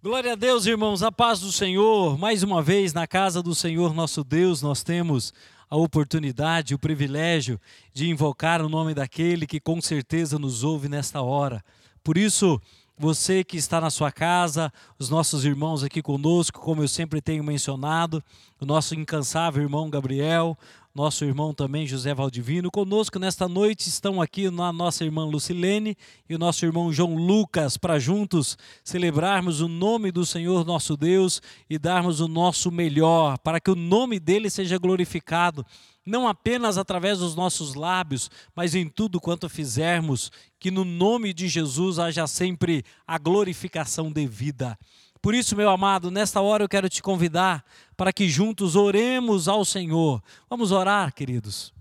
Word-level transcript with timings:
Glória 0.00 0.34
a 0.34 0.36
Deus, 0.36 0.64
irmãos, 0.64 1.02
a 1.02 1.10
paz 1.10 1.40
do 1.40 1.50
Senhor. 1.50 2.16
Mais 2.16 2.44
uma 2.44 2.62
vez, 2.62 2.92
na 2.92 3.04
casa 3.04 3.42
do 3.42 3.52
Senhor 3.52 3.92
nosso 3.92 4.22
Deus, 4.22 4.62
nós 4.62 4.84
temos 4.84 5.34
a 5.68 5.76
oportunidade, 5.76 6.72
o 6.72 6.78
privilégio 6.78 7.60
de 7.92 8.08
invocar 8.08 8.62
o 8.62 8.68
nome 8.68 8.94
daquele 8.94 9.44
que 9.44 9.58
com 9.58 9.80
certeza 9.80 10.38
nos 10.38 10.62
ouve 10.62 10.88
nesta 10.88 11.20
hora. 11.20 11.64
Por 12.04 12.16
isso, 12.16 12.62
você 12.96 13.42
que 13.42 13.56
está 13.56 13.80
na 13.80 13.90
sua 13.90 14.12
casa, 14.12 14.72
os 15.00 15.10
nossos 15.10 15.44
irmãos 15.44 15.82
aqui 15.82 16.00
conosco, 16.00 16.60
como 16.60 16.84
eu 16.84 16.88
sempre 16.88 17.20
tenho 17.20 17.42
mencionado, 17.42 18.22
o 18.60 18.64
nosso 18.64 18.94
incansável 18.94 19.64
irmão 19.64 19.90
Gabriel, 19.90 20.56
nosso 20.98 21.24
irmão 21.24 21.54
também 21.54 21.86
José 21.86 22.12
Valdivino. 22.12 22.72
Conosco 22.72 23.20
nesta 23.20 23.46
noite 23.46 23.88
estão 23.88 24.20
aqui 24.20 24.46
a 24.46 24.72
nossa 24.72 25.04
irmã 25.04 25.24
Lucilene 25.24 25.96
e 26.28 26.34
o 26.34 26.38
nosso 26.38 26.66
irmão 26.66 26.92
João 26.92 27.14
Lucas, 27.14 27.76
para 27.76 28.00
juntos 28.00 28.58
celebrarmos 28.82 29.60
o 29.60 29.68
nome 29.68 30.10
do 30.10 30.26
Senhor 30.26 30.66
nosso 30.66 30.96
Deus 30.96 31.40
e 31.70 31.78
darmos 31.78 32.18
o 32.18 32.26
nosso 32.26 32.72
melhor, 32.72 33.38
para 33.38 33.60
que 33.60 33.70
o 33.70 33.76
nome 33.76 34.18
dele 34.18 34.50
seja 34.50 34.76
glorificado 34.76 35.64
não 36.04 36.26
apenas 36.26 36.78
através 36.78 37.18
dos 37.18 37.36
nossos 37.36 37.74
lábios, 37.74 38.30
mas 38.56 38.74
em 38.74 38.88
tudo 38.88 39.20
quanto 39.20 39.46
fizermos, 39.46 40.32
que 40.58 40.70
no 40.70 40.82
nome 40.82 41.34
de 41.34 41.48
Jesus 41.48 41.98
haja 41.98 42.26
sempre 42.26 42.82
a 43.06 43.18
glorificação 43.18 44.10
devida. 44.10 44.76
Por 45.20 45.34
isso, 45.34 45.56
meu 45.56 45.68
amado, 45.68 46.10
nesta 46.10 46.40
hora 46.40 46.64
eu 46.64 46.68
quero 46.68 46.88
te 46.88 47.02
convidar 47.02 47.64
para 47.96 48.12
que 48.12 48.28
juntos 48.28 48.76
oremos 48.76 49.48
ao 49.48 49.64
Senhor. 49.64 50.22
Vamos 50.48 50.70
orar, 50.70 51.12
queridos. 51.12 51.72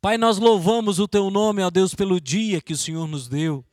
Pai, 0.00 0.18
nós 0.18 0.38
louvamos 0.38 0.98
o 0.98 1.08
teu 1.08 1.30
nome, 1.30 1.62
ó 1.62 1.70
Deus, 1.70 1.94
pelo 1.94 2.20
dia 2.20 2.60
que 2.60 2.72
o 2.74 2.76
Senhor 2.76 3.08
nos 3.08 3.26
deu. 3.26 3.64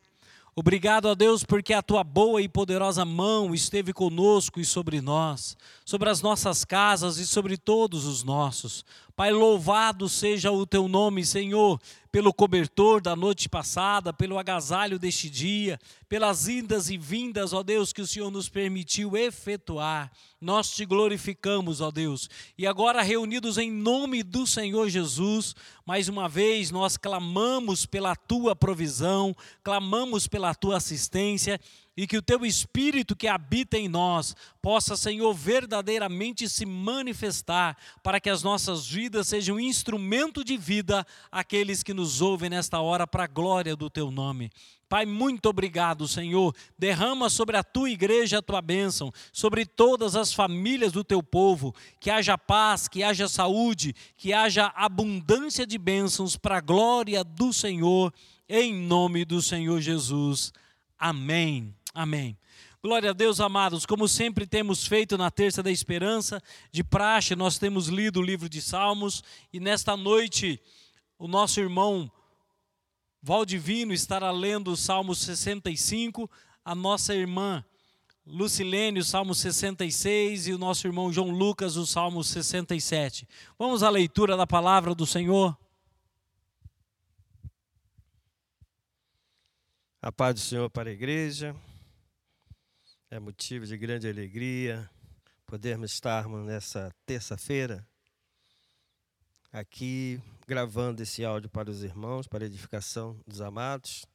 Obrigado 0.56 1.08
a 1.08 1.14
Deus 1.14 1.46
porque 1.46 1.74
a 1.74 1.82
tua 1.82 2.04
boa 2.04 2.42
e 2.42 2.50
poderosa 2.50 3.06
mão 3.06 3.54
esteve 3.54 3.94
conosco 3.94 4.60
e 4.60 4.66
sobre 4.66 5.00
nós, 5.00 5.56
sobre 5.86 6.10
as 6.10 6.22
nossas 6.22 6.66
casas 6.66 7.18
e 7.18 7.28
sobre 7.28 7.58
todos 7.58 8.06
os 8.06 8.24
nossos. 8.24 8.84
Pai, 9.22 9.32
louvado 9.32 10.10
seja 10.10 10.52
o 10.52 10.66
teu 10.66 10.88
nome, 10.88 11.24
Senhor, 11.24 11.80
pelo 12.12 12.34
cobertor 12.34 13.00
da 13.00 13.16
noite 13.16 13.48
passada, 13.48 14.12
pelo 14.12 14.40
agasalho 14.40 14.98
deste 14.98 15.30
dia, 15.30 15.80
pelas 16.10 16.48
indas 16.48 16.90
e 16.90 16.98
vindas, 16.98 17.54
ó 17.54 17.62
Deus, 17.62 17.94
que 17.94 18.02
o 18.02 18.08
Senhor 18.08 18.32
nos 18.32 18.50
permitiu 18.50 19.16
efetuar. 19.16 20.12
Nós 20.42 20.72
te 20.72 20.86
glorificamos, 20.86 21.82
ó 21.82 21.92
Deus. 21.92 22.28
E 22.58 22.66
agora, 22.66 23.04
reunidos 23.04 23.60
em 23.60 23.72
nome 23.72 24.24
do 24.24 24.48
Senhor 24.48 24.90
Jesus, 24.90 25.56
mais 25.86 26.10
uma 26.10 26.28
vez 26.28 26.72
nós 26.72 26.98
clamamos 26.98 27.86
pela 27.86 28.16
tua 28.16 28.56
provisão, 28.56 29.36
clamamos 29.64 30.28
pela 30.28 30.56
tua 30.56 30.78
assistência 30.78 31.62
e 31.96 32.08
que 32.08 32.18
o 32.18 32.22
teu 32.22 32.46
espírito 32.46 33.16
que 33.16 33.28
habita 33.28 33.78
em 33.78 33.88
nós 33.88 34.36
possa, 34.62 34.96
Senhor, 34.96 35.34
verdadeiramente 35.34 36.48
se 36.48 36.66
manifestar 36.66 37.78
para 38.02 38.20
que 38.20 38.30
as 38.30 38.44
nossas 38.44 38.88
vidas 38.88 39.28
sejam 39.28 39.60
instrumento 39.60 40.44
de 40.44 40.56
vida 40.58 41.06
àqueles 41.32 41.84
que 41.84 41.94
nos 41.94 42.22
ouvem 42.22 42.50
nesta 42.50 42.80
hora 42.80 43.06
para 43.06 43.26
a 43.26 43.28
glória 43.28 43.76
do 43.76 43.90
teu 43.90 44.10
nome. 44.10 44.50
Pai, 44.88 45.06
muito 45.06 45.48
obrigado, 45.48 46.06
Senhor. 46.06 46.54
Derrama 46.78 47.30
sobre 47.30 47.56
a 47.56 47.64
tua 47.64 47.90
igreja 47.90 48.40
a 48.40 48.42
tua 48.42 48.62
bênção, 48.62 49.10
sobre 49.32 49.66
todas 49.66 50.18
as 50.18 50.34
famílias 50.34 50.92
do 50.92 51.02
teu 51.02 51.24
povo. 51.24 51.74
Que 51.98 52.10
haja 52.10 52.38
paz, 52.38 52.90
que 52.90 53.02
haja 53.02 53.30
saúde, 53.30 53.96
que 54.18 54.34
haja 54.34 54.72
abundância 54.76 55.66
de 55.66 55.78
bênçãos 55.78 56.36
para 56.36 56.58
a 56.58 56.62
glória 56.62 57.24
do 57.24 57.54
Senhor, 57.54 58.14
em 58.50 58.74
nome 58.74 59.24
do 59.24 59.42
Senhor 59.42 59.80
Jesus. 59.80 60.52
Amém. 61.00 61.74
Amém. 61.94 62.38
Glória 62.84 63.12
a 63.12 63.14
Deus, 63.14 63.40
amados. 63.40 63.86
Como 63.86 64.08
sempre 64.08 64.48
temos 64.48 64.88
feito 64.88 65.18
na 65.18 65.30
Terça 65.30 65.62
da 65.62 65.70
Esperança, 65.70 66.42
de 66.72 66.84
praxe, 66.84 67.36
nós 67.36 67.60
temos 67.60 67.88
lido 67.88 68.20
o 68.20 68.24
livro 68.24 68.50
de 68.50 68.62
Salmos 68.62 69.24
e 69.54 69.60
nesta 69.60 69.96
noite 69.96 70.60
o 71.20 71.28
nosso 71.28 71.60
irmão 71.60 72.12
Valdivino 73.22 73.94
estará 73.94 74.32
lendo 74.32 74.72
o 74.72 74.78
Salmo 74.78 75.14
65, 75.14 76.28
a 76.66 76.74
nossa 76.74 77.14
irmã 77.14 77.64
Lucilene, 78.26 79.00
o 79.00 79.04
Salmo 79.06 79.36
66 79.36 80.48
e 80.48 80.54
o 80.54 80.58
nosso 80.58 80.88
irmão 80.88 81.14
João 81.14 81.30
Lucas, 81.30 81.76
o 81.76 81.86
Salmo 81.86 82.24
67. 82.24 83.28
Vamos 83.60 83.84
à 83.84 83.90
leitura 83.90 84.36
da 84.36 84.48
palavra 84.48 84.96
do 84.96 85.06
Senhor. 85.06 85.56
A 90.02 90.12
paz 90.12 90.34
do 90.34 90.40
Senhor 90.40 90.70
para 90.70 90.90
a 90.90 90.94
igreja. 90.94 91.56
É 93.14 93.20
motivo 93.20 93.66
de 93.66 93.78
grande 93.78 94.08
alegria 94.08 94.90
podermos 95.46 95.92
estarmos 95.92 96.46
nessa 96.46 96.96
terça-feira 97.06 97.86
aqui 99.52 100.18
gravando 100.48 101.04
esse 101.04 101.26
áudio 101.26 101.50
para 101.50 101.70
os 101.70 101.84
irmãos, 101.84 102.26
para 102.26 102.46
a 102.46 102.48
edificação 102.48 103.22
dos 103.28 103.42
amados. 103.42 104.06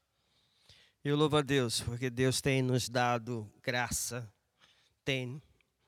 Eu 1.05 1.15
louvo 1.15 1.37
a 1.37 1.43
Deus, 1.43 1.83
porque 1.83 2.09
Deus 2.09 2.41
tem 2.41 2.63
nos 2.63 2.89
dado 2.89 3.47
graça, 3.63 4.27
tem 5.05 5.43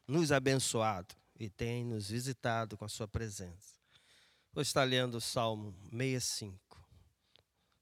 nos 0.06 0.30
abençoado 0.30 1.14
e 1.40 1.48
tem 1.48 1.86
nos 1.86 2.10
visitado 2.10 2.76
com 2.76 2.84
a 2.84 2.90
sua 2.90 3.08
presença. 3.08 3.80
Vou 4.52 4.60
estar 4.60 4.84
lendo 4.84 5.14
o 5.14 5.20
Salmo 5.20 5.74
65, 5.90 6.78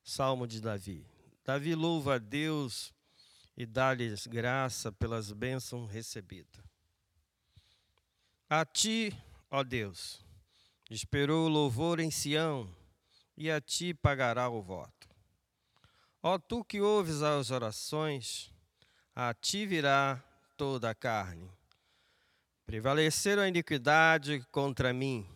Salmo 0.05 0.47
de 0.47 0.61
Davi. 0.61 1.05
Davi 1.45 1.75
louva 1.75 2.15
a 2.15 2.19
Deus 2.19 2.95
e 3.57 3.65
dá-lhes 3.65 4.27
graça 4.27 4.93
pelas 4.93 5.33
bênçãos 5.33 5.91
recebidas. 5.91 6.65
A 8.49 8.65
ti, 8.65 9.13
ó 9.51 9.65
Deus, 9.65 10.25
esperou 10.91 11.47
o 11.47 11.49
louvor 11.49 11.99
em 11.99 12.11
Sião, 12.11 12.73
e 13.37 13.51
a 13.51 13.61
ti 13.61 13.93
pagará 13.93 14.49
o 14.49 14.63
voto. 14.63 15.09
Ó 16.23 16.39
tu 16.39 16.65
que 16.65 16.81
ouves 16.81 17.23
as 17.23 17.51
orações, 17.51 18.53
a 19.15 19.35
ti 19.35 19.67
virá 19.67 20.23
toda 20.57 20.91
a 20.91 20.95
carne. 20.95 21.51
Prevaleceram 22.65 23.43
a 23.43 23.49
iniquidade 23.49 24.45
contra 24.51 24.93
mim, 24.93 25.29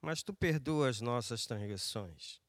mas 0.00 0.22
tu 0.22 0.34
perdoas 0.34 1.00
nossas 1.00 1.46
transgressões. 1.46 2.41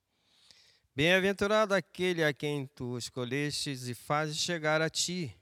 Bem-aventurado 0.95 1.73
aquele 1.73 2.23
a 2.23 2.31
quem 2.31 2.67
tu 2.67 2.99
escolhestes 2.99 3.87
e 3.87 3.95
fazes 3.95 4.37
chegar 4.37 4.79
a 4.79 4.91
ti, 4.91 5.35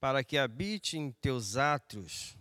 para 0.00 0.24
que 0.24 0.38
habite 0.38 0.96
em 0.96 1.12
teus 1.12 1.58
átrios. 1.58 2.34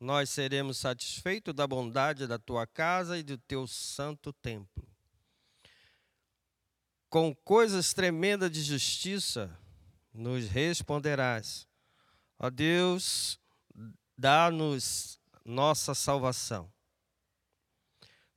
Nós 0.00 0.30
seremos 0.30 0.78
satisfeitos 0.78 1.52
da 1.52 1.66
bondade 1.66 2.26
da 2.26 2.38
tua 2.38 2.66
casa 2.66 3.18
e 3.18 3.22
do 3.22 3.36
teu 3.36 3.66
santo 3.66 4.32
templo. 4.32 4.88
Com 7.10 7.34
coisas 7.34 7.92
tremendas 7.92 8.50
de 8.50 8.62
justiça 8.62 9.54
nos 10.14 10.48
responderás. 10.48 11.68
Ó 12.38 12.48
Deus, 12.48 13.38
dá-nos 14.16 15.20
nossa 15.44 15.94
salvação. 15.94 16.72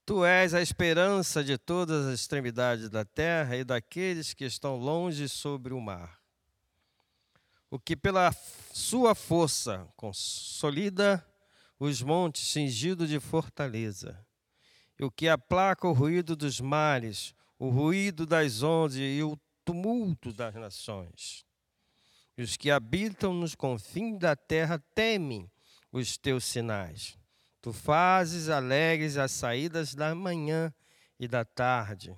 Tu 0.05 0.23
és 0.23 0.53
a 0.53 0.61
esperança 0.61 1.43
de 1.43 1.57
todas 1.57 2.05
as 2.05 2.19
extremidades 2.19 2.89
da 2.91 3.03
terra 3.03 3.57
e 3.57 3.63
daqueles 3.63 4.35
que 4.35 4.45
estão 4.45 4.77
longe 4.77 5.27
sobre 5.27 5.73
o 5.73 5.81
mar. 5.81 6.21
O 7.71 7.79
que 7.79 7.95
pela 7.95 8.31
sua 8.71 9.15
força 9.15 9.87
consolida 9.95 11.25
os 11.79 12.03
montes 12.03 12.47
cingidos 12.47 13.09
de 13.09 13.19
fortaleza, 13.19 14.23
e 14.99 15.03
o 15.03 15.09
que 15.09 15.27
aplaca 15.27 15.87
o 15.87 15.91
ruído 15.91 16.35
dos 16.35 16.61
mares, 16.61 17.33
o 17.57 17.69
ruído 17.69 18.27
das 18.27 18.61
ondas 18.61 18.97
e 18.97 19.23
o 19.23 19.35
tumulto 19.65 20.31
das 20.31 20.53
nações. 20.53 21.43
E 22.37 22.43
os 22.43 22.55
que 22.55 22.69
habitam 22.69 23.33
nos 23.33 23.55
confins 23.55 24.19
da 24.19 24.35
terra 24.35 24.77
temem 24.93 25.49
os 25.91 26.15
teus 26.15 26.45
sinais. 26.45 27.17
Tu 27.65 27.73
fazes 27.73 28.47
alegres 28.47 29.17
as 29.17 29.31
saídas 29.31 29.95
da 29.95 30.13
manhã 30.13 30.71
e 31.19 31.27
da 31.27 31.43
tarde. 31.43 32.15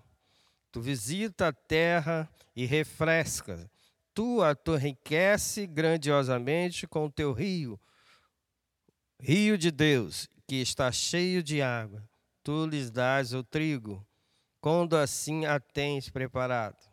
Tu 0.73 0.81
visita 0.81 1.47
a 1.47 1.53
terra 1.53 2.29
e 2.53 2.65
refresca. 2.65 3.71
Tu 4.13 4.44
a 4.44 4.53
enriquece 4.75 5.65
grandiosamente 5.65 6.85
com 6.85 7.05
o 7.05 7.09
teu 7.09 7.31
rio, 7.31 7.79
rio 9.17 9.57
de 9.57 9.71
Deus, 9.71 10.27
que 10.45 10.57
está 10.57 10.91
cheio 10.91 11.41
de 11.41 11.61
água. 11.61 12.03
Tu 12.44 12.65
lhes 12.65 12.91
dás 12.91 13.33
o 13.33 13.41
trigo, 13.41 14.05
quando 14.59 14.97
assim 14.97 15.45
a 15.45 15.61
tens 15.61 16.09
preparado. 16.09 16.91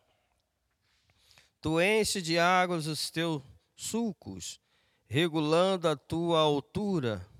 Tu 1.60 1.80
enches 1.80 2.22
de 2.22 2.38
águas 2.38 2.86
os 2.86 3.10
teus 3.10 3.42
sulcos, 3.74 4.60
regulando 5.08 5.88
a 5.88 5.96
tua 5.96 6.38
altura 6.38 7.33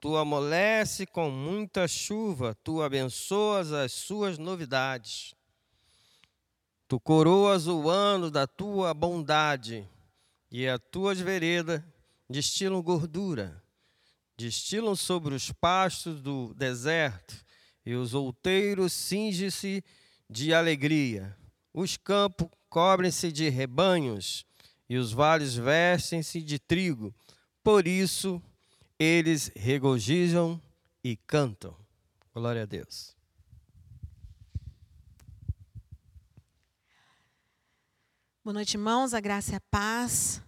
Tu 0.00 0.16
amolece 0.16 1.04
com 1.04 1.30
muita 1.30 1.86
chuva, 1.86 2.56
tu 2.64 2.80
abençoas 2.80 3.70
as 3.70 3.92
suas 3.92 4.38
novidades. 4.38 5.34
Tu 6.88 6.98
coroas 6.98 7.66
o 7.66 7.86
ano 7.90 8.30
da 8.30 8.46
tua 8.46 8.94
bondade, 8.94 9.86
e 10.50 10.66
as 10.66 10.80
tuas 10.90 11.20
veredas 11.20 11.82
destilam 12.30 12.82
gordura, 12.82 13.62
destilam 14.38 14.96
sobre 14.96 15.34
os 15.34 15.52
pastos 15.52 16.22
do 16.22 16.54
deserto, 16.54 17.44
e 17.84 17.94
os 17.94 18.14
outeiros 18.14 18.94
cingem-se 18.94 19.84
de 20.30 20.54
alegria. 20.54 21.36
Os 21.74 21.98
campos 21.98 22.48
cobrem-se 22.70 23.30
de 23.30 23.50
rebanhos, 23.50 24.46
e 24.88 24.96
os 24.96 25.12
vales 25.12 25.54
vestem-se 25.54 26.40
de 26.40 26.58
trigo. 26.58 27.14
Por 27.62 27.86
isso, 27.86 28.42
eles 29.00 29.50
regozijam 29.56 30.60
e 31.02 31.16
cantam. 31.16 31.74
Glória 32.34 32.64
a 32.64 32.66
Deus. 32.66 33.16
Boa 38.44 38.52
noite, 38.52 38.74
irmãos. 38.74 39.14
A 39.14 39.20
graça 39.20 39.52
e 39.52 39.54
a 39.54 39.60
paz. 39.60 40.42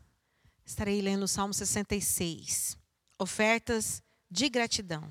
Estarei 0.67 1.01
lendo 1.01 1.23
o 1.23 1.29
Salmo 1.29 1.55
66. 1.55 2.77
Ofertas 3.19 4.03
de 4.31 4.51
gratidão. 4.51 5.03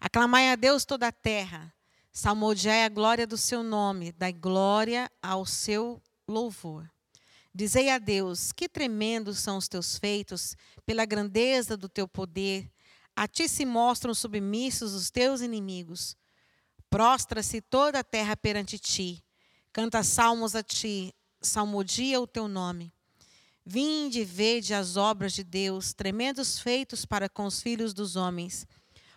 Aclamai 0.00 0.50
a 0.50 0.56
Deus 0.56 0.86
toda 0.86 1.06
a 1.08 1.12
terra. 1.12 1.70
Salmodiai 2.10 2.84
a 2.84 2.88
glória 2.88 3.26
do 3.26 3.36
seu 3.36 3.62
nome. 3.62 4.10
Dai 4.12 4.32
glória 4.32 5.10
ao 5.22 5.44
seu 5.44 6.02
louvor. 6.26 6.88
Dizei 7.58 7.90
a 7.90 7.98
Deus: 7.98 8.52
Que 8.52 8.68
tremendos 8.68 9.40
são 9.40 9.56
os 9.56 9.66
teus 9.66 9.98
feitos, 9.98 10.56
pela 10.86 11.04
grandeza 11.04 11.76
do 11.76 11.88
teu 11.88 12.06
poder. 12.06 12.70
A 13.16 13.26
ti 13.26 13.48
se 13.48 13.66
mostram 13.66 14.14
submissos 14.14 14.94
os 14.94 15.10
teus 15.10 15.40
inimigos. 15.40 16.16
Prostra-se 16.88 17.60
toda 17.60 17.98
a 17.98 18.04
terra 18.04 18.36
perante 18.36 18.78
ti. 18.78 19.24
Canta 19.72 20.04
salmos 20.04 20.54
a 20.54 20.62
ti, 20.62 21.12
salmodia 21.40 22.20
o 22.20 22.28
teu 22.28 22.46
nome. 22.46 22.92
Vinde 23.66 24.20
e 24.20 24.24
vede 24.24 24.72
as 24.72 24.96
obras 24.96 25.32
de 25.32 25.42
Deus, 25.42 25.92
tremendos 25.92 26.60
feitos 26.60 27.04
para 27.04 27.28
com 27.28 27.44
os 27.44 27.60
filhos 27.60 27.92
dos 27.92 28.14
homens. 28.14 28.68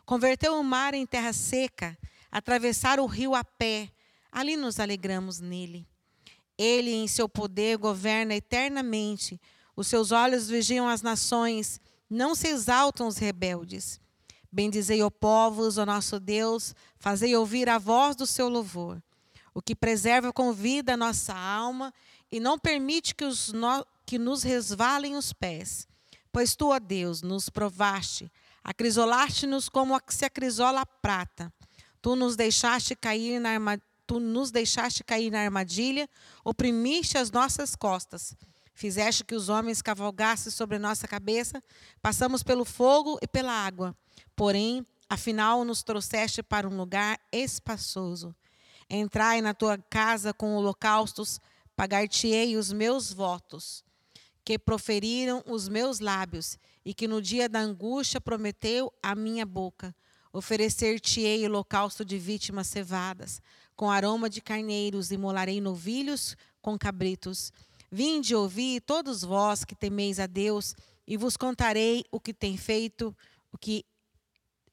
Converteu 0.03 0.59
o 0.59 0.63
mar 0.63 0.95
em 0.95 1.05
terra 1.05 1.31
seca, 1.31 1.95
atravessar 2.31 2.99
o 2.99 3.05
rio 3.05 3.35
a 3.35 3.43
pé, 3.43 3.91
ali 4.31 4.57
nos 4.57 4.79
alegramos 4.79 5.39
nele. 5.39 5.90
Ele, 6.61 6.91
em 6.91 7.07
seu 7.07 7.27
poder, 7.27 7.77
governa 7.77 8.35
eternamente. 8.35 9.41
Os 9.75 9.87
seus 9.87 10.11
olhos 10.11 10.47
vigiam 10.47 10.87
as 10.87 11.01
nações, 11.01 11.81
não 12.09 12.35
se 12.35 12.47
exaltam 12.47 13.07
os 13.07 13.17
rebeldes. 13.17 13.99
Bendizei, 14.51 15.01
ó 15.01 15.09
povos, 15.09 15.77
o 15.77 15.85
nosso 15.85 16.19
Deus, 16.19 16.75
fazei 16.99 17.35
ouvir 17.35 17.69
a 17.69 17.77
voz 17.77 18.15
do 18.15 18.27
seu 18.27 18.47
louvor. 18.47 19.01
O 19.53 19.61
que 19.61 19.73
preserva 19.73 20.31
com 20.31 20.53
vida 20.53 20.93
a 20.93 20.97
nossa 20.97 21.33
alma 21.33 21.93
e 22.31 22.39
não 22.39 22.59
permite 22.59 23.15
que, 23.15 23.25
os 23.25 23.51
no, 23.51 23.85
que 24.05 24.19
nos 24.19 24.43
resvalem 24.43 25.15
os 25.15 25.33
pés. 25.33 25.87
Pois 26.31 26.55
tu, 26.55 26.69
ó 26.69 26.79
Deus, 26.79 27.21
nos 27.21 27.49
provaste, 27.49 28.31
acrisolaste-nos 28.63 29.67
como 29.67 29.99
se 30.07 30.25
acrisola 30.25 30.81
a 30.81 30.85
prata. 30.85 31.51
Tu 32.01 32.15
nos 32.15 32.35
deixaste 32.35 32.95
cair 32.95 33.39
na 33.39 33.49
tu 34.11 34.19
nos 34.19 34.51
deixaste 34.51 35.05
cair 35.05 35.31
na 35.31 35.39
armadilha, 35.39 36.09
oprimiste 36.43 37.17
as 37.17 37.31
nossas 37.31 37.77
costas. 37.77 38.35
Fizeste 38.73 39.23
que 39.23 39.33
os 39.33 39.47
homens 39.47 39.81
cavalgassem 39.81 40.51
sobre 40.51 40.77
nossa 40.77 41.07
cabeça, 41.07 41.63
passamos 42.01 42.43
pelo 42.43 42.65
fogo 42.65 43.17
e 43.21 43.27
pela 43.27 43.53
água. 43.53 43.95
Porém, 44.35 44.85
afinal 45.09 45.63
nos 45.63 45.81
trouxeste 45.81 46.43
para 46.43 46.67
um 46.67 46.75
lugar 46.75 47.17
espaçoso. 47.31 48.35
Entrai 48.89 49.39
na 49.39 49.53
tua 49.53 49.77
casa 49.77 50.33
com 50.33 50.55
holocaustos, 50.55 51.39
pagar-te-ei 51.73 52.57
os 52.57 52.73
meus 52.73 53.13
votos, 53.13 53.81
que 54.43 54.59
proferiram 54.59 55.41
os 55.47 55.69
meus 55.69 56.01
lábios, 56.01 56.59
e 56.83 56.93
que 56.93 57.07
no 57.07 57.21
dia 57.21 57.47
da 57.47 57.59
angústia 57.59 58.19
prometeu 58.19 58.91
a 59.01 59.15
minha 59.15 59.45
boca. 59.45 59.95
Oferecer-te-ei 60.33 61.45
holocausto 61.45 62.03
de 62.03 62.17
vítimas 62.17 62.67
cevadas, 62.67 63.41
com 63.81 63.89
aroma 63.89 64.29
de 64.29 64.41
carneiros, 64.41 65.09
e 65.09 65.17
molarei 65.17 65.59
novilhos 65.59 66.37
com 66.61 66.77
cabritos. 66.77 67.51
Vinde 67.91 68.35
ouvi 68.35 68.79
todos 68.79 69.23
vós 69.23 69.65
que 69.65 69.73
temeis 69.73 70.19
a 70.19 70.27
Deus, 70.27 70.75
e 71.07 71.17
vos 71.17 71.35
contarei 71.35 72.05
o 72.11 72.19
que 72.19 72.31
tem 72.31 72.55
feito, 72.57 73.17
o 73.51 73.57
que 73.57 73.83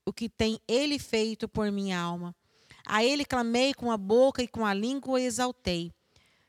o 0.05 0.13
que 0.13 0.29
tem 0.29 0.61
ele 0.69 0.99
feito 0.99 1.49
por 1.49 1.73
minha 1.73 1.99
alma. 1.99 2.37
A 2.87 3.03
ele 3.03 3.25
clamei 3.25 3.73
com 3.73 3.91
a 3.91 3.97
boca 3.97 4.43
e 4.43 4.49
com 4.49 4.67
a 4.67 4.75
língua 4.75 5.19
exaltei. 5.23 5.91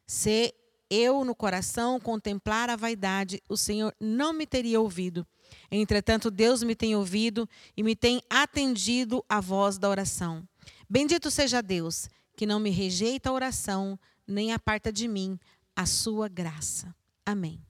Se 0.06 0.54
eu 0.90 1.24
no 1.24 1.34
coração 1.34 1.98
contemplar 1.98 2.70
a 2.70 2.76
vaidade, 2.76 3.42
o 3.48 3.56
Senhor 3.56 3.96
não 4.02 4.34
me 4.34 4.46
teria 4.46 4.82
ouvido. 4.82 5.26
Entretanto, 5.72 6.30
Deus 6.30 6.62
me 6.62 6.76
tem 6.76 6.94
ouvido 6.94 7.48
e 7.78 7.84
me 7.84 7.96
tem 7.96 8.22
atendido 8.30 9.24
a 9.30 9.40
voz 9.40 9.78
da 9.78 9.88
oração. 9.88 10.46
Bendito 10.90 11.32
seja 11.32 11.62
Deus, 11.62 12.10
que 12.40 12.46
não 12.46 12.58
me 12.58 12.70
rejeita 12.70 13.30
a 13.30 13.34
oração, 13.34 14.00
nem 14.26 14.54
aparta 14.54 14.94
de 14.94 15.10
mim 15.10 15.38
a 15.76 15.86
sua 15.86 16.30
graça. 16.30 16.96
Amém. 17.26 17.62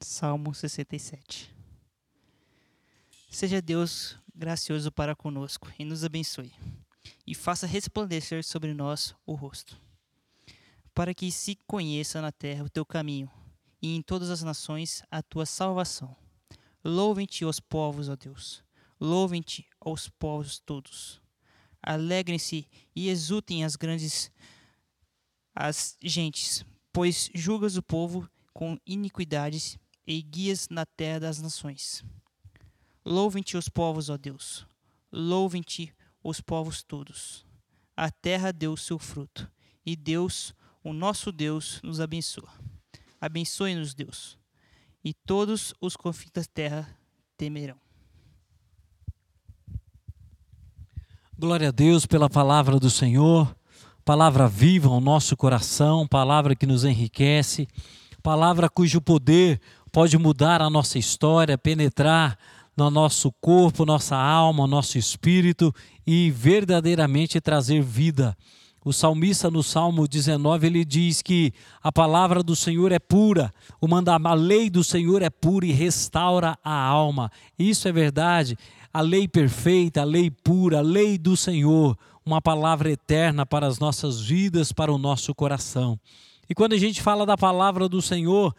Salmo 0.00 0.52
67. 0.52 1.54
Seja 3.30 3.62
Deus 3.62 4.18
gracioso 4.34 4.90
para 4.90 5.14
conosco 5.14 5.72
e 5.78 5.84
nos 5.84 6.02
abençoe, 6.02 6.52
e 7.24 7.36
faça 7.36 7.68
resplandecer 7.68 8.42
sobre 8.42 8.74
nós 8.74 9.14
o 9.24 9.34
rosto, 9.34 9.80
para 10.92 11.14
que 11.14 11.30
se 11.30 11.54
conheça 11.68 12.20
na 12.20 12.32
terra 12.32 12.64
o 12.64 12.68
teu 12.68 12.84
caminho, 12.84 13.30
e 13.80 13.94
em 13.94 14.02
todas 14.02 14.28
as 14.28 14.42
nações 14.42 15.04
a 15.08 15.22
tua 15.22 15.46
salvação. 15.46 16.16
Louvem-te 16.84 17.44
os 17.44 17.60
povos, 17.60 18.08
ó 18.08 18.16
Deus, 18.16 18.64
louvem-te 18.98 19.68
aos 19.80 20.08
povos 20.08 20.58
todos. 20.58 21.20
Alegrem-se 21.82 22.66
e 22.94 23.08
exultem 23.08 23.64
as 23.64 23.76
grandes 23.76 24.30
as 25.54 25.96
gentes, 26.02 26.64
pois 26.92 27.30
julgas 27.34 27.76
o 27.76 27.82
povo 27.82 28.28
com 28.52 28.78
iniquidades 28.86 29.78
e 30.06 30.20
guias 30.22 30.68
na 30.68 30.86
terra 30.86 31.20
das 31.20 31.40
nações. 31.40 32.04
Louvem-te 33.04 33.56
os 33.56 33.68
povos, 33.68 34.08
ó 34.08 34.16
Deus. 34.16 34.66
Louvem-te 35.12 35.92
os 36.22 36.40
povos 36.40 36.82
todos. 36.82 37.44
A 37.96 38.10
terra 38.10 38.52
deu 38.52 38.76
seu 38.76 38.98
fruto, 38.98 39.50
e 39.84 39.96
Deus, 39.96 40.54
o 40.82 40.92
nosso 40.92 41.32
Deus, 41.32 41.80
nos 41.82 42.00
abençoa. 42.00 42.50
Abençoe-nos, 43.20 43.94
Deus, 43.94 44.38
e 45.04 45.12
todos 45.12 45.74
os 45.80 45.96
confins 45.96 46.30
da 46.32 46.44
terra 46.44 46.98
temerão. 47.36 47.78
Glória 51.40 51.68
a 51.68 51.70
Deus 51.70 52.04
pela 52.04 52.28
palavra 52.28 52.78
do 52.78 52.90
Senhor, 52.90 53.56
palavra 54.04 54.46
viva 54.46 54.90
ao 54.90 55.00
nosso 55.00 55.34
coração, 55.34 56.06
palavra 56.06 56.54
que 56.54 56.66
nos 56.66 56.84
enriquece, 56.84 57.66
palavra 58.22 58.68
cujo 58.68 59.00
poder 59.00 59.58
pode 59.90 60.18
mudar 60.18 60.60
a 60.60 60.68
nossa 60.68 60.98
história, 60.98 61.56
penetrar 61.56 62.36
no 62.76 62.90
nosso 62.90 63.32
corpo, 63.40 63.86
nossa 63.86 64.18
alma, 64.18 64.66
nosso 64.66 64.98
espírito 64.98 65.74
e 66.06 66.30
verdadeiramente 66.30 67.40
trazer 67.40 67.80
vida. 67.80 68.36
O 68.84 68.92
salmista 68.92 69.50
no 69.50 69.62
Salmo 69.62 70.08
19 70.08 70.66
ele 70.66 70.84
diz 70.84 71.20
que 71.20 71.52
a 71.82 71.90
palavra 71.90 72.42
do 72.42 72.56
Senhor 72.56 72.92
é 72.92 72.98
pura, 72.98 73.50
o 73.80 73.88
manda 73.88 74.14
a 74.14 74.34
lei 74.34 74.68
do 74.68 74.82
Senhor 74.84 75.22
é 75.22 75.28
pura 75.28 75.64
e 75.64 75.72
restaura 75.72 76.58
a 76.62 76.74
alma. 76.74 77.30
Isso 77.58 77.88
é 77.88 77.92
verdade. 77.92 78.58
A 78.92 79.00
lei 79.00 79.28
perfeita, 79.28 80.00
a 80.00 80.04
lei 80.04 80.30
pura, 80.30 80.78
a 80.78 80.82
lei 80.82 81.16
do 81.16 81.36
Senhor, 81.36 81.96
uma 82.26 82.40
palavra 82.40 82.90
eterna 82.90 83.46
para 83.46 83.66
as 83.66 83.78
nossas 83.78 84.20
vidas, 84.20 84.72
para 84.72 84.92
o 84.92 84.98
nosso 84.98 85.34
coração. 85.34 85.98
E 86.48 86.54
quando 86.54 86.72
a 86.72 86.78
gente 86.78 87.00
fala 87.00 87.24
da 87.24 87.36
palavra 87.36 87.88
do 87.88 88.02
Senhor, 88.02 88.54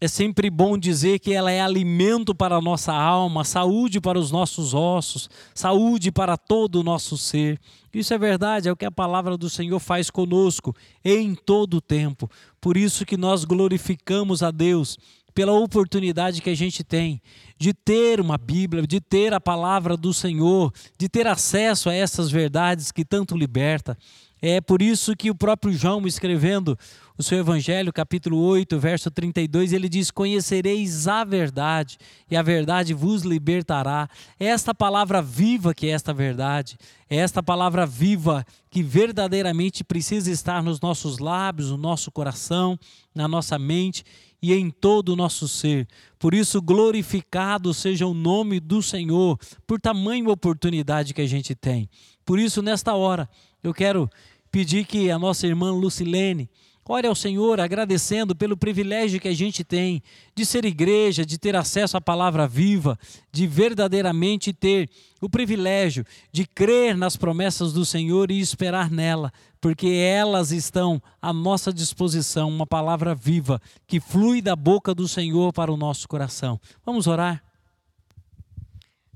é 0.00 0.08
sempre 0.08 0.50
bom 0.50 0.76
dizer 0.76 1.20
que 1.20 1.32
ela 1.32 1.52
é 1.52 1.60
alimento 1.60 2.34
para 2.34 2.56
a 2.56 2.60
nossa 2.60 2.92
alma, 2.92 3.44
saúde 3.44 4.00
para 4.00 4.18
os 4.18 4.32
nossos 4.32 4.74
ossos, 4.74 5.30
saúde 5.54 6.10
para 6.10 6.36
todo 6.36 6.80
o 6.80 6.82
nosso 6.82 7.16
ser. 7.16 7.60
Isso 7.94 8.12
é 8.12 8.18
verdade, 8.18 8.68
é 8.68 8.72
o 8.72 8.76
que 8.76 8.84
a 8.84 8.90
palavra 8.90 9.36
do 9.36 9.48
Senhor 9.48 9.78
faz 9.78 10.10
conosco 10.10 10.74
em 11.04 11.36
todo 11.36 11.74
o 11.74 11.80
tempo. 11.80 12.28
Por 12.60 12.76
isso 12.76 13.06
que 13.06 13.16
nós 13.16 13.44
glorificamos 13.44 14.42
a 14.42 14.50
Deus 14.50 14.98
pela 15.34 15.52
oportunidade 15.52 16.42
que 16.42 16.50
a 16.50 16.54
gente 16.54 16.84
tem 16.84 17.20
de 17.58 17.72
ter 17.72 18.20
uma 18.20 18.36
Bíblia, 18.36 18.86
de 18.86 19.00
ter 19.00 19.32
a 19.32 19.40
palavra 19.40 19.96
do 19.96 20.12
Senhor, 20.12 20.72
de 20.98 21.08
ter 21.08 21.26
acesso 21.26 21.88
a 21.88 21.94
essas 21.94 22.30
verdades 22.30 22.90
que 22.90 23.04
tanto 23.04 23.36
liberta. 23.36 23.96
É 24.44 24.60
por 24.60 24.82
isso 24.82 25.14
que 25.14 25.30
o 25.30 25.34
próprio 25.36 25.72
João, 25.72 26.04
escrevendo 26.04 26.76
o 27.16 27.22
seu 27.22 27.38
Evangelho, 27.38 27.92
capítulo 27.92 28.36
8, 28.38 28.76
verso 28.80 29.08
32, 29.08 29.72
ele 29.72 29.88
diz: 29.88 30.10
Conhecereis 30.10 31.06
a 31.06 31.22
verdade, 31.22 31.96
e 32.28 32.36
a 32.36 32.42
verdade 32.42 32.92
vos 32.92 33.22
libertará. 33.22 34.08
É 34.40 34.46
esta 34.46 34.74
palavra 34.74 35.22
viva 35.22 35.72
que 35.72 35.86
é 35.86 35.90
esta 35.90 36.12
verdade, 36.12 36.76
é 37.08 37.18
esta 37.18 37.40
palavra 37.40 37.86
viva 37.86 38.44
que 38.68 38.82
verdadeiramente 38.82 39.84
precisa 39.84 40.28
estar 40.28 40.60
nos 40.60 40.80
nossos 40.80 41.18
lábios, 41.18 41.70
no 41.70 41.76
nosso 41.76 42.10
coração, 42.10 42.76
na 43.14 43.28
nossa 43.28 43.56
mente 43.56 44.02
e 44.42 44.52
em 44.52 44.70
todo 44.70 45.10
o 45.10 45.16
nosso 45.16 45.46
ser. 45.46 45.86
Por 46.18 46.34
isso, 46.34 46.60
glorificado 46.60 47.72
seja 47.72 48.06
o 48.06 48.12
nome 48.12 48.58
do 48.58 48.82
Senhor, 48.82 49.38
por 49.66 49.80
tamanha 49.80 50.28
oportunidade 50.28 51.14
que 51.14 51.20
a 51.20 51.26
gente 51.26 51.54
tem. 51.54 51.88
Por 52.24 52.38
isso, 52.38 52.60
nesta 52.60 52.94
hora, 52.94 53.28
eu 53.62 53.72
quero 53.72 54.10
pedir 54.50 54.84
que 54.84 55.10
a 55.10 55.18
nossa 55.18 55.46
irmã 55.46 55.70
Lucilene 55.70 56.50
ore 56.88 57.06
ao 57.06 57.14
Senhor 57.14 57.60
agradecendo 57.60 58.34
pelo 58.34 58.56
privilégio 58.56 59.20
que 59.20 59.28
a 59.28 59.34
gente 59.34 59.62
tem 59.62 60.02
de 60.34 60.44
ser 60.44 60.64
igreja, 60.64 61.24
de 61.24 61.38
ter 61.38 61.54
acesso 61.54 61.96
à 61.96 62.00
palavra 62.00 62.46
viva, 62.48 62.98
de 63.30 63.46
verdadeiramente 63.46 64.52
ter 64.52 64.90
o 65.20 65.28
privilégio 65.28 66.04
de 66.32 66.44
crer 66.44 66.96
nas 66.96 67.16
promessas 67.16 67.72
do 67.72 67.84
Senhor 67.84 68.30
e 68.30 68.40
esperar 68.40 68.90
nela, 68.90 69.32
porque 69.60 69.86
elas 69.86 70.50
estão 70.50 71.00
à 71.20 71.32
nossa 71.32 71.72
disposição, 71.72 72.48
uma 72.48 72.66
palavra 72.66 73.14
viva 73.14 73.60
que 73.86 74.00
flui 74.00 74.42
da 74.42 74.56
boca 74.56 74.94
do 74.94 75.06
Senhor 75.06 75.52
para 75.52 75.72
o 75.72 75.76
nosso 75.76 76.08
coração. 76.08 76.60
Vamos 76.84 77.06
orar? 77.06 77.42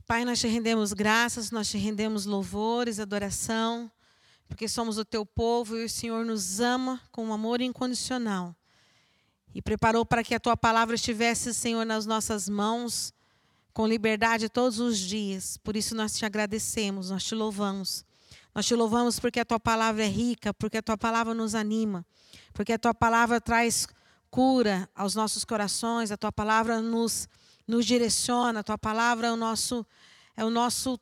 Pai, 0.06 0.24
nós 0.24 0.38
te 0.38 0.46
rendemos 0.46 0.92
graças, 0.92 1.50
nós 1.50 1.68
te 1.68 1.78
rendemos 1.78 2.26
louvores, 2.26 3.00
adoração 3.00 3.90
porque 4.48 4.68
somos 4.68 4.98
o 4.98 5.04
teu 5.04 5.24
povo 5.24 5.76
e 5.76 5.84
o 5.84 5.88
Senhor 5.88 6.24
nos 6.24 6.60
ama 6.60 7.00
com 7.10 7.26
um 7.26 7.32
amor 7.32 7.60
incondicional. 7.60 8.54
E 9.54 9.62
preparou 9.62 10.04
para 10.04 10.22
que 10.22 10.34
a 10.34 10.40
tua 10.40 10.56
palavra 10.56 10.94
estivesse, 10.94 11.52
Senhor, 11.54 11.84
nas 11.84 12.06
nossas 12.06 12.48
mãos, 12.48 13.12
com 13.72 13.86
liberdade 13.86 14.48
todos 14.48 14.78
os 14.78 14.98
dias. 14.98 15.56
Por 15.58 15.76
isso 15.76 15.94
nós 15.94 16.16
te 16.16 16.24
agradecemos, 16.24 17.10
nós 17.10 17.24
te 17.24 17.34
louvamos. 17.34 18.04
Nós 18.54 18.64
te 18.64 18.74
louvamos 18.74 19.20
porque 19.20 19.40
a 19.40 19.44
tua 19.44 19.60
palavra 19.60 20.02
é 20.04 20.08
rica, 20.08 20.54
porque 20.54 20.78
a 20.78 20.82
tua 20.82 20.96
palavra 20.96 21.34
nos 21.34 21.54
anima, 21.54 22.06
porque 22.54 22.72
a 22.72 22.78
tua 22.78 22.94
palavra 22.94 23.38
traz 23.38 23.86
cura 24.30 24.88
aos 24.94 25.14
nossos 25.14 25.44
corações, 25.44 26.10
a 26.10 26.16
tua 26.16 26.32
palavra 26.32 26.80
nos, 26.80 27.28
nos 27.66 27.84
direciona, 27.84 28.60
a 28.60 28.62
tua 28.62 28.78
palavra 28.78 29.26
é 29.26 29.32
o 29.32 29.36
nosso, 29.36 29.86
é 30.34 30.42
o 30.42 30.48
nosso 30.48 30.98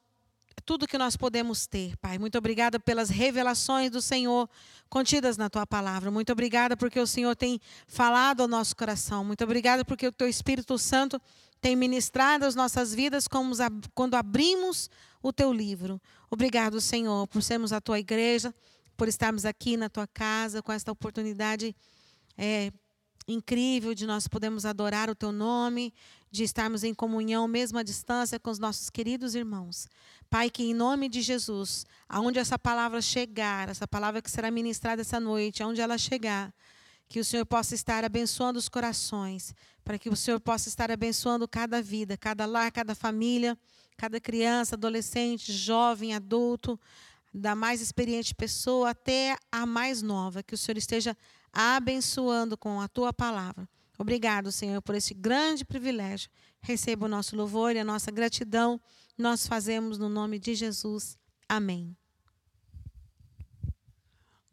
tudo 0.64 0.86
que 0.86 0.96
nós 0.96 1.16
podemos 1.16 1.66
ter, 1.66 1.96
Pai. 1.98 2.18
Muito 2.18 2.38
obrigada 2.38 2.80
pelas 2.80 3.10
revelações 3.10 3.90
do 3.90 4.00
Senhor 4.00 4.48
contidas 4.88 5.36
na 5.36 5.50
tua 5.50 5.66
palavra. 5.66 6.10
Muito 6.10 6.32
obrigada 6.32 6.76
porque 6.76 6.98
o 6.98 7.06
Senhor 7.06 7.36
tem 7.36 7.60
falado 7.86 8.40
ao 8.40 8.48
nosso 8.48 8.74
coração. 8.74 9.24
Muito 9.24 9.44
obrigada 9.44 9.84
porque 9.84 10.06
o 10.06 10.12
teu 10.12 10.28
Espírito 10.28 10.78
Santo 10.78 11.20
tem 11.60 11.76
ministrado 11.76 12.44
as 12.44 12.54
nossas 12.54 12.94
vidas 12.94 13.26
quando 13.94 14.14
abrimos 14.14 14.90
o 15.22 15.32
teu 15.32 15.52
livro. 15.52 16.00
Obrigado, 16.30 16.80
Senhor, 16.80 17.26
por 17.26 17.42
sermos 17.42 17.72
a 17.72 17.80
tua 17.80 17.98
igreja, 17.98 18.54
por 18.96 19.08
estarmos 19.08 19.44
aqui 19.44 19.76
na 19.76 19.88
tua 19.88 20.06
casa 20.06 20.62
com 20.62 20.72
esta 20.72 20.92
oportunidade 20.92 21.74
é, 22.36 22.72
incrível 23.26 23.94
de 23.94 24.06
nós 24.06 24.28
podermos 24.28 24.66
adorar 24.66 25.08
o 25.08 25.14
teu 25.14 25.32
nome, 25.32 25.92
de 26.34 26.42
estarmos 26.42 26.82
em 26.82 26.92
comunhão, 26.92 27.46
mesmo 27.46 27.78
à 27.78 27.84
distância, 27.84 28.40
com 28.40 28.50
os 28.50 28.58
nossos 28.58 28.90
queridos 28.90 29.36
irmãos. 29.36 29.86
Pai, 30.28 30.50
que 30.50 30.64
em 30.64 30.74
nome 30.74 31.08
de 31.08 31.22
Jesus, 31.22 31.86
aonde 32.08 32.40
essa 32.40 32.58
palavra 32.58 33.00
chegar, 33.00 33.68
essa 33.68 33.86
palavra 33.86 34.20
que 34.20 34.28
será 34.28 34.50
ministrada 34.50 35.02
essa 35.02 35.20
noite, 35.20 35.62
aonde 35.62 35.80
ela 35.80 35.96
chegar, 35.96 36.52
que 37.08 37.20
o 37.20 37.24
Senhor 37.24 37.46
possa 37.46 37.76
estar 37.76 38.02
abençoando 38.04 38.58
os 38.58 38.68
corações, 38.68 39.54
para 39.84 39.96
que 39.96 40.08
o 40.08 40.16
Senhor 40.16 40.40
possa 40.40 40.68
estar 40.68 40.90
abençoando 40.90 41.46
cada 41.46 41.80
vida, 41.80 42.16
cada 42.16 42.46
lar, 42.46 42.72
cada 42.72 42.96
família, 42.96 43.56
cada 43.96 44.18
criança, 44.18 44.74
adolescente, 44.74 45.52
jovem, 45.52 46.16
adulto, 46.16 46.80
da 47.32 47.54
mais 47.54 47.80
experiente 47.80 48.34
pessoa 48.34 48.90
até 48.90 49.36
a 49.52 49.64
mais 49.64 50.02
nova, 50.02 50.42
que 50.42 50.54
o 50.54 50.58
Senhor 50.58 50.78
esteja 50.78 51.16
abençoando 51.52 52.58
com 52.58 52.80
a 52.80 52.88
tua 52.88 53.12
palavra. 53.12 53.68
Obrigado, 53.98 54.50
Senhor, 54.50 54.82
por 54.82 54.94
esse 54.94 55.14
grande 55.14 55.64
privilégio. 55.64 56.28
Receba 56.60 57.06
o 57.06 57.08
nosso 57.08 57.36
louvor 57.36 57.76
e 57.76 57.78
a 57.78 57.84
nossa 57.84 58.10
gratidão. 58.10 58.80
Nós 59.16 59.46
fazemos 59.46 59.98
no 59.98 60.08
nome 60.08 60.38
de 60.38 60.54
Jesus. 60.54 61.16
Amém. 61.48 61.96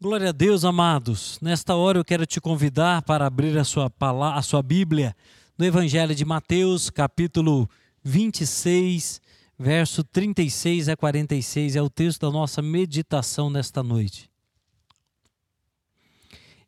Glória 0.00 0.30
a 0.30 0.32
Deus, 0.32 0.64
amados. 0.64 1.38
Nesta 1.40 1.76
hora 1.76 1.98
eu 1.98 2.04
quero 2.04 2.26
te 2.26 2.40
convidar 2.40 3.02
para 3.02 3.26
abrir 3.26 3.56
a 3.56 3.64
sua, 3.64 3.88
palavra, 3.88 4.38
a 4.38 4.42
sua 4.42 4.62
Bíblia 4.62 5.14
no 5.56 5.64
Evangelho 5.64 6.14
de 6.14 6.24
Mateus, 6.24 6.90
capítulo 6.90 7.68
26, 8.02 9.20
verso 9.58 10.02
36 10.02 10.88
a 10.88 10.96
46. 10.96 11.76
É 11.76 11.82
o 11.82 11.90
texto 11.90 12.22
da 12.22 12.30
nossa 12.30 12.60
meditação 12.60 13.48
nesta 13.48 13.80
noite. 13.82 14.31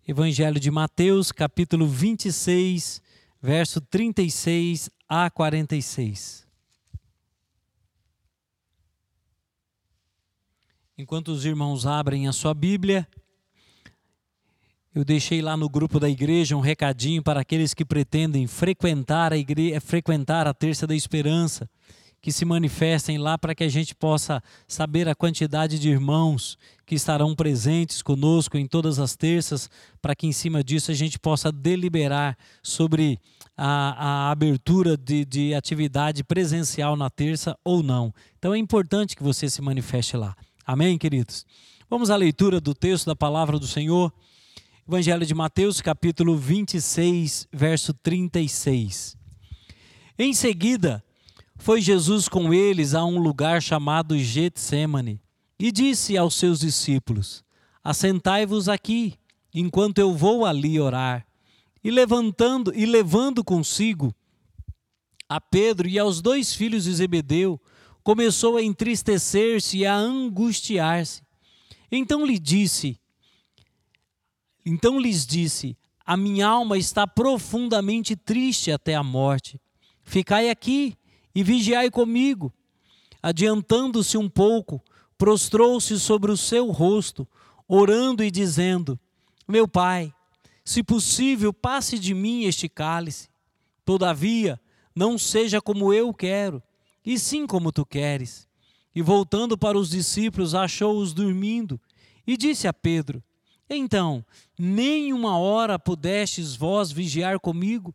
Evangelho 0.07 0.61
de 0.61 0.71
Mateus, 0.71 1.33
capítulo 1.33 1.87
26, 1.87 3.01
verso 3.41 3.81
36 3.81 4.91
a 5.09 5.31
46. 5.31 6.47
Enquanto 10.99 11.29
os 11.29 11.47
irmãos 11.47 11.87
abrem 11.87 12.29
a 12.29 12.35
sua 12.35 12.53
Bíblia, 12.53 13.09
eu 14.95 15.07
deixei 15.07 15.41
lá 15.41 15.57
no 15.57 15.71
grupo 15.71 15.99
da 15.99 16.11
igreja 16.11 16.55
um 16.55 16.61
recadinho 16.61 17.23
para 17.23 17.41
aqueles 17.41 17.73
que 17.73 17.83
pretendem 17.83 18.47
frequentar 18.47 19.33
a 19.33 19.39
igreja, 19.39 19.81
frequentar 19.81 20.47
a 20.47 20.53
Terça 20.53 20.87
da 20.87 20.95
Esperança 20.95 21.67
que 22.25 22.33
se 22.33 22.47
manifestem 22.47 23.19
lá 23.19 23.37
para 23.37 23.55
que 23.55 23.63
a 23.63 23.69
gente 23.69 23.95
possa 23.95 24.43
saber 24.67 25.07
a 25.07 25.15
quantidade 25.15 25.79
de 25.79 25.91
irmãos 25.91 26.57
que 26.87 26.95
estarão 26.95 27.35
presentes 27.35 28.01
conosco 28.01 28.57
em 28.57 28.67
todas 28.67 28.99
as 28.99 29.15
terças, 29.15 29.69
para 30.01 30.15
que 30.15 30.27
em 30.27 30.33
cima 30.33 30.65
disso 30.65 30.91
a 30.91 30.95
gente 30.95 31.19
possa 31.19 31.53
deliberar 31.53 32.35
sobre 32.63 33.21
a, 33.55 34.29
a 34.29 34.31
abertura 34.31 34.97
de, 34.97 35.27
de 35.27 35.53
atividade 35.53 36.25
presencial 36.25 36.97
na 36.97 37.11
terça 37.11 37.59
ou 37.63 37.83
não. 37.83 38.11
Então 38.39 38.55
é 38.55 38.59
importante 38.59 39.15
que 39.15 39.23
você 39.23 39.51
se 39.51 39.61
manifeste 39.61 40.17
lá. 40.17 40.35
Amém, 40.67 40.97
queridos? 40.97 41.45
Vamos 41.91 42.09
à 42.09 42.17
leitura 42.17 42.59
do 42.59 42.75
texto 42.75 43.05
da 43.05 43.15
palavra 43.15 43.59
do 43.59 43.67
Senhor. 43.67 44.11
Evangelho 44.89 45.27
de 45.27 45.35
Mateus, 45.35 45.83
capítulo 45.83 46.39
26, 46.39 47.49
verso 47.53 47.93
36. 47.93 49.15
Em 50.19 50.33
seguida, 50.33 51.05
foi 51.65 51.81
Jesus 51.81 52.29
com 52.29 52.53
eles 52.53 52.93
a 52.93 53.07
um 53.07 53.19
lugar 53.19 53.63
chamado 53.63 54.19
Getsemane 54.19 55.19
e 55.59 55.73
disse 55.73 56.15
aos 56.15 56.35
seus 56.35 56.61
discípulos: 56.61 57.43
Assentai-vos 57.83 58.69
aqui, 58.69 59.15
enquanto 59.55 59.99
eu 59.99 60.13
vou 60.13 60.45
ali 60.45 60.79
orar. 60.79 61.27
E 61.83 61.91
levantando 61.91 62.71
e 62.77 62.85
levando 62.85 63.43
consigo 63.43 64.15
a 65.27 65.41
Pedro 65.41 65.89
e 65.89 65.99
aos 65.99 66.21
dois 66.21 66.55
filhos 66.55 66.85
de 66.85 66.93
Zebedeu, 66.93 67.59
começou 68.03 68.59
a 68.59 68.63
entristecer-se 68.63 69.79
e 69.79 69.87
a 69.87 69.97
angustiar-se. 69.97 71.23
Então 71.91 72.27
lhe 72.27 72.39
disse: 72.39 73.01
Então 74.67 75.01
lhes 75.01 75.25
disse: 75.25 75.79
A 76.05 76.15
minha 76.15 76.47
alma 76.47 76.77
está 76.77 77.07
profundamente 77.07 78.15
triste 78.15 78.71
até 78.71 78.95
a 78.95 79.03
morte. 79.03 79.59
Ficai 80.03 80.51
aqui 80.51 80.95
e 81.35 81.43
vigiai 81.43 81.91
comigo. 81.91 82.53
Adiantando-se 83.23 84.17
um 84.17 84.29
pouco, 84.29 84.83
prostrou-se 85.17 85.99
sobre 85.99 86.31
o 86.31 86.37
seu 86.37 86.71
rosto, 86.71 87.27
orando 87.67 88.23
e 88.23 88.31
dizendo: 88.31 88.99
Meu 89.49 89.67
pai, 89.67 90.13
se 90.65 90.83
possível, 90.83 91.53
passe 91.53 91.99
de 91.99 92.15
mim 92.15 92.45
este 92.45 92.69
cálice. 92.69 93.29
Todavia, 93.85 94.61
não 94.95 95.19
seja 95.19 95.61
como 95.61 95.93
eu 95.93 96.13
quero, 96.15 96.63
e 97.05 97.19
sim 97.19 97.47
como 97.47 97.73
tu 97.73 97.85
queres. 97.85 98.49
E 98.95 99.03
voltando 99.03 99.59
para 99.59 99.77
os 99.77 99.91
discípulos, 99.91 100.55
achou-os 100.55 101.13
dormindo, 101.13 101.81
e 102.27 102.37
disse 102.37 102.69
a 102.69 102.73
Pedro: 102.73 103.23
Então, 103.69 104.25
nem 104.59 105.13
uma 105.13 105.37
hora 105.37 105.79
pudestes 105.79 106.55
vós 106.55 106.93
vigiar 106.93 107.41
comigo? 107.41 107.95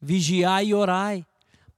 Vigiai 0.00 0.68
e 0.68 0.74
orai, 0.74 1.24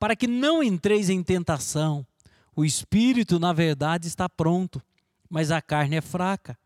para 0.04 0.14
que 0.14 0.26
não 0.26 0.62
entreis 0.62 1.08
em 1.08 1.22
tentação. 1.22 2.06
O 2.54 2.62
espírito, 2.62 3.38
na 3.38 3.54
verdade, 3.54 4.06
está 4.06 4.28
pronto, 4.28 4.82
mas 5.30 5.50
a 5.50 5.62
carne 5.62 5.96
é 5.96 6.02
fraca. 6.02 6.58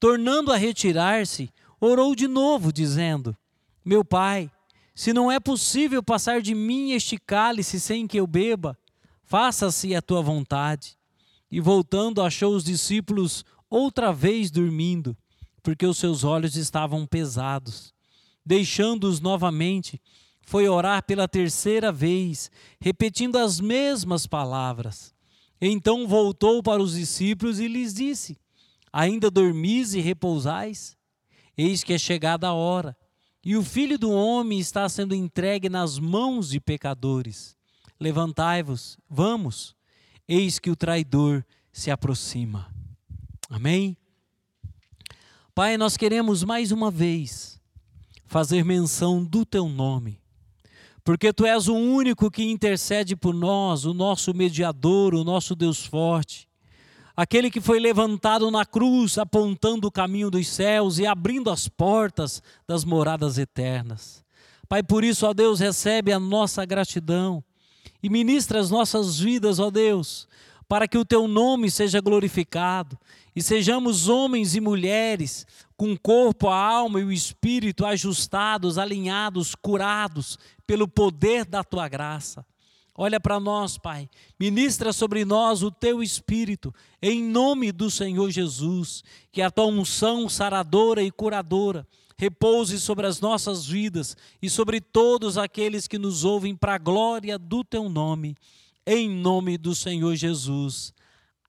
Tornando 0.00 0.50
a 0.50 0.56
retirar-se, 0.56 1.50
orou 1.78 2.16
de 2.16 2.26
novo, 2.26 2.72
dizendo: 2.72 3.36
Meu 3.84 4.02
pai, 4.02 4.50
se 4.94 5.12
não 5.12 5.30
é 5.30 5.38
possível 5.38 6.02
passar 6.02 6.40
de 6.40 6.54
mim 6.54 6.92
este 6.92 7.18
cálice 7.18 7.78
sem 7.78 8.06
que 8.06 8.18
eu 8.18 8.26
beba, 8.26 8.78
faça-se 9.24 9.94
a 9.94 10.00
tua 10.00 10.22
vontade. 10.22 10.96
E 11.50 11.60
voltando, 11.60 12.22
achou 12.22 12.56
os 12.56 12.64
discípulos 12.64 13.44
outra 13.68 14.10
vez 14.10 14.50
dormindo, 14.50 15.14
porque 15.62 15.84
os 15.84 15.98
seus 15.98 16.24
olhos 16.24 16.56
estavam 16.56 17.06
pesados. 17.06 17.92
Deixando-os 18.42 19.20
novamente, 19.20 20.00
foi 20.46 20.68
orar 20.68 21.02
pela 21.04 21.26
terceira 21.26 21.90
vez, 21.90 22.50
repetindo 22.80 23.36
as 23.36 23.60
mesmas 23.60 24.26
palavras. 24.26 25.14
Então 25.60 26.06
voltou 26.06 26.62
para 26.62 26.82
os 26.82 26.94
discípulos 26.94 27.58
e 27.58 27.68
lhes 27.68 27.94
disse: 27.94 28.38
Ainda 28.92 29.30
dormis 29.30 29.94
e 29.94 30.00
repousais? 30.00 30.96
Eis 31.56 31.82
que 31.84 31.92
é 31.92 31.98
chegada 31.98 32.48
a 32.48 32.52
hora, 32.52 32.96
e 33.44 33.56
o 33.56 33.62
filho 33.62 33.98
do 33.98 34.10
homem 34.10 34.58
está 34.58 34.88
sendo 34.88 35.14
entregue 35.14 35.68
nas 35.68 35.98
mãos 35.98 36.48
de 36.48 36.60
pecadores. 36.60 37.56
Levantai-vos, 38.00 38.98
vamos, 39.08 39.74
eis 40.26 40.58
que 40.58 40.70
o 40.70 40.76
traidor 40.76 41.44
se 41.72 41.90
aproxima. 41.90 42.72
Amém? 43.48 43.96
Pai, 45.54 45.76
nós 45.76 45.96
queremos 45.96 46.42
mais 46.42 46.72
uma 46.72 46.90
vez 46.90 47.60
fazer 48.26 48.64
menção 48.64 49.24
do 49.24 49.44
teu 49.44 49.68
nome, 49.68 50.20
porque 51.04 51.34
tu 51.34 51.44
és 51.44 51.68
o 51.68 51.74
único 51.74 52.30
que 52.30 52.42
intercede 52.42 53.14
por 53.14 53.34
nós, 53.34 53.84
o 53.84 53.92
nosso 53.92 54.32
mediador, 54.32 55.14
o 55.14 55.22
nosso 55.22 55.54
Deus 55.54 55.84
forte, 55.84 56.48
aquele 57.14 57.50
que 57.50 57.60
foi 57.60 57.78
levantado 57.78 58.50
na 58.50 58.64
cruz, 58.64 59.18
apontando 59.18 59.86
o 59.86 59.92
caminho 59.92 60.30
dos 60.30 60.48
céus 60.48 60.98
e 60.98 61.06
abrindo 61.06 61.50
as 61.50 61.68
portas 61.68 62.42
das 62.66 62.84
moradas 62.84 63.36
eternas. 63.36 64.24
Pai, 64.66 64.82
por 64.82 65.04
isso, 65.04 65.26
ó 65.26 65.34
Deus, 65.34 65.60
recebe 65.60 66.10
a 66.10 66.18
nossa 66.18 66.64
gratidão 66.64 67.44
e 68.02 68.08
ministra 68.08 68.58
as 68.58 68.70
nossas 68.70 69.18
vidas, 69.18 69.58
ó 69.58 69.70
Deus, 69.70 70.26
para 70.68 70.88
que 70.88 70.98
o 70.98 71.04
teu 71.04 71.28
nome 71.28 71.70
seja 71.70 72.00
glorificado 72.00 72.98
e 73.34 73.42
sejamos 73.42 74.08
homens 74.08 74.54
e 74.54 74.60
mulheres 74.60 75.46
com 75.76 75.92
o 75.92 75.98
corpo, 75.98 76.48
a 76.48 76.56
alma 76.56 77.00
e 77.00 77.04
o 77.04 77.12
espírito 77.12 77.84
ajustados, 77.84 78.78
alinhados, 78.78 79.54
curados 79.54 80.38
pelo 80.66 80.86
poder 80.86 81.44
da 81.44 81.64
tua 81.64 81.88
graça. 81.88 82.44
Olha 82.96 83.18
para 83.18 83.40
nós, 83.40 83.76
Pai. 83.76 84.08
Ministra 84.38 84.92
sobre 84.92 85.24
nós 85.24 85.64
o 85.64 85.70
teu 85.70 86.00
espírito, 86.00 86.72
em 87.02 87.24
nome 87.24 87.72
do 87.72 87.90
Senhor 87.90 88.30
Jesus. 88.30 89.02
Que 89.32 89.42
a 89.42 89.50
tua 89.50 89.66
unção 89.66 90.28
saradora 90.28 91.02
e 91.02 91.10
curadora 91.10 91.84
repouse 92.16 92.78
sobre 92.78 93.06
as 93.06 93.20
nossas 93.20 93.66
vidas 93.66 94.16
e 94.40 94.48
sobre 94.48 94.80
todos 94.80 95.36
aqueles 95.36 95.88
que 95.88 95.98
nos 95.98 96.24
ouvem 96.24 96.54
para 96.54 96.74
a 96.74 96.78
glória 96.78 97.36
do 97.36 97.64
teu 97.64 97.88
nome. 97.88 98.36
Em 98.86 99.08
nome 99.08 99.56
do 99.56 99.74
Senhor 99.74 100.14
Jesus. 100.14 100.92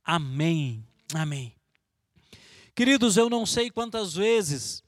Amém. 0.04 0.86
Amém. 1.14 1.54
Queridos, 2.74 3.18
eu 3.18 3.30
não 3.30 3.46
sei 3.46 3.70
quantas 3.70 4.14
vezes 4.14 4.84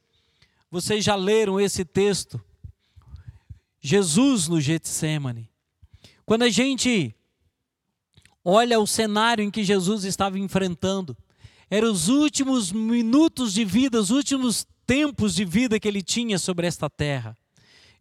vocês 0.69 1.03
já 1.03 1.15
leram 1.15 1.59
esse 1.59 1.83
texto. 1.83 2.41
Jesus 3.79 4.47
no 4.47 4.59
Getsemane. 4.59 5.49
Quando 6.25 6.43
a 6.43 6.49
gente 6.49 7.15
olha 8.43 8.79
o 8.79 8.87
cenário 8.87 9.43
em 9.43 9.51
que 9.51 9.63
Jesus 9.63 10.03
estava 10.03 10.39
enfrentando, 10.39 11.17
eram 11.69 11.91
os 11.91 12.07
últimos 12.07 12.71
minutos 12.71 13.53
de 13.53 13.65
vida, 13.65 13.99
os 13.99 14.09
últimos 14.09 14.65
tempos 14.85 15.35
de 15.35 15.43
vida 15.43 15.79
que 15.79 15.87
ele 15.87 16.01
tinha 16.01 16.39
sobre 16.39 16.65
esta 16.65 16.89
terra. 16.89 17.37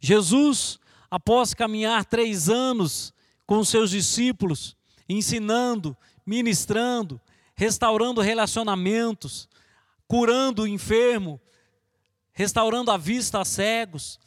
Jesus, 0.00 0.78
após 1.10 1.52
caminhar 1.52 2.04
três 2.04 2.48
anos 2.48 3.12
com 3.46 3.64
seus 3.64 3.90
discípulos, 3.90 4.76
ensinando, 5.08 5.96
ministrando, 6.26 7.20
restaurando 7.54 8.20
relacionamentos, 8.20 9.48
curando 10.08 10.62
o 10.62 10.66
enfermo, 10.66 11.40
restaurando 12.32 12.90
a 12.90 12.96
vista 12.96 13.40
a 13.40 13.44
cegos, 13.44 14.18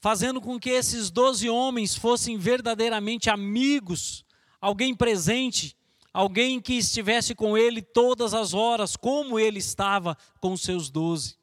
fazendo 0.00 0.40
com 0.40 0.58
que 0.58 0.70
esses 0.70 1.10
doze 1.10 1.48
homens 1.50 1.94
fossem 1.94 2.38
verdadeiramente 2.38 3.28
amigos, 3.28 4.24
alguém 4.60 4.94
presente, 4.94 5.76
alguém 6.12 6.60
que 6.60 6.74
estivesse 6.74 7.34
com 7.34 7.58
ele 7.58 7.82
todas 7.82 8.32
as 8.32 8.54
horas, 8.54 8.96
como 8.96 9.38
ele 9.38 9.58
estava 9.58 10.16
com 10.40 10.52
os 10.52 10.62
seus 10.62 10.88
doze. 10.88 11.36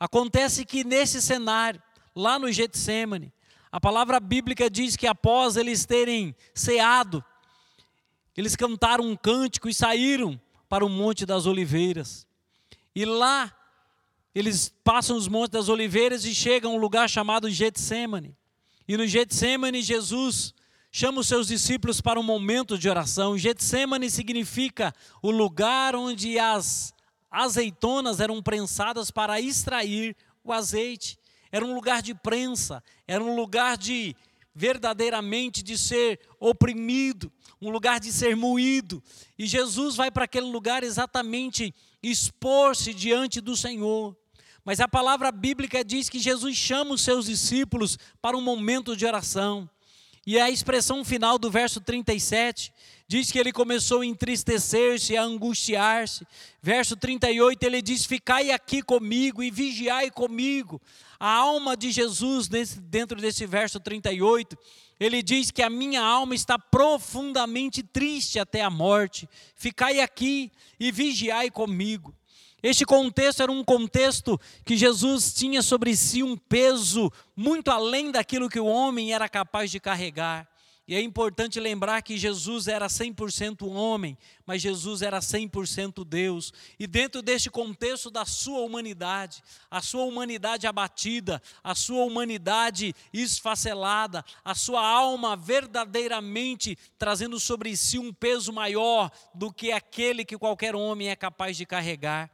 Acontece 0.00 0.64
que 0.64 0.84
nesse 0.84 1.20
cenário, 1.20 1.82
lá 2.14 2.38
no 2.38 2.50
Getsemane, 2.50 3.32
a 3.70 3.80
palavra 3.80 4.18
bíblica 4.18 4.70
diz 4.70 4.96
que 4.96 5.06
após 5.06 5.56
eles 5.56 5.84
terem 5.84 6.34
ceado, 6.54 7.24
eles 8.36 8.56
cantaram 8.56 9.04
um 9.04 9.16
cântico 9.16 9.68
e 9.68 9.74
saíram 9.74 10.40
para 10.68 10.84
o 10.84 10.88
Monte 10.88 11.26
das 11.26 11.46
Oliveiras. 11.46 12.26
E 12.94 13.04
lá 13.04 13.52
eles 14.34 14.72
passam 14.84 15.16
os 15.16 15.26
Montes 15.26 15.50
das 15.50 15.68
Oliveiras 15.68 16.24
e 16.24 16.34
chegam 16.34 16.72
a 16.72 16.74
um 16.74 16.78
lugar 16.78 17.08
chamado 17.08 17.50
Getsemane. 17.50 18.36
E 18.86 18.96
no 18.96 19.06
Getsemane, 19.06 19.82
Jesus 19.82 20.54
chama 20.90 21.20
os 21.20 21.28
seus 21.28 21.48
discípulos 21.48 22.00
para 22.00 22.18
um 22.18 22.22
momento 22.22 22.78
de 22.78 22.88
oração. 22.88 23.36
Getsemane 23.36 24.08
significa 24.10 24.94
o 25.20 25.30
lugar 25.30 25.94
onde 25.94 26.38
as 26.38 26.94
azeitonas 27.30 28.20
eram 28.20 28.42
prensadas 28.42 29.10
para 29.10 29.40
extrair 29.40 30.16
o 30.42 30.52
azeite. 30.52 31.18
Era 31.50 31.64
um 31.64 31.74
lugar 31.74 32.02
de 32.02 32.14
prensa, 32.14 32.82
era 33.06 33.22
um 33.22 33.34
lugar 33.34 33.76
de 33.76 34.14
verdadeiramente 34.54 35.62
de 35.62 35.78
ser 35.78 36.18
oprimido, 36.40 37.32
um 37.60 37.70
lugar 37.70 38.00
de 38.00 38.12
ser 38.12 38.34
moído. 38.34 39.02
E 39.38 39.46
Jesus 39.46 39.94
vai 39.94 40.10
para 40.10 40.24
aquele 40.24 40.46
lugar 40.46 40.82
exatamente 40.82 41.74
expor-se 42.02 42.92
diante 42.92 43.40
do 43.40 43.56
Senhor. 43.56 44.16
Mas 44.64 44.80
a 44.80 44.88
palavra 44.88 45.30
bíblica 45.30 45.84
diz 45.84 46.08
que 46.08 46.18
Jesus 46.18 46.56
chama 46.56 46.94
os 46.94 47.02
seus 47.02 47.26
discípulos 47.26 47.96
para 48.20 48.36
um 48.36 48.40
momento 48.40 48.96
de 48.96 49.06
oração. 49.06 49.70
E 50.26 50.38
a 50.38 50.50
expressão 50.50 51.02
final 51.04 51.38
do 51.38 51.50
verso 51.50 51.80
37 51.80 52.70
diz 53.08 53.32
que 53.32 53.38
ele 53.38 53.50
começou 53.50 54.02
a 54.02 54.06
entristecer-se, 54.06 55.16
a 55.16 55.22
angustiar-se. 55.22 56.26
Verso 56.62 56.96
38 56.96 57.62
ele 57.62 57.80
diz: 57.80 58.04
Ficai 58.04 58.50
aqui 58.50 58.82
comigo 58.82 59.42
e 59.42 59.50
vigiai 59.50 60.10
comigo. 60.10 60.82
A 61.20 61.30
alma 61.30 61.76
de 61.76 61.90
Jesus, 61.90 62.48
dentro 62.48 63.20
desse 63.20 63.44
verso 63.44 63.80
38, 63.80 64.56
ele 65.00 65.22
diz 65.22 65.50
que 65.50 65.62
a 65.62 65.70
minha 65.70 66.00
alma 66.02 66.34
está 66.34 66.58
profundamente 66.58 67.82
triste 67.82 68.38
até 68.38 68.62
a 68.62 68.70
morte. 68.70 69.28
Ficai 69.56 70.00
aqui 70.00 70.52
e 70.78 70.92
vigiai 70.92 71.50
comigo. 71.50 72.14
Este 72.62 72.84
contexto 72.84 73.42
era 73.42 73.52
um 73.52 73.62
contexto 73.62 74.40
que 74.64 74.76
Jesus 74.76 75.32
tinha 75.32 75.62
sobre 75.62 75.96
si 75.96 76.22
um 76.22 76.36
peso 76.36 77.12
muito 77.36 77.70
além 77.70 78.10
daquilo 78.10 78.48
que 78.48 78.58
o 78.58 78.66
homem 78.66 79.12
era 79.12 79.28
capaz 79.28 79.70
de 79.70 79.78
carregar. 79.78 80.48
E 80.88 80.94
é 80.94 81.02
importante 81.02 81.60
lembrar 81.60 82.00
que 82.00 82.16
Jesus 82.16 82.66
era 82.66 82.86
100% 82.86 83.70
homem, 83.70 84.16
mas 84.46 84.62
Jesus 84.62 85.02
era 85.02 85.18
100% 85.18 86.02
Deus. 86.02 86.50
E 86.78 86.86
dentro 86.86 87.20
deste 87.20 87.50
contexto 87.50 88.10
da 88.10 88.24
sua 88.24 88.60
humanidade, 88.60 89.42
a 89.70 89.82
sua 89.82 90.04
humanidade 90.04 90.66
abatida, 90.66 91.42
a 91.62 91.74
sua 91.74 92.06
humanidade 92.06 92.94
esfacelada, 93.12 94.24
a 94.42 94.54
sua 94.54 94.80
alma 94.80 95.36
verdadeiramente 95.36 96.78
trazendo 96.98 97.38
sobre 97.38 97.76
si 97.76 97.98
um 97.98 98.10
peso 98.10 98.50
maior 98.50 99.10
do 99.34 99.52
que 99.52 99.70
aquele 99.70 100.24
que 100.24 100.38
qualquer 100.38 100.74
homem 100.74 101.10
é 101.10 101.16
capaz 101.16 101.54
de 101.58 101.66
carregar 101.66 102.30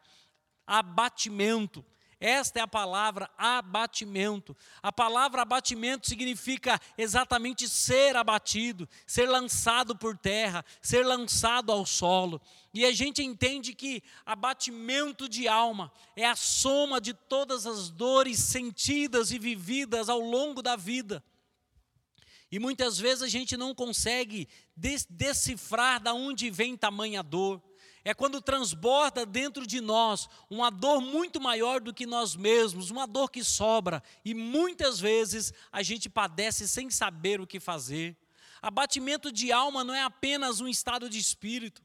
abatimento. 0.67 1.85
Esta 2.20 2.61
é 2.61 2.62
a 2.62 2.68
palavra 2.68 3.31
abatimento. 3.37 4.57
A 4.83 4.92
palavra 4.92 5.42
abatimento 5.42 6.09
significa 6.09 6.81
exatamente 6.96 7.68
ser 7.68 8.16
abatido, 8.16 8.88
ser 9.07 9.29
lançado 9.29 9.96
por 9.96 10.16
terra, 10.16 10.64
ser 10.81 11.05
lançado 11.05 11.70
ao 11.72 11.85
solo. 11.85 12.40
E 12.72 12.85
a 12.85 12.92
gente 12.92 13.22
entende 13.22 13.74
que 13.74 14.03
abatimento 14.24 15.29
de 15.29 15.46
alma 15.46 15.92
é 16.16 16.24
a 16.24 16.37
soma 16.37 17.00
de 17.00 17.14
todas 17.14 17.66
as 17.66 17.90
dores 17.90 18.38
sentidas 18.38 19.31
e 19.31 19.38
vividas 19.38 20.09
ao 20.09 20.20
longo 20.20 20.62
da 20.62 20.77
vida. 20.77 21.22
E 22.50 22.59
muitas 22.59 22.98
vezes 22.98 23.22
a 23.22 23.29
gente 23.29 23.57
não 23.57 23.74
consegue 23.74 24.48
decifrar 25.11 26.00
da 26.00 26.14
onde 26.14 26.50
vem 26.50 26.77
tamanha 26.77 27.22
dor 27.22 27.61
é 28.05 28.12
quando 28.12 28.40
transborda 28.40 29.25
dentro 29.25 29.67
de 29.67 29.81
nós 29.81 30.29
uma 30.51 30.71
dor 30.71 31.01
muito 31.01 31.40
maior 31.40 31.81
do 31.81 31.95
que 31.95 32.05
nós 32.05 32.37
mesmos, 32.37 32.90
uma 32.90 33.07
dor 33.07 33.31
que 33.31 33.43
sobra, 33.43 34.03
e 34.25 34.35
muitas 34.35 35.01
vezes 35.01 35.53
a 35.73 35.83
gente 35.83 36.09
padece 36.09 36.69
sem 36.69 36.90
saber 36.90 37.40
o 37.40 37.47
que 37.47 37.59
fazer. 37.59 38.17
Abatimento 38.61 39.33
de 39.33 39.51
alma 39.51 39.83
não 39.83 39.95
é 39.95 40.03
apenas 40.03 40.61
um 40.61 40.69
estado 40.69 41.09
de 41.09 41.19
espírito, 41.19 41.83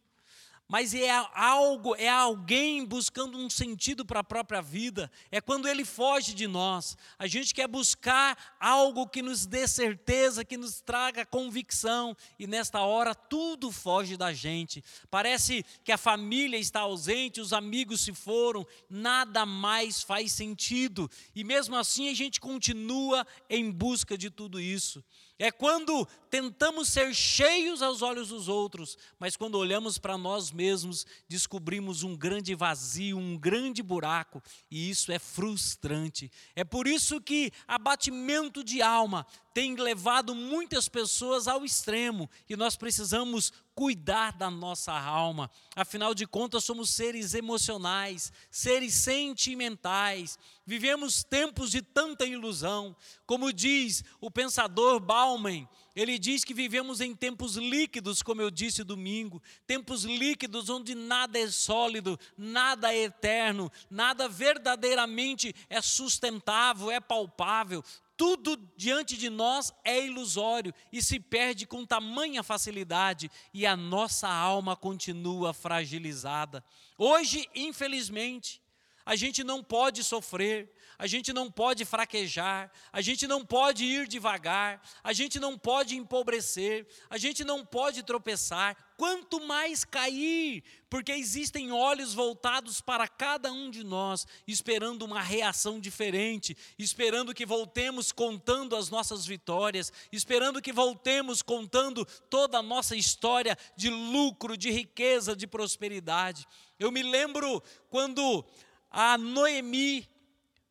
mas 0.70 0.94
é 0.94 1.10
algo, 1.34 1.96
é 1.96 2.08
alguém 2.08 2.86
buscando 2.86 3.40
um 3.40 3.50
sentido 3.50 4.06
para 4.06 4.20
a 4.20 4.24
própria 4.24 4.62
vida. 4.62 5.12
É 5.32 5.42
quando 5.42 5.68
ele 5.68 5.84
foge 5.84 6.36
de 6.36 6.46
nós. 6.46 6.96
A 7.18 7.26
gente 7.26 7.56
quer 7.56 7.68
buscar 7.68 8.56
algo 8.60 9.08
que 9.08 9.24
nos 9.24 9.48
dê 9.48 9.68
certeza, 9.68 10.46
que 10.46 10.58
nos 10.58 10.80
traga 10.80 11.26
convicção, 11.26 12.16
e 12.38 12.46
nesta 12.46 12.82
hora 12.82 13.16
tudo 13.16 13.72
foge 13.72 14.16
da 14.16 14.32
gente. 14.32 14.84
Parece 15.10 15.66
que 15.84 15.92
a 15.92 15.98
família 15.98 16.58
está 16.58 16.82
ausente, 16.82 17.42
os 17.42 17.52
amigos 17.52 18.02
se 18.02 18.14
foram, 18.14 18.64
nada 18.88 19.48
mais 19.48 20.04
faz 20.04 20.32
sentido. 20.34 21.10
E 21.34 21.44
mesmo 21.44 21.76
assim 21.76 22.10
a 22.10 22.14
gente 22.14 22.40
continua 22.40 23.26
em 23.50 23.72
busca 23.72 24.16
de 24.16 24.30
tudo 24.30 24.60
isso. 24.60 25.04
É 25.42 25.50
quando 25.52 26.06
tentamos 26.30 26.90
ser 26.90 27.16
cheios 27.16 27.82
aos 27.82 28.02
olhos 28.02 28.28
dos 28.28 28.50
outros, 28.50 28.98
mas 29.18 29.38
quando 29.38 29.56
olhamos 29.56 29.98
para 29.98 30.18
nós 30.18 30.52
mesmos, 30.52 31.06
descobrimos 31.30 32.04
um 32.04 32.14
grande 32.14 32.54
vazio, 32.54 33.18
um 33.18 33.38
grande 33.38 33.82
buraco, 33.82 34.44
e 34.70 34.90
isso 34.90 35.14
é 35.14 35.18
frustrante. 35.18 36.30
É 36.54 36.66
por 36.66 36.86
isso 36.86 37.22
que 37.22 37.54
abatimento 37.66 38.66
de 38.66 38.82
alma 38.82 39.26
tem 39.54 39.76
levado 39.76 40.36
muitas 40.36 40.88
pessoas 40.88 41.48
ao 41.48 41.66
extremo 41.66 42.30
e 42.48 42.56
nós 42.56 42.76
precisamos 42.76 43.52
cuidar 43.74 44.34
da 44.34 44.52
nossa 44.52 44.92
alma. 44.92 45.50
Afinal 45.76 46.14
de 46.14 46.28
contas, 46.28 46.66
somos 46.66 46.90
seres 46.90 47.34
emocionais, 47.34 48.32
seres 48.52 48.94
sentimentais. 48.94 50.38
Vivemos 50.66 51.24
tempos 51.24 51.72
de 51.72 51.82
tanta 51.82 52.26
ilusão. 52.26 52.96
Como 53.26 53.54
diz 53.54 54.04
o 54.20 54.30
pensador 54.30 55.00
Bauman, 55.00 55.68
ele 55.96 56.20
diz 56.20 56.44
que 56.44 56.54
vivemos 56.54 57.02
em 57.02 57.16
tempos 57.16 57.56
líquidos, 57.56 58.22
como 58.22 58.42
eu 58.42 58.52
disse 58.52 58.84
domingo, 58.84 59.42
tempos 59.66 60.04
líquidos 60.04 60.70
onde 60.70 60.94
nada 60.94 61.40
é 61.40 61.48
sólido, 61.50 62.20
nada 62.38 62.94
é 62.94 63.04
eterno, 63.04 63.72
nada 63.90 64.30
verdadeiramente 64.30 65.56
é 65.70 65.82
sustentável, 65.82 66.92
é 66.92 67.00
palpável 67.00 67.84
tudo 68.20 68.58
diante 68.76 69.16
de 69.16 69.30
nós 69.30 69.74
é 69.82 70.06
ilusório 70.06 70.74
e 70.92 71.02
se 71.02 71.22
perde 71.22 71.66
com 71.66 71.86
tamanha 71.86 72.44
facilidade 72.44 73.32
e 73.54 73.66
a 73.66 73.78
nossa 73.78 74.28
alma 74.28 74.76
continua 74.76 75.54
fragilizada. 75.54 76.62
Hoje, 76.98 77.48
infelizmente, 77.56 78.62
a 79.06 79.16
gente 79.16 79.42
não 79.42 79.64
pode 79.64 80.04
sofrer, 80.04 80.70
a 81.00 81.08
gente 81.08 81.32
não 81.32 81.50
pode 81.50 81.86
fraquejar, 81.86 82.70
a 82.92 83.00
gente 83.00 83.26
não 83.26 83.46
pode 83.46 83.86
ir 83.86 84.06
devagar, 84.06 84.82
a 85.02 85.14
gente 85.14 85.40
não 85.40 85.58
pode 85.58 85.96
empobrecer, 85.96 86.86
a 87.10 87.18
gente 87.18 87.46
não 87.46 87.66
pode 87.66 88.04
tropeçar, 88.04 88.76
quanto 88.98 89.40
mais 89.40 89.86
cair, 89.86 90.62
porque 90.90 91.14
existem 91.14 91.72
olhos 91.72 92.14
voltados 92.14 92.82
para 92.82 93.08
cada 93.08 93.50
um 93.50 93.72
de 93.72 93.82
nós, 93.82 94.28
esperando 94.46 95.04
uma 95.04 95.22
reação 95.22 95.80
diferente, 95.80 96.58
esperando 96.78 97.34
que 97.34 97.46
voltemos 97.46 98.12
contando 98.12 98.76
as 98.76 98.90
nossas 98.90 99.26
vitórias, 99.26 99.94
esperando 100.12 100.62
que 100.62 100.74
voltemos 100.74 101.42
contando 101.42 102.04
toda 102.30 102.58
a 102.58 102.64
nossa 102.64 102.94
história 102.94 103.58
de 103.78 103.90
lucro, 103.90 104.58
de 104.58 104.70
riqueza, 104.70 105.34
de 105.34 105.48
prosperidade. 105.48 106.46
Eu 106.78 106.92
me 106.92 107.02
lembro 107.02 107.64
quando 107.90 108.46
a 108.92 109.18
Noemi 109.18 110.06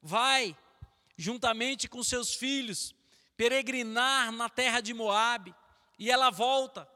vai, 0.03 0.57
juntamente 1.17 1.89
com 1.89 2.03
seus 2.03 2.35
filhos, 2.35 2.95
peregrinar 3.37 4.33
na 4.33 4.49
terra 4.49 4.81
de 4.81 4.93
Moabe, 4.93 5.55
e 5.99 6.11
ela 6.11 6.31
volta. 6.31 6.89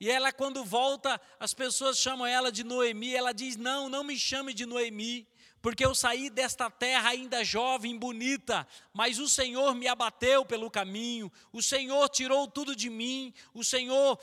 E 0.00 0.10
ela, 0.10 0.32
quando 0.32 0.64
volta, 0.64 1.20
as 1.38 1.54
pessoas 1.54 1.98
chamam 1.98 2.26
ela 2.26 2.50
de 2.50 2.64
Noemi. 2.64 3.14
Ela 3.14 3.32
diz: 3.32 3.56
Não, 3.56 3.88
não 3.88 4.04
me 4.04 4.18
chame 4.18 4.52
de 4.52 4.66
Noemi, 4.66 5.26
porque 5.62 5.84
eu 5.84 5.94
saí 5.94 6.28
desta 6.28 6.70
terra 6.70 7.10
ainda 7.10 7.42
jovem, 7.42 7.96
bonita, 7.96 8.66
mas 8.92 9.18
o 9.18 9.28
Senhor 9.28 9.74
me 9.74 9.88
abateu 9.88 10.44
pelo 10.44 10.70
caminho, 10.70 11.32
o 11.52 11.62
Senhor 11.62 12.08
tirou 12.10 12.46
tudo 12.46 12.76
de 12.76 12.90
mim, 12.90 13.32
o 13.54 13.64
Senhor 13.64 14.18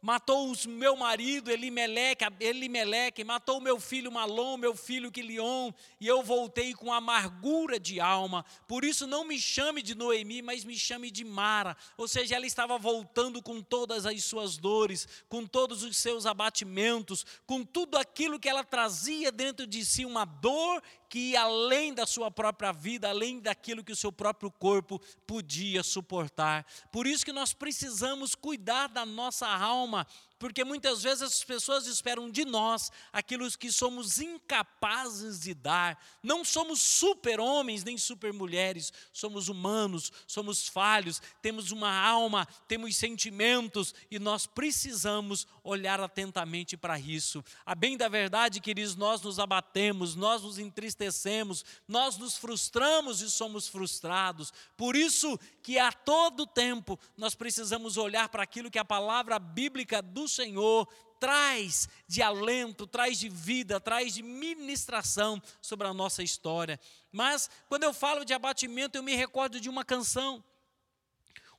matou 0.00 0.50
o 0.50 0.68
meu 0.68 0.96
marido 0.96 1.50
Elimeleque, 1.50 2.24
Elimeleque, 2.40 3.24
matou 3.24 3.60
meu 3.60 3.78
filho 3.78 4.10
Malom, 4.10 4.56
meu 4.56 4.74
filho 4.74 5.10
Quilion, 5.10 5.70
e 6.00 6.06
eu 6.06 6.22
voltei 6.22 6.72
com 6.74 6.92
amargura 6.92 7.78
de 7.78 8.00
alma. 8.00 8.44
Por 8.66 8.84
isso 8.84 9.06
não 9.06 9.24
me 9.24 9.38
chame 9.38 9.82
de 9.82 9.94
Noemi, 9.94 10.42
mas 10.42 10.64
me 10.64 10.78
chame 10.78 11.10
de 11.10 11.24
Mara. 11.24 11.76
Ou 11.96 12.08
seja, 12.08 12.36
ela 12.36 12.46
estava 12.46 12.78
voltando 12.78 13.42
com 13.42 13.60
todas 13.62 14.06
as 14.06 14.24
suas 14.24 14.56
dores, 14.56 15.06
com 15.28 15.46
todos 15.46 15.82
os 15.82 15.96
seus 15.96 16.26
abatimentos, 16.26 17.26
com 17.46 17.64
tudo 17.64 17.98
aquilo 17.98 18.38
que 18.38 18.48
ela 18.48 18.64
trazia 18.64 19.30
dentro 19.30 19.66
de 19.66 19.84
si, 19.84 20.04
uma 20.04 20.24
dor 20.24 20.82
que 21.10 21.32
ia 21.32 21.42
além 21.42 21.92
da 21.92 22.06
sua 22.06 22.30
própria 22.30 22.70
vida, 22.70 23.08
além 23.08 23.40
daquilo 23.40 23.82
que 23.82 23.90
o 23.90 23.96
seu 23.96 24.12
próprio 24.12 24.48
corpo 24.48 25.00
podia 25.26 25.82
suportar. 25.82 26.64
Por 26.92 27.04
isso 27.04 27.24
que 27.24 27.32
nós 27.32 27.52
precisamos 27.52 28.36
cuidar 28.36 28.86
da 28.86 29.04
nossa 29.04 29.48
alma, 29.48 30.06
porque 30.40 30.64
muitas 30.64 31.02
vezes 31.02 31.22
as 31.22 31.44
pessoas 31.44 31.86
esperam 31.86 32.30
de 32.30 32.46
nós 32.46 32.90
aquilo 33.12 33.46
que 33.58 33.70
somos 33.70 34.18
incapazes 34.18 35.38
de 35.38 35.52
dar. 35.52 36.02
Não 36.22 36.42
somos 36.46 36.80
super-homens 36.80 37.84
nem 37.84 37.98
super-mulheres, 37.98 38.90
somos 39.12 39.50
humanos, 39.50 40.10
somos 40.26 40.66
falhos, 40.66 41.20
temos 41.42 41.70
uma 41.72 41.92
alma, 41.92 42.48
temos 42.66 42.96
sentimentos 42.96 43.94
e 44.10 44.18
nós 44.18 44.46
precisamos 44.46 45.46
olhar 45.62 46.00
atentamente 46.00 46.74
para 46.74 46.98
isso. 46.98 47.44
A 47.66 47.74
bem 47.74 47.98
da 47.98 48.08
verdade, 48.08 48.60
queridos, 48.60 48.96
nós 48.96 49.20
nos 49.20 49.38
abatemos, 49.38 50.16
nós 50.16 50.42
nos 50.42 50.58
entristecemos, 50.58 51.66
nós 51.86 52.16
nos 52.16 52.38
frustramos 52.38 53.20
e 53.20 53.30
somos 53.30 53.68
frustrados. 53.68 54.54
Por 54.74 54.96
isso 54.96 55.38
que 55.62 55.78
a 55.78 55.92
todo 55.92 56.46
tempo 56.46 56.98
nós 57.14 57.34
precisamos 57.34 57.98
olhar 57.98 58.30
para 58.30 58.42
aquilo 58.42 58.70
que 58.70 58.78
a 58.78 58.84
palavra 58.86 59.38
bíblica 59.38 60.00
do 60.00 60.29
Senhor 60.30 60.88
traz 61.20 61.86
de 62.08 62.22
alento, 62.22 62.86
traz 62.86 63.18
de 63.18 63.28
vida, 63.28 63.78
traz 63.78 64.14
de 64.14 64.22
ministração 64.22 65.40
sobre 65.60 65.86
a 65.86 65.92
nossa 65.92 66.22
história. 66.22 66.80
Mas 67.12 67.50
quando 67.68 67.84
eu 67.84 67.92
falo 67.92 68.24
de 68.24 68.32
abatimento, 68.32 68.96
eu 68.96 69.02
me 69.02 69.14
recordo 69.14 69.60
de 69.60 69.68
uma 69.68 69.84
canção. 69.84 70.42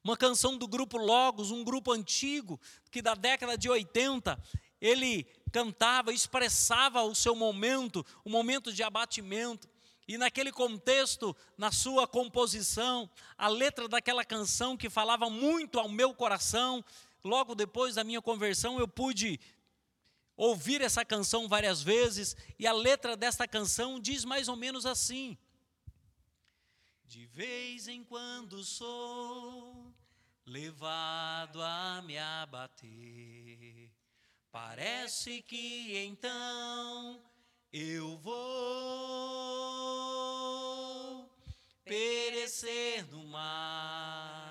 Uma 0.04 0.18
canção 0.18 0.58
do 0.58 0.68
grupo 0.68 0.98
Logos, 0.98 1.52
um 1.52 1.64
grupo 1.64 1.92
antigo, 1.92 2.60
que 2.90 3.04
da 3.04 3.14
década 3.14 3.56
de 3.56 3.70
80, 3.70 4.42
ele 4.82 5.26
cantava, 5.52 6.12
expressava 6.12 7.04
o 7.04 7.14
seu 7.14 7.36
momento, 7.36 8.04
o 8.26 8.30
momento 8.30 8.74
de 8.74 8.82
abatimento. 8.82 9.70
E 10.08 10.18
naquele 10.18 10.52
contexto, 10.52 11.36
na 11.56 11.72
sua 11.72 12.08
composição, 12.08 13.08
a 13.38 13.48
letra 13.48 13.88
daquela 13.88 14.26
canção 14.26 14.76
que 14.76 14.90
falava 14.90 15.30
muito 15.30 15.80
ao 15.80 15.88
meu 15.88 16.16
coração, 16.16 16.84
logo 17.24 17.56
depois 17.56 17.96
da 17.96 18.04
minha 18.04 18.22
conversão, 18.22 18.80
eu 18.80 18.88
pude 18.88 19.40
ouvir 20.36 20.82
essa 20.82 21.06
canção 21.06 21.48
várias 21.48 21.82
vezes, 21.84 22.36
e 22.58 22.66
a 22.66 22.74
letra 22.74 23.16
desta 23.16 23.48
canção 23.48 24.00
diz 24.00 24.26
mais 24.26 24.48
ou 24.48 24.56
menos 24.56 24.86
assim: 24.86 25.38
De 27.06 27.26
vez 27.28 27.88
em 27.88 28.04
quando 28.04 28.64
sou 28.64 29.94
levado 30.46 31.62
a 31.62 32.02
me 32.04 32.18
abater, 32.18 33.92
parece 34.52 35.42
que 35.44 35.98
então 35.98 37.24
eu 37.72 38.18
vou 38.18 38.42
perecer 41.86 43.06
no 43.12 43.26
mar 43.28 44.51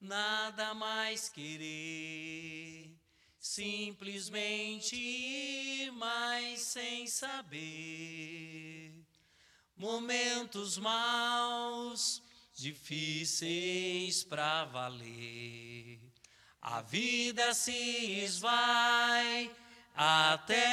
nada 0.00 0.74
mais 0.74 1.28
querer, 1.28 2.98
simplesmente 3.38 4.96
ir 4.96 5.90
mais 5.92 6.60
sem 6.60 7.06
saber. 7.06 8.92
Momentos 9.76 10.78
maus, 10.78 12.22
difíceis 12.54 14.22
para 14.24 14.64
valer. 14.66 16.00
A 16.60 16.80
vida 16.80 17.52
se 17.52 17.72
esvai 18.22 19.50
até 19.94 20.64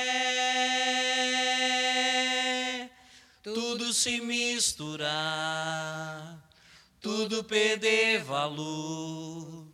tudo 3.43 3.91
se 3.91 4.21
misturar 4.21 5.12
tudo 7.01 7.43
perder 7.43 8.23
valor, 8.23 9.67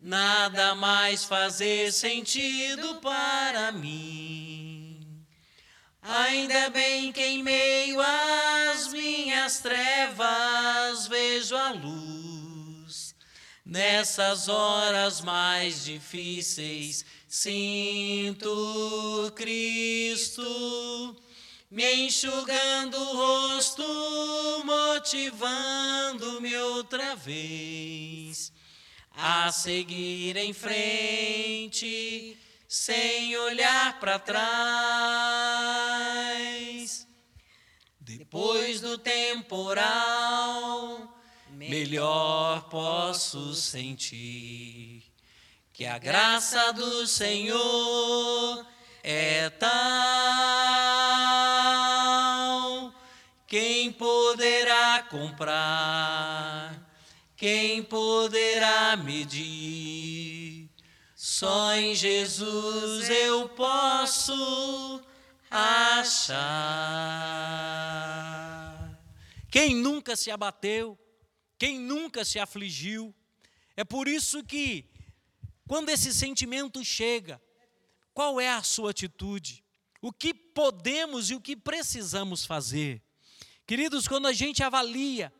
nada 0.00 0.74
mais 0.74 1.24
fazer 1.24 1.92
sentido 1.92 2.96
para 2.96 3.70
mim. 3.70 5.24
Ainda 6.02 6.68
bem 6.70 7.12
que 7.12 7.22
em 7.22 7.44
meio 7.44 7.98
às 8.00 8.88
minhas 8.88 9.60
trevas 9.60 11.06
vejo 11.06 11.56
a 11.56 11.70
luz. 11.70 13.14
Nessas 13.64 14.48
horas 14.48 15.20
mais 15.20 15.84
difíceis, 15.84 17.04
sinto 17.28 18.52
Cristo 19.36 21.14
me 21.74 22.06
enxugando 22.06 22.96
o 22.96 23.16
rosto, 23.16 23.82
motivando-me 24.64 26.56
outra 26.56 27.16
vez 27.16 28.52
a 29.10 29.50
seguir 29.50 30.36
em 30.36 30.52
frente, 30.52 32.38
sem 32.68 33.36
olhar 33.36 33.98
para 33.98 34.20
trás. 34.20 34.44
Depois 37.98 38.80
do 38.80 38.96
temporal, 38.96 39.92
melhor 41.50 42.68
posso 42.68 43.52
sentir 43.52 45.02
que 45.72 45.84
a 45.84 45.98
graça 45.98 46.72
do 46.72 47.04
Senhor 47.04 48.64
é 49.02 49.50
tal. 49.50 51.03
Comprar? 55.14 56.90
Quem 57.36 57.84
poderá 57.84 58.96
medir? 58.96 60.68
Só 61.14 61.72
em 61.74 61.94
Jesus 61.94 63.08
eu 63.08 63.48
posso 63.50 65.00
achar. 65.48 66.34
Quem 69.52 69.76
nunca 69.76 70.16
se 70.16 70.32
abateu? 70.32 70.98
Quem 71.56 71.78
nunca 71.78 72.24
se 72.24 72.40
afligiu? 72.40 73.14
É 73.76 73.84
por 73.84 74.08
isso 74.08 74.42
que 74.42 74.90
quando 75.68 75.90
esse 75.90 76.12
sentimento 76.12 76.84
chega, 76.84 77.40
qual 78.12 78.40
é 78.40 78.50
a 78.50 78.64
sua 78.64 78.90
atitude? 78.90 79.62
O 80.02 80.12
que 80.12 80.34
podemos 80.34 81.30
e 81.30 81.36
o 81.36 81.40
que 81.40 81.54
precisamos 81.56 82.44
fazer? 82.44 83.00
Queridos, 83.66 84.06
quando 84.06 84.26
a 84.26 84.32
gente 84.32 84.62
avalia 84.62 85.32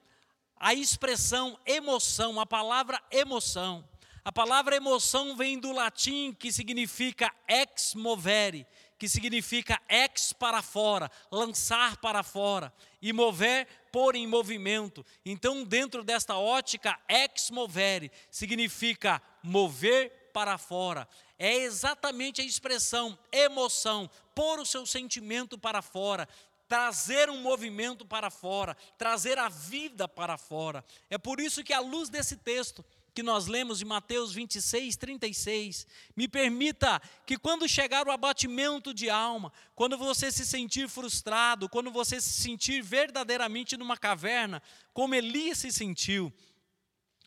a 0.57 0.73
expressão 0.73 1.59
emoção, 1.67 2.41
a 2.41 2.47
palavra 2.47 3.03
emoção, 3.11 3.87
a 4.25 4.33
palavra 4.33 4.75
emoção 4.75 5.37
vem 5.37 5.59
do 5.59 5.73
latim 5.73 6.33
que 6.33 6.51
significa 6.51 7.31
ex 7.47 7.95
movere, 7.95 8.67
que 8.99 9.11
significa 9.11 9.79
ex 9.91 10.33
para 10.33 10.63
fora, 10.63 11.11
lançar 11.31 11.99
para 11.99 12.23
fora, 12.23 12.73
e 13.03 13.13
mover, 13.13 13.69
pôr 13.93 14.15
em 14.15 14.27
movimento. 14.27 15.05
Então, 15.23 15.63
dentro 15.63 16.03
desta 16.03 16.39
ótica, 16.39 16.99
ex 17.07 17.51
movere 17.51 18.11
significa 18.31 19.21
mover 19.43 20.31
para 20.33 20.57
fora. 20.57 21.07
É 21.39 21.57
exatamente 21.57 22.41
a 22.41 22.45
expressão 22.45 23.19
emoção, 23.31 24.11
pôr 24.35 24.59
o 24.59 24.65
seu 24.65 24.87
sentimento 24.87 25.59
para 25.59 25.83
fora, 25.83 26.27
trazer 26.75 27.31
um 27.31 27.41
movimento 27.41 28.05
para 28.05 28.31
fora, 28.31 28.77
trazer 28.99 29.39
a 29.39 29.49
vida 29.49 30.09
para 30.09 30.37
fora. 30.37 30.85
É 31.09 31.17
por 31.17 31.39
isso 31.39 31.63
que, 31.63 31.73
à 31.73 31.79
luz 31.79 32.09
desse 32.09 32.37
texto 32.37 32.85
que 33.15 33.23
nós 33.23 33.47
lemos 33.47 33.79
de 33.79 33.85
Mateus 33.85 34.33
26, 34.33 34.97
36, 34.97 35.87
me 36.17 36.27
permita 36.27 37.01
que, 37.25 37.39
quando 37.39 37.69
chegar 37.69 38.09
o 38.09 38.11
abatimento 38.11 38.93
de 38.93 39.09
alma, 39.09 39.53
quando 39.77 39.97
você 39.97 40.33
se 40.33 40.45
sentir 40.45 40.89
frustrado, 40.89 41.69
quando 41.69 41.93
você 41.93 42.21
se 42.21 42.43
sentir 42.43 42.83
verdadeiramente 42.83 43.77
numa 43.77 43.97
caverna, 43.97 44.61
como 44.93 45.15
Elias 45.15 45.59
se 45.59 45.71
sentiu, 45.71 46.33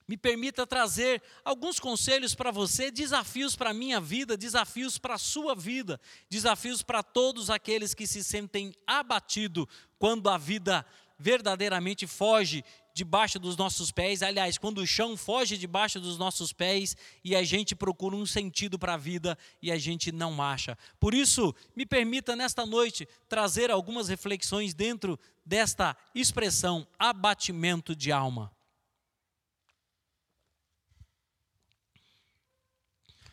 me 0.07 0.15
permita 0.15 0.65
trazer 0.65 1.21
alguns 1.43 1.79
conselhos 1.79 2.33
para 2.33 2.51
você, 2.51 2.89
desafios 2.89 3.55
para 3.55 3.71
a 3.71 3.73
minha 3.73 3.99
vida, 3.99 4.37
desafios 4.37 4.97
para 4.97 5.15
a 5.15 5.19
sua 5.19 5.53
vida, 5.53 5.99
desafios 6.29 6.81
para 6.81 7.03
todos 7.03 7.49
aqueles 7.49 7.93
que 7.93 8.07
se 8.07 8.23
sentem 8.23 8.73
abatidos 8.85 9.65
quando 9.99 10.29
a 10.29 10.37
vida 10.37 10.85
verdadeiramente 11.19 12.05
foge 12.05 12.63
debaixo 12.93 13.37
dos 13.37 13.57
nossos 13.57 13.91
pés. 13.91 14.23
Aliás, 14.23 14.57
quando 14.57 14.79
o 14.79 14.87
chão 14.87 15.17
foge 15.17 15.57
debaixo 15.57 15.99
dos 15.99 16.17
nossos 16.17 16.53
pés 16.53 16.95
e 17.23 17.35
a 17.35 17.43
gente 17.43 17.75
procura 17.75 18.15
um 18.15 18.25
sentido 18.25 18.79
para 18.79 18.93
a 18.93 18.97
vida 18.97 19.37
e 19.61 19.71
a 19.71 19.77
gente 19.77 20.11
não 20.11 20.41
acha. 20.41 20.77
Por 20.99 21.13
isso, 21.13 21.53
me 21.75 21.85
permita 21.85 22.35
nesta 22.35 22.65
noite 22.65 23.07
trazer 23.27 23.69
algumas 23.69 24.07
reflexões 24.07 24.73
dentro 24.73 25.19
desta 25.45 25.95
expressão 26.15 26.87
abatimento 26.97 27.95
de 27.95 28.11
alma. 28.11 28.56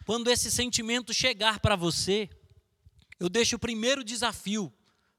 Quando 0.05 0.31
esse 0.31 0.51
sentimento 0.51 1.15
chegar 1.15 1.61
para 1.61 1.77
você, 1.77 2.29
eu 3.19 3.29
deixo 3.29 3.57
o 3.57 3.59
primeiro 3.59 4.05
desafio 4.05 4.73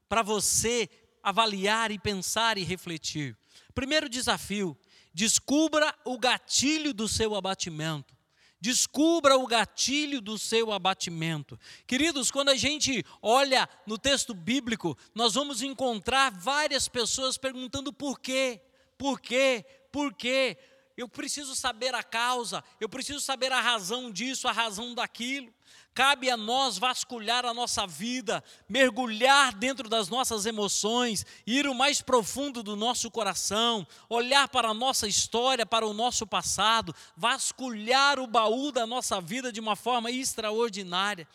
para 0.08 0.22
você 0.22 0.88
avaliar 1.22 1.90
e 1.90 1.98
pensar 1.98 2.56
e 2.56 2.62
refletir. 2.62 3.36
Primeiro 3.74 4.08
desafio: 4.08 4.76
descubra 5.12 5.94
o 6.04 6.18
gatilho 6.18 6.94
do 6.94 7.08
seu 7.08 7.34
abatimento. 7.34 8.14
Descubra 8.58 9.36
o 9.36 9.46
gatilho 9.46 10.20
do 10.20 10.38
seu 10.38 10.72
abatimento. 10.72 11.58
Queridos, 11.86 12.30
quando 12.30 12.48
a 12.48 12.56
gente 12.56 13.04
olha 13.20 13.68
no 13.86 13.98
texto 13.98 14.32
bíblico, 14.32 14.96
nós 15.14 15.34
vamos 15.34 15.62
encontrar 15.62 16.30
várias 16.32 16.88
pessoas 16.88 17.36
perguntando 17.36 17.92
por 17.92 18.18
quê, 18.18 18.62
por 18.96 19.20
quê, 19.20 19.64
por 19.92 20.14
quê. 20.14 20.56
Eu 20.96 21.08
preciso 21.08 21.54
saber 21.54 21.94
a 21.94 22.02
causa, 22.02 22.64
eu 22.80 22.88
preciso 22.88 23.20
saber 23.20 23.52
a 23.52 23.60
razão 23.60 24.10
disso, 24.10 24.48
a 24.48 24.52
razão 24.52 24.94
daquilo. 24.94 25.52
Cabe 25.92 26.30
a 26.30 26.36
nós 26.36 26.76
vasculhar 26.78 27.44
a 27.44 27.54
nossa 27.54 27.86
vida, 27.86 28.44
mergulhar 28.68 29.54
dentro 29.54 29.88
das 29.88 30.08
nossas 30.08 30.44
emoções, 30.44 31.24
ir 31.46 31.66
o 31.66 31.74
mais 31.74 32.02
profundo 32.02 32.62
do 32.62 32.76
nosso 32.76 33.10
coração, 33.10 33.86
olhar 34.08 34.46
para 34.48 34.68
a 34.68 34.74
nossa 34.74 35.08
história, 35.08 35.64
para 35.64 35.86
o 35.86 35.94
nosso 35.94 36.26
passado, 36.26 36.94
vasculhar 37.16 38.18
o 38.18 38.26
baú 38.26 38.70
da 38.70 38.86
nossa 38.86 39.20
vida 39.20 39.50
de 39.50 39.60
uma 39.60 39.74
forma 39.74 40.10
extraordinária. 40.10 41.26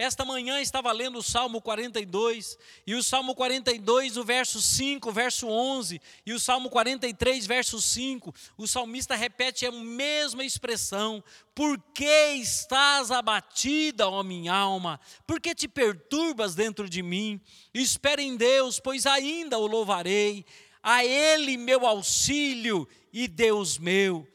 Esta 0.00 0.24
manhã 0.24 0.58
estava 0.62 0.90
lendo 0.92 1.18
o 1.18 1.22
Salmo 1.22 1.60
42, 1.60 2.56
e 2.86 2.94
o 2.94 3.02
Salmo 3.02 3.34
42, 3.34 4.16
o 4.16 4.24
verso 4.24 4.58
5, 4.58 5.12
verso 5.12 5.46
11, 5.46 6.00
e 6.24 6.32
o 6.32 6.40
Salmo 6.40 6.70
43, 6.70 7.46
verso 7.46 7.82
5, 7.82 8.34
o 8.56 8.66
salmista 8.66 9.14
repete 9.14 9.66
a 9.66 9.70
mesma 9.70 10.42
expressão: 10.42 11.22
Por 11.54 11.78
que 11.92 12.32
estás 12.32 13.10
abatida, 13.10 14.08
ó 14.08 14.22
minha 14.22 14.54
alma? 14.54 14.98
Por 15.26 15.38
que 15.38 15.54
te 15.54 15.68
perturbas 15.68 16.54
dentro 16.54 16.88
de 16.88 17.02
mim? 17.02 17.38
Espera 17.74 18.22
em 18.22 18.38
Deus, 18.38 18.80
pois 18.80 19.04
ainda 19.04 19.58
o 19.58 19.66
louvarei. 19.66 20.46
A 20.82 21.04
Ele 21.04 21.58
meu 21.58 21.84
auxílio 21.84 22.88
e 23.12 23.28
Deus 23.28 23.76
meu. 23.76 24.26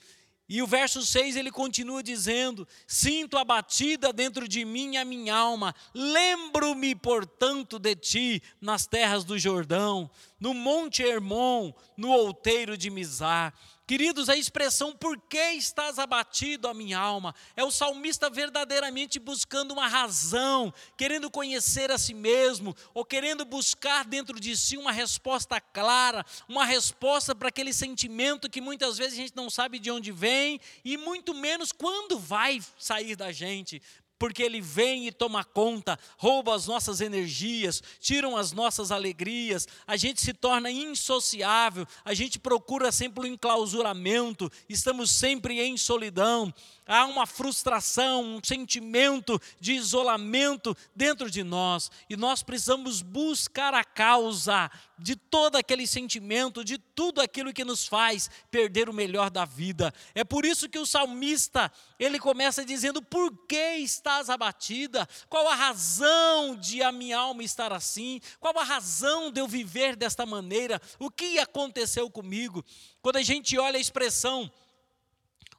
E 0.48 0.62
o 0.62 0.68
verso 0.68 1.04
6 1.04 1.36
ele 1.36 1.52
continua 1.52 2.04
dizendo: 2.04 2.68
Sinto 2.86 3.38
abatida 3.38 4.14
dentro 4.14 4.48
de 4.48 4.64
mim 4.64 4.98
a 4.98 5.04
minha 5.04 5.36
alma, 5.36 5.74
lembro-me, 5.94 6.94
portanto, 6.94 7.80
de 7.80 7.96
ti 7.96 8.44
nas 8.62 8.86
terras 8.86 9.24
do 9.24 9.40
Jordão, 9.40 10.10
no 10.40 10.54
Monte 10.54 11.02
Hermon, 11.02 11.74
no 11.98 12.12
outeiro 12.12 12.78
de 12.78 12.92
Mizar. 12.92 13.54
Queridos, 13.88 14.30
a 14.30 14.36
expressão 14.36 14.96
por 14.96 15.16
que 15.30 15.52
estás 15.52 16.00
abatido, 16.00 16.68
a 16.68 16.74
minha 16.74 16.98
alma, 16.98 17.36
é 17.56 17.64
o 17.64 17.70
salmista 17.70 18.32
verdadeiramente 18.32 19.20
buscando 19.20 19.74
uma 19.74 19.88
razão, 19.88 20.74
querendo 20.98 21.30
conhecer 21.30 21.92
a 21.92 21.98
si 22.00 22.16
mesmo, 22.16 22.76
ou 22.96 23.06
querendo 23.06 23.46
buscar 23.46 24.04
dentro 24.04 24.40
de 24.40 24.58
si 24.58 24.76
uma 24.76 24.92
resposta 24.92 25.62
clara, 25.62 26.26
uma 26.50 26.66
resposta 26.66 27.36
para 27.36 27.50
aquele 27.50 27.72
sentimento 27.72 28.50
que 28.50 28.60
muitas 28.60 28.98
vezes 28.98 29.14
a 29.14 29.22
gente 29.22 29.36
não 29.36 29.52
sabe 29.52 29.78
de 29.78 29.92
onde 29.92 30.12
vem 30.12 30.60
e 30.84 30.98
muito 30.98 31.36
menos 31.36 31.72
quando 31.72 32.18
vai 32.18 32.60
sair 32.80 33.16
da 33.16 33.32
gente 33.32 33.80
porque 34.18 34.44
ele 34.44 34.62
vem 34.62 35.08
e 35.08 35.12
toma 35.12 35.44
conta, 35.44 36.00
rouba 36.18 36.56
as 36.56 36.68
nossas 36.68 37.02
energias, 37.02 37.82
tiram 38.00 38.38
as 38.38 38.52
nossas 38.52 38.92
alegrias, 38.92 39.68
a 39.86 39.98
gente 39.98 40.22
se 40.22 40.34
torna 40.34 40.72
insociável, 40.72 41.86
a 42.04 42.14
gente 42.14 42.40
procura 42.40 42.92
sempre 42.92 43.22
o 43.22 43.24
um 43.24 43.34
enclausuramento, 43.34 44.52
estamos 44.70 45.12
sempre 45.12 45.62
em 45.62 45.78
solidão, 45.78 46.54
há 46.86 47.06
uma 47.06 47.26
frustração, 47.26 48.24
um 48.24 48.40
sentimento 48.44 49.40
de 49.60 49.74
isolamento 49.74 50.76
dentro 50.96 51.30
de 51.30 51.44
nós, 51.44 51.90
e 52.10 52.16
nós 52.16 52.44
precisamos 52.44 53.02
buscar 53.02 53.74
a 53.74 53.84
causa 53.84 54.70
de 54.98 55.16
todo 55.16 55.58
aquele 55.58 55.86
sentimento, 55.86 56.64
de 56.64 56.78
tudo 56.78 57.20
aquilo 57.22 57.54
que 57.54 57.66
nos 57.66 57.86
faz 57.88 58.30
perder 58.50 58.90
o 58.90 58.94
melhor 58.94 59.30
da 59.30 59.44
vida. 59.44 59.94
É 60.14 60.24
por 60.24 60.46
isso 60.46 60.70
que 60.70 60.80
o 60.80 60.86
salmista, 60.86 61.72
ele 62.00 62.20
começa 62.20 62.64
dizendo: 62.64 63.02
"Por 63.02 63.46
que 63.46 63.76
estás 63.78 64.30
abatida? 64.30 65.08
Qual 65.28 65.48
a 65.50 65.56
razão 65.56 66.56
de 66.56 66.82
a 66.82 66.92
minha 66.92 67.18
alma 67.18 67.44
estar 67.44 67.74
assim? 67.74 68.22
Qual 68.40 68.58
a 68.58 68.64
razão 68.64 69.32
de 69.32 69.42
eu 69.42 69.48
viver 69.48 69.96
desta 69.96 70.26
maneira? 70.26 70.82
O 71.00 71.10
que 71.10 71.40
aconteceu 71.40 72.10
comigo?" 72.10 72.64
Quando 73.02 73.18
a 73.18 73.24
gente 73.24 73.58
olha 73.58 73.78
a 73.78 73.82
expressão 73.82 74.52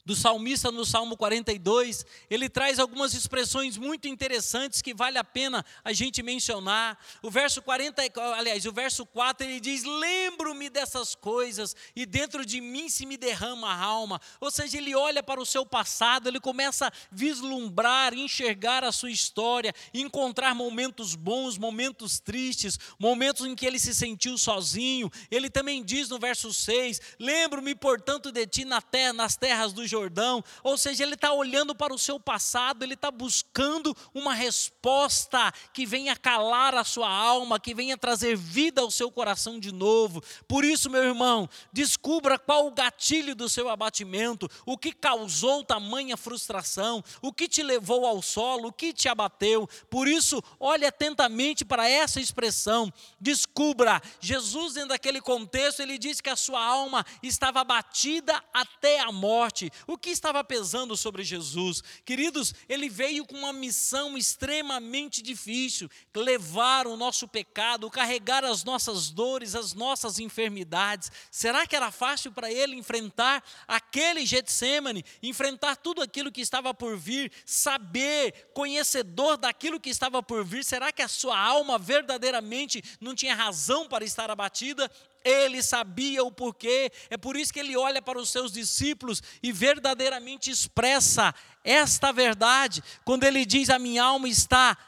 do 0.07 0.15
salmista 0.15 0.71
no 0.71 0.87
Salmo 0.87 1.17
42, 1.17 2.07
ele 2.31 2.49
traz 2.49 2.79
algumas 2.79 3.13
expressões 3.13 3.77
muito 3.77 4.07
interessantes 4.07 4.81
que 4.81 4.95
vale 4.95 5.19
a 5.19 5.25
pena 5.25 5.67
a 5.85 5.93
gente 5.93 6.23
mencionar. 6.23 6.97
O 7.21 7.29
verso 7.29 7.61
40, 7.61 8.03
aliás, 8.37 8.65
o 8.65 8.73
verso 8.73 9.05
4, 9.05 9.45
ele 9.45 9.59
diz: 9.59 9.83
"Lembro-me 9.83 10.71
dessas 10.71 11.17
coisas 11.17 11.75
e 11.97 12.07
dentro 12.07 12.47
de 12.47 12.61
mim 12.61 12.89
se 12.89 13.05
me 13.05 13.17
derrama 13.17 13.69
a 13.69 13.77
alma". 13.77 14.21
Ou 14.41 14.49
seja, 14.49 14.79
ele 14.79 14.95
olha 14.95 15.25
para 15.25 15.41
o 15.41 15.47
seu 15.47 15.67
passado, 15.67 16.29
ele 16.29 16.39
começa 16.39 16.87
a 16.87 16.93
vislumbrar, 17.11 18.15
enxergar 18.15 18.85
a 18.85 18.93
sua 18.93 19.11
história, 19.11 19.75
encontrar 19.93 20.55
momentos 20.55 21.17
bons, 21.17 21.59
momentos 21.59 22.21
tristes, 22.21 22.79
momentos 22.97 23.45
em 23.45 23.57
que 23.57 23.67
ele 23.67 23.81
se 23.81 23.93
sentiu 23.93 24.39
sozinho. 24.39 25.11
Ele 25.33 25.51
também 25.51 25.83
diz 25.83 26.09
no 26.09 26.19
verso 26.21 26.55
6: 26.55 27.01
"Lembro-me, 27.19 27.75
portanto, 27.75 28.31
de 28.31 28.47
ti 28.47 28.65
na 28.65 28.81
terra, 28.81 29.13
nas 29.13 29.35
terras 29.35 29.73
do 29.73 29.85
Jordão, 29.97 30.45
ou 30.63 30.77
seja, 30.77 31.03
ele 31.03 31.15
está 31.15 31.33
olhando 31.33 31.75
para 31.75 31.95
o 31.95 31.99
seu 31.99 32.21
passado, 32.21 32.83
ele 32.83 32.95
está 32.95 33.11
buscando 33.11 33.97
uma 34.13 34.35
resposta 34.35 35.53
que 35.73 35.87
venha 35.87 36.15
calar 36.15 36.75
a 36.75 36.85
sua 36.85 37.09
alma, 37.09 37.59
que 37.59 37.75
venha 37.75 37.97
trazer 37.97 38.37
vida 38.37 38.83
ao 38.83 38.91
seu 38.91 39.11
coração 39.11 39.59
de 39.59 39.73
novo. 39.73 40.23
Por 40.47 40.65
isso, 40.65 40.91
meu 40.91 41.03
irmão, 41.03 41.49
descubra 41.73 42.39
qual 42.39 42.67
o 42.67 42.71
gatilho 42.73 43.35
do 43.35 43.49
seu 43.49 43.69
abatimento, 43.71 44.49
o 44.67 44.77
que 44.77 44.93
causou 44.93 45.65
tamanha 45.65 46.17
frustração, 46.17 47.03
o 47.23 47.33
que 47.33 47.49
te 47.49 47.63
levou 47.63 48.05
ao 48.05 48.21
solo, 48.21 48.69
o 48.69 48.73
que 48.73 48.93
te 48.93 49.09
abateu. 49.09 49.69
Por 49.89 50.07
isso, 50.07 50.43
olhe 50.61 50.85
atentamente 50.85 51.65
para 51.65 51.89
essa 51.89 52.21
expressão, 52.21 52.93
descubra. 53.19 54.03
Jesus, 54.21 54.75
dentro 54.75 54.91
daquele 54.91 55.21
contexto, 55.21 55.81
ele 55.81 55.99
diz 55.99 56.21
que 56.21 56.31
a 56.31 56.37
sua 56.37 56.63
alma 56.63 57.05
estava 57.23 57.61
abatida 57.61 58.43
até 58.53 59.01
a 59.01 59.11
morte. 59.11 59.71
O 59.87 59.97
que 59.97 60.11
estava 60.11 60.43
pesando 60.43 60.97
sobre 60.97 61.23
Jesus? 61.23 61.81
Queridos, 62.05 62.53
ele 62.69 62.89
veio 62.89 63.25
com 63.25 63.37
uma 63.37 63.53
missão 63.53 64.19
extremamente 64.19 65.23
difícil: 65.23 65.89
levar 66.15 66.89
o 66.89 66.97
nosso 66.97 67.29
pecado, 67.29 67.89
carregar 67.89 68.45
as 68.45 68.65
nossas 68.65 69.11
dores, 69.11 69.55
as 69.55 69.75
nossas 69.75 70.19
enfermidades. 70.19 71.13
Será 71.31 71.67
que 71.67 71.77
era 71.77 71.93
fácil 71.93 72.33
para 72.33 72.51
ele 72.51 72.75
enfrentar 72.75 73.45
aquele 73.69 74.27
Getsemane, 74.27 75.05
enfrentar 75.23 75.77
tudo 75.77 76.03
aquilo 76.03 76.33
que 76.33 76.41
estava 76.41 76.75
por 76.75 76.97
vir, 76.97 77.31
saber, 77.45 78.51
conhecedor 78.53 79.37
daquilo 79.37 79.79
que 79.79 79.91
estava 79.91 80.21
por 80.21 80.45
vir? 80.45 80.65
Será 80.65 80.91
que 80.91 81.03
a 81.03 81.09
sua 81.09 81.39
alma 81.39 81.79
verdadeiramente 81.79 82.83
não 83.01 83.15
tinha 83.15 83.37
razão 83.37 83.87
para 83.87 84.05
estar 84.05 84.33
abatida? 84.33 84.91
Ele 85.29 85.61
sabia 85.61 86.23
o 86.23 86.31
porquê, 86.31 86.93
é 87.11 87.17
por 87.17 87.37
isso 87.37 87.53
que 87.53 87.59
ele 87.59 87.77
olha 87.77 88.01
para 88.01 88.19
os 88.19 88.31
seus 88.31 88.53
discípulos 88.53 89.21
e 89.43 89.51
verdadeiramente 89.51 90.51
expressa 90.51 91.35
esta 91.65 92.13
verdade, 92.13 92.83
quando 93.05 93.25
ele 93.25 93.45
diz: 93.45 93.69
A 93.69 93.79
minha 93.79 94.05
alma 94.05 94.29
está 94.29 94.79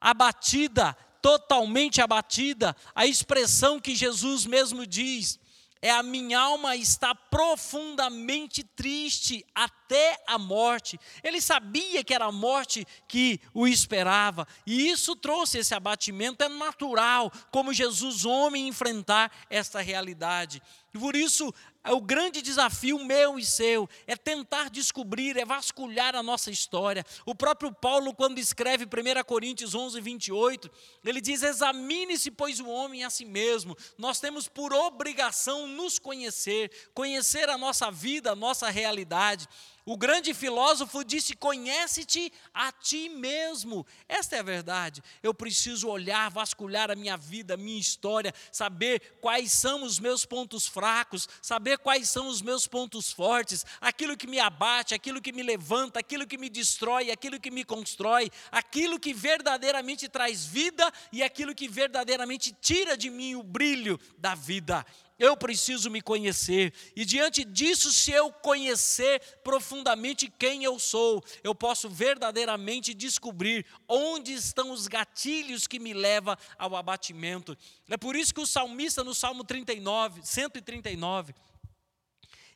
abatida, 0.00 0.96
totalmente 1.20 2.00
abatida, 2.00 2.74
a 2.94 3.06
expressão 3.06 3.78
que 3.78 3.94
Jesus 3.94 4.46
mesmo 4.46 4.86
diz 4.86 5.38
é 5.82 5.90
a 5.90 6.02
minha 6.02 6.38
alma 6.38 6.74
está 6.74 7.14
profundamente 7.14 8.62
triste 8.62 9.44
até 9.54 10.22
a 10.26 10.38
morte. 10.38 10.98
Ele 11.22 11.40
sabia 11.40 12.02
que 12.02 12.14
era 12.14 12.26
a 12.26 12.32
morte 12.32 12.86
que 13.06 13.40
o 13.52 13.68
esperava, 13.68 14.46
e 14.66 14.88
isso 14.90 15.14
trouxe 15.14 15.58
esse 15.58 15.74
abatimento. 15.74 16.42
É 16.42 16.48
natural, 16.48 17.32
como 17.50 17.72
Jesus, 17.72 18.24
homem, 18.24 18.68
enfrentar 18.68 19.30
esta 19.50 19.80
realidade. 19.80 20.62
E 20.96 20.98
por 20.98 21.14
isso, 21.14 21.52
é 21.84 21.92
o 21.92 22.00
grande 22.00 22.40
desafio 22.40 22.98
meu 23.04 23.38
e 23.38 23.44
seu 23.44 23.86
é 24.06 24.16
tentar 24.16 24.70
descobrir, 24.70 25.36
é 25.36 25.44
vasculhar 25.44 26.16
a 26.16 26.22
nossa 26.22 26.50
história. 26.50 27.04
O 27.26 27.34
próprio 27.34 27.70
Paulo, 27.70 28.14
quando 28.14 28.38
escreve 28.38 28.86
1 28.86 29.22
Coríntios 29.24 29.74
11, 29.74 30.00
28, 30.00 30.70
ele 31.04 31.20
diz: 31.20 31.42
Examine-se, 31.42 32.30
pois, 32.30 32.60
o 32.60 32.68
homem 32.68 33.04
a 33.04 33.10
si 33.10 33.26
mesmo. 33.26 33.76
Nós 33.98 34.18
temos 34.20 34.48
por 34.48 34.72
obrigação 34.72 35.66
nos 35.66 35.98
conhecer, 35.98 36.70
conhecer 36.94 37.50
a 37.50 37.58
nossa 37.58 37.90
vida, 37.90 38.32
a 38.32 38.36
nossa 38.36 38.70
realidade. 38.70 39.46
O 39.88 39.96
grande 39.96 40.34
filósofo 40.34 41.04
disse: 41.04 41.36
Conhece-te 41.36 42.32
a 42.52 42.72
ti 42.72 43.08
mesmo. 43.08 43.86
Esta 44.08 44.34
é 44.34 44.40
a 44.40 44.42
verdade. 44.42 45.00
Eu 45.22 45.32
preciso 45.32 45.88
olhar, 45.88 46.28
vasculhar 46.28 46.90
a 46.90 46.96
minha 46.96 47.16
vida, 47.16 47.54
a 47.54 47.56
minha 47.56 47.78
história, 47.78 48.34
saber 48.50 49.16
quais 49.20 49.52
são 49.52 49.84
os 49.84 50.00
meus 50.00 50.26
pontos 50.26 50.66
fracos, 50.66 51.28
saber 51.40 51.78
quais 51.78 52.10
são 52.10 52.26
os 52.26 52.42
meus 52.42 52.66
pontos 52.66 53.12
fortes, 53.12 53.64
aquilo 53.80 54.16
que 54.16 54.26
me 54.26 54.40
abate, 54.40 54.92
aquilo 54.92 55.22
que 55.22 55.32
me 55.32 55.44
levanta, 55.44 56.00
aquilo 56.00 56.26
que 56.26 56.36
me 56.36 56.50
destrói, 56.50 57.12
aquilo 57.12 57.38
que 57.38 57.52
me 57.52 57.62
constrói, 57.62 58.28
aquilo 58.50 58.98
que 58.98 59.14
verdadeiramente 59.14 60.08
traz 60.08 60.44
vida 60.44 60.92
e 61.12 61.22
aquilo 61.22 61.54
que 61.54 61.68
verdadeiramente 61.68 62.52
tira 62.60 62.96
de 62.96 63.08
mim 63.08 63.36
o 63.36 63.42
brilho 63.44 64.00
da 64.18 64.34
vida 64.34 64.84
eu 65.18 65.36
preciso 65.36 65.90
me 65.90 66.00
conhecer, 66.00 66.72
e 66.94 67.04
diante 67.04 67.44
disso, 67.44 67.92
se 67.92 68.10
eu 68.10 68.30
conhecer 68.30 69.20
profundamente 69.42 70.32
quem 70.38 70.64
eu 70.64 70.78
sou, 70.78 71.24
eu 71.42 71.54
posso 71.54 71.88
verdadeiramente 71.88 72.92
descobrir 72.92 73.64
onde 73.88 74.32
estão 74.32 74.70
os 74.70 74.86
gatilhos 74.86 75.66
que 75.66 75.78
me 75.78 75.94
levam 75.94 76.36
ao 76.58 76.76
abatimento. 76.76 77.56
É 77.88 77.96
por 77.96 78.14
isso 78.14 78.34
que 78.34 78.40
o 78.40 78.46
salmista, 78.46 79.02
no 79.02 79.14
Salmo 79.14 79.44
39, 79.44 80.20
139, 80.22 81.34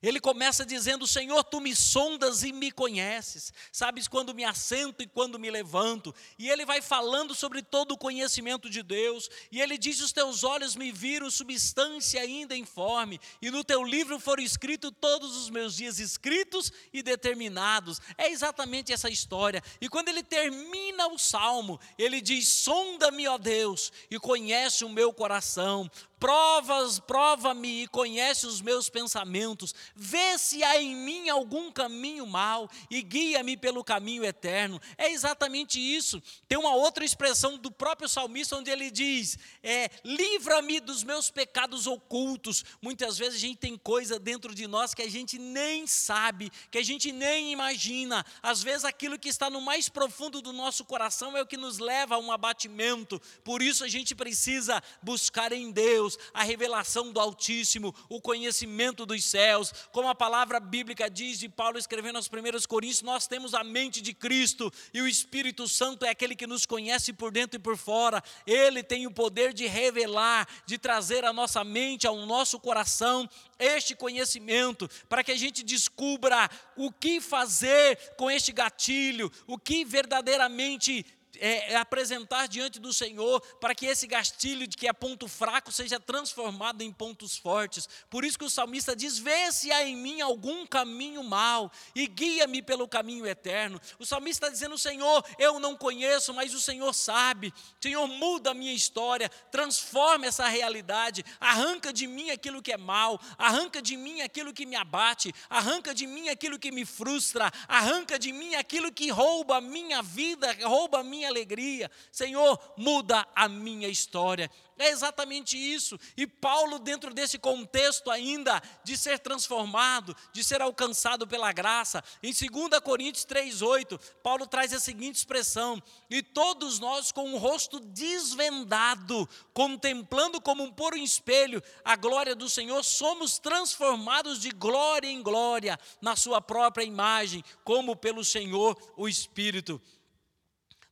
ele 0.03 0.19
começa 0.19 0.65
dizendo: 0.65 1.07
Senhor, 1.07 1.45
tu 1.45 1.61
me 1.61 1.77
sondas 1.77 2.43
e 2.43 2.53
me 2.53 2.71
conheces, 2.71 3.53
sabes 3.71 4.09
quando 4.09 4.35
me 4.35 4.45
assento 4.45 5.03
e 5.03 5.07
quando 5.07 5.39
me 5.39 5.51
levanto. 5.51 6.15
E 6.39 6.49
ele 6.49 6.65
vai 6.65 6.81
falando 6.81 7.35
sobre 7.35 7.63
todo 7.63 7.93
o 7.93 7.99
conhecimento 7.99 8.71
de 8.71 8.83
Deus. 8.83 9.29
E 9.53 9.61
ele 9.61 9.77
diz: 9.77 10.01
Os 10.01 10.13
teus 10.13 10.43
olhos 10.43 10.75
me 10.75 10.91
viram 10.91 11.31
substância 11.31 12.21
ainda 12.21 12.57
informe, 12.57 13.21
e 13.43 13.51
no 13.51 13.63
teu 13.63 13.85
livro 13.85 14.19
foram 14.19 14.43
escritos 14.43 14.91
todos 14.99 15.37
os 15.37 15.51
meus 15.51 15.77
dias, 15.77 15.99
escritos 15.99 16.73
e 16.93 17.03
determinados. 17.03 18.01
É 18.17 18.31
exatamente 18.31 18.93
essa 18.93 19.11
história. 19.11 19.63
E 19.81 19.89
quando 19.89 20.09
ele 20.09 20.23
termina 20.23 21.09
o 21.09 21.19
salmo, 21.19 21.79
ele 21.99 22.23
diz: 22.23 22.49
Sonda-me, 22.49 23.29
ó 23.29 23.37
Deus, 23.37 23.93
e 24.11 24.19
conhece 24.19 24.85
o 24.85 24.89
meu 24.89 25.13
coração 25.13 25.91
provas, 26.21 26.99
prova-me 26.99 27.85
e 27.85 27.89
conhece 27.89 28.47
os 28.47 28.61
meus 28.61 28.91
pensamentos, 28.91 29.75
vê 29.97 30.37
se 30.37 30.63
há 30.63 30.81
em 30.81 30.95
mim 30.95 31.31
algum 31.31 31.73
caminho 31.73 32.27
mau 32.27 32.71
e 32.91 33.01
guia-me 33.01 33.57
pelo 33.57 33.83
caminho 33.83 34.23
eterno. 34.23 34.79
É 34.99 35.11
exatamente 35.11 35.81
isso. 35.81 36.23
Tem 36.47 36.59
uma 36.59 36.75
outra 36.75 37.05
expressão 37.05 37.57
do 37.57 37.71
próprio 37.71 38.07
salmista 38.09 38.57
onde 38.57 38.71
ele 38.71 38.91
diz: 38.91 39.39
é, 39.63 39.91
livra-me 40.05 40.79
dos 40.79 41.03
meus 41.03 41.31
pecados 41.31 41.87
ocultos. 41.87 42.65
Muitas 42.83 43.17
vezes 43.17 43.37
a 43.37 43.41
gente 43.41 43.57
tem 43.57 43.79
coisa 43.79 44.19
dentro 44.19 44.55
de 44.55 44.67
nós 44.67 44.93
que 44.93 45.03
a 45.03 45.11
gente 45.11 45.39
nem 45.39 45.87
sabe, 45.87 46.53
que 46.71 46.77
a 46.77 46.85
gente 46.85 47.11
nem 47.11 47.51
imagina. 47.51 48.27
Às 48.43 48.63
vezes 48.63 48.85
aquilo 48.85 49.19
que 49.19 49.31
está 49.31 49.49
no 49.49 49.63
mais 49.63 49.89
profundo 49.89 50.43
do 50.43 50.53
nosso 50.53 50.85
coração 50.85 51.35
é 51.35 51.41
o 51.41 51.47
que 51.47 51.57
nos 51.57 51.79
leva 51.79 52.17
a 52.17 52.19
um 52.19 52.31
abatimento. 52.31 53.19
Por 53.43 53.63
isso 53.63 53.83
a 53.83 53.89
gente 53.89 54.15
precisa 54.15 54.83
buscar 55.03 55.51
em 55.53 55.71
Deus 55.71 56.10
Deus, 56.11 56.19
a 56.33 56.43
revelação 56.43 57.13
do 57.13 57.21
Altíssimo, 57.21 57.95
o 58.09 58.21
conhecimento 58.21 59.07
dos 59.07 59.25
céus. 59.25 59.73
Como 59.93 60.09
a 60.09 60.15
palavra 60.15 60.59
bíblica 60.59 61.09
diz 61.09 61.39
de 61.39 61.49
Paulo 61.49 61.79
escrevendo 61.79 62.17
aos 62.17 62.29
primeiros 62.29 62.67
Coríntios, 62.67 63.03
nós 63.03 63.27
temos 63.27 63.55
a 63.55 63.63
mente 63.63 64.01
de 64.01 64.13
Cristo 64.13 64.73
e 64.93 65.01
o 65.01 65.09
Espírito 65.09 65.69
Santo 65.69 66.05
é 66.05 66.11
aquele 66.11 66.35
que 66.35 66.47
nos 66.47 66.67
conhece 66.67 67.13
por 67.13 67.31
dentro 67.31 67.57
e 67.57 67.63
por 67.63 67.77
fora. 67.77 68.23
Ele 68.47 68.83
tem 68.83 69.07
o 69.07 69.11
poder 69.11 69.53
de 69.53 69.67
revelar, 69.67 70.49
de 70.67 70.79
trazer 70.79 71.25
à 71.25 71.33
nossa 71.33 71.63
mente, 71.63 72.07
ao 72.07 72.17
nosso 72.27 72.59
coração, 72.59 73.29
este 73.59 73.95
conhecimento, 73.95 74.89
para 75.09 75.23
que 75.23 75.33
a 75.33 75.37
gente 75.37 75.63
descubra 75.63 76.49
o 76.77 76.91
que 76.91 77.21
fazer 77.21 78.15
com 78.17 78.31
este 78.31 78.53
gatilho, 78.53 79.31
o 79.47 79.59
que 79.59 79.85
verdadeiramente 79.85 81.05
é, 81.39 81.73
é, 81.73 81.77
apresentar 81.77 82.49
diante 82.49 82.79
do 82.79 82.93
Senhor 82.93 83.41
para 83.61 83.75
que 83.75 83.87
esse 83.87 84.07
gastilho 84.07 84.67
de 84.67 84.77
que 84.77 84.89
é 84.89 84.93
ponto 84.93 85.29
fraco 85.29 85.71
seja 85.71 86.01
transformado 86.01 86.83
em 86.83 86.93
pontos 86.93 87.37
fortes. 87.37 87.89
Por 88.09 88.25
isso 88.25 88.39
que 88.39 88.45
o 88.45 88.51
salmista 88.51 88.97
diz: 88.97 89.19
Vê 89.19 89.53
se 89.53 89.71
há 89.71 89.85
em 89.87 89.97
mim 89.97 90.21
algum 90.21 90.67
caminho 90.67 91.23
mau 91.23 91.71
e 91.95 92.07
guia-me 92.07 92.63
pelo 92.63 92.89
caminho 92.89 93.27
eterno. 93.27 93.81
O 93.99 94.07
salmista 94.07 94.47
está 94.47 94.53
dizendo: 94.53 94.77
Senhor, 94.79 95.25
eu 95.39 95.61
não 95.61 95.77
conheço, 95.77 96.35
mas 96.35 96.55
o 96.55 96.61
Senhor 96.61 96.93
sabe. 96.93 97.53
Senhor, 97.81 98.07
muda 98.07 98.51
a 98.51 98.55
minha 98.55 98.73
história, 98.73 99.29
transforma 99.51 100.27
essa 100.27 100.49
realidade, 100.49 101.25
arranca 101.39 101.93
de 101.93 102.07
mim 102.07 102.31
aquilo 102.31 102.63
que 102.63 102.73
é 102.73 102.77
mal, 102.77 103.21
arranca 103.39 103.81
de 103.81 103.97
mim 103.97 104.21
aquilo 104.23 104.53
que 104.53 104.67
me 104.67 104.77
abate, 104.77 105.35
arranca 105.49 105.95
de 105.95 106.07
mim 106.07 106.29
aquilo 106.29 106.59
que 106.59 106.73
me 106.73 106.85
frustra, 106.85 107.51
arranca 107.69 108.19
de 108.19 108.33
mim 108.33 108.55
aquilo 108.55 108.93
que 108.93 109.11
rouba 109.11 109.59
a 109.59 109.61
minha 109.61 110.03
vida, 110.03 110.57
rouba 110.65 111.01
a 111.01 111.05
minha 111.05 111.20
minha 111.21 111.29
alegria. 111.29 111.91
Senhor, 112.11 112.59
muda 112.77 113.27
a 113.35 113.47
minha 113.49 113.89
história. 113.89 114.51
É 114.79 114.89
exatamente 114.89 115.59
isso. 115.59 116.01
E 116.17 116.27
Paulo, 116.27 116.79
dentro 116.79 117.13
desse 117.13 117.39
contexto 117.39 118.11
ainda 118.11 118.63
de 118.83 118.97
ser 118.97 119.19
transformado, 119.19 120.17
de 120.33 120.43
ser 120.43 120.63
alcançado 120.63 121.27
pela 121.27 121.53
graça, 121.53 122.03
em 122.23 122.33
2 122.33 122.81
Coríntios 122.83 123.27
3,8, 123.27 124.01
Paulo 124.23 124.47
traz 124.47 124.73
a 124.73 124.81
seguinte 124.81 125.17
expressão: 125.17 125.83
E 126.09 126.23
todos 126.23 126.79
nós, 126.81 127.13
com 127.13 127.35
o 127.35 127.37
rosto 127.37 127.79
desvendado, 127.79 129.29
contemplando 129.53 130.41
como 130.41 130.63
um 130.63 130.73
puro 130.73 130.97
espelho 130.97 131.63
a 131.85 131.95
glória 131.95 132.35
do 132.35 132.49
Senhor, 132.49 132.83
somos 132.83 133.39
transformados 133.39 134.41
de 134.41 134.49
glória 134.51 135.09
em 135.09 135.23
glória, 135.23 135.79
na 136.01 136.17
Sua 136.17 136.41
própria 136.41 136.85
imagem, 136.85 137.45
como 137.65 137.95
pelo 137.95 138.25
Senhor 138.25 138.75
o 138.97 139.07
Espírito. 139.07 139.79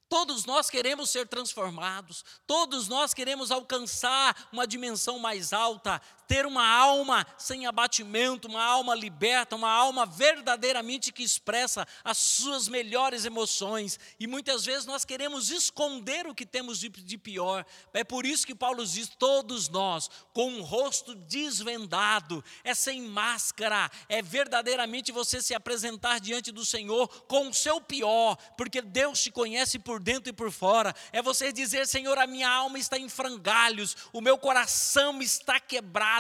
Todos 0.08 0.46
nós 0.46 0.70
queremos 0.70 1.10
ser 1.10 1.28
transformados, 1.28 2.24
todos 2.46 2.88
nós 2.88 3.12
queremos 3.12 3.50
alcançar 3.50 4.48
uma 4.50 4.66
dimensão 4.66 5.18
mais 5.18 5.52
alta, 5.52 6.00
ter 6.28 6.44
uma 6.44 6.68
alma 6.68 7.26
sem 7.38 7.66
abatimento, 7.66 8.46
uma 8.46 8.62
alma 8.62 8.94
liberta, 8.94 9.56
uma 9.56 9.70
alma 9.70 10.04
verdadeiramente 10.04 11.10
que 11.10 11.22
expressa 11.22 11.88
as 12.04 12.18
suas 12.18 12.68
melhores 12.68 13.24
emoções. 13.24 13.98
E 14.20 14.26
muitas 14.26 14.66
vezes 14.66 14.84
nós 14.84 15.06
queremos 15.06 15.50
esconder 15.50 16.26
o 16.26 16.34
que 16.34 16.44
temos 16.44 16.78
de, 16.78 17.18
pior. 17.18 17.64
É 17.94 18.04
por 18.04 18.26
isso 18.26 18.46
que 18.46 18.54
Paulo 18.54 18.84
diz: 18.84 19.08
todos 19.08 19.70
nós, 19.70 20.10
com 20.34 20.50
um 20.50 20.62
rosto 20.62 21.14
desvendado, 21.14 22.44
é 22.62 22.74
sem 22.74 23.00
máscara, 23.00 23.90
é 24.06 24.20
verdadeiramente 24.20 25.10
você 25.10 25.40
se 25.40 25.54
apresentar 25.54 26.20
diante 26.20 26.52
do 26.52 26.64
Senhor 26.64 27.08
com 27.24 27.48
o 27.48 27.54
seu 27.54 27.80
pior, 27.80 28.36
porque 28.56 28.82
Deus 28.82 29.22
te 29.22 29.30
conhece 29.30 29.78
por 29.78 29.98
dentro 29.98 30.28
e 30.28 30.34
por 30.34 30.52
fora. 30.52 30.94
É 31.10 31.22
você 31.22 31.50
dizer: 31.50 31.86
Senhor, 31.86 32.18
a 32.18 32.26
minha 32.26 32.50
alma 32.50 32.78
está 32.78 32.98
em 32.98 33.08
frangalhos, 33.08 33.96
o 34.12 34.20
meu 34.20 34.36
coração 34.36 35.22
está 35.22 35.58
quebrado 35.58 36.17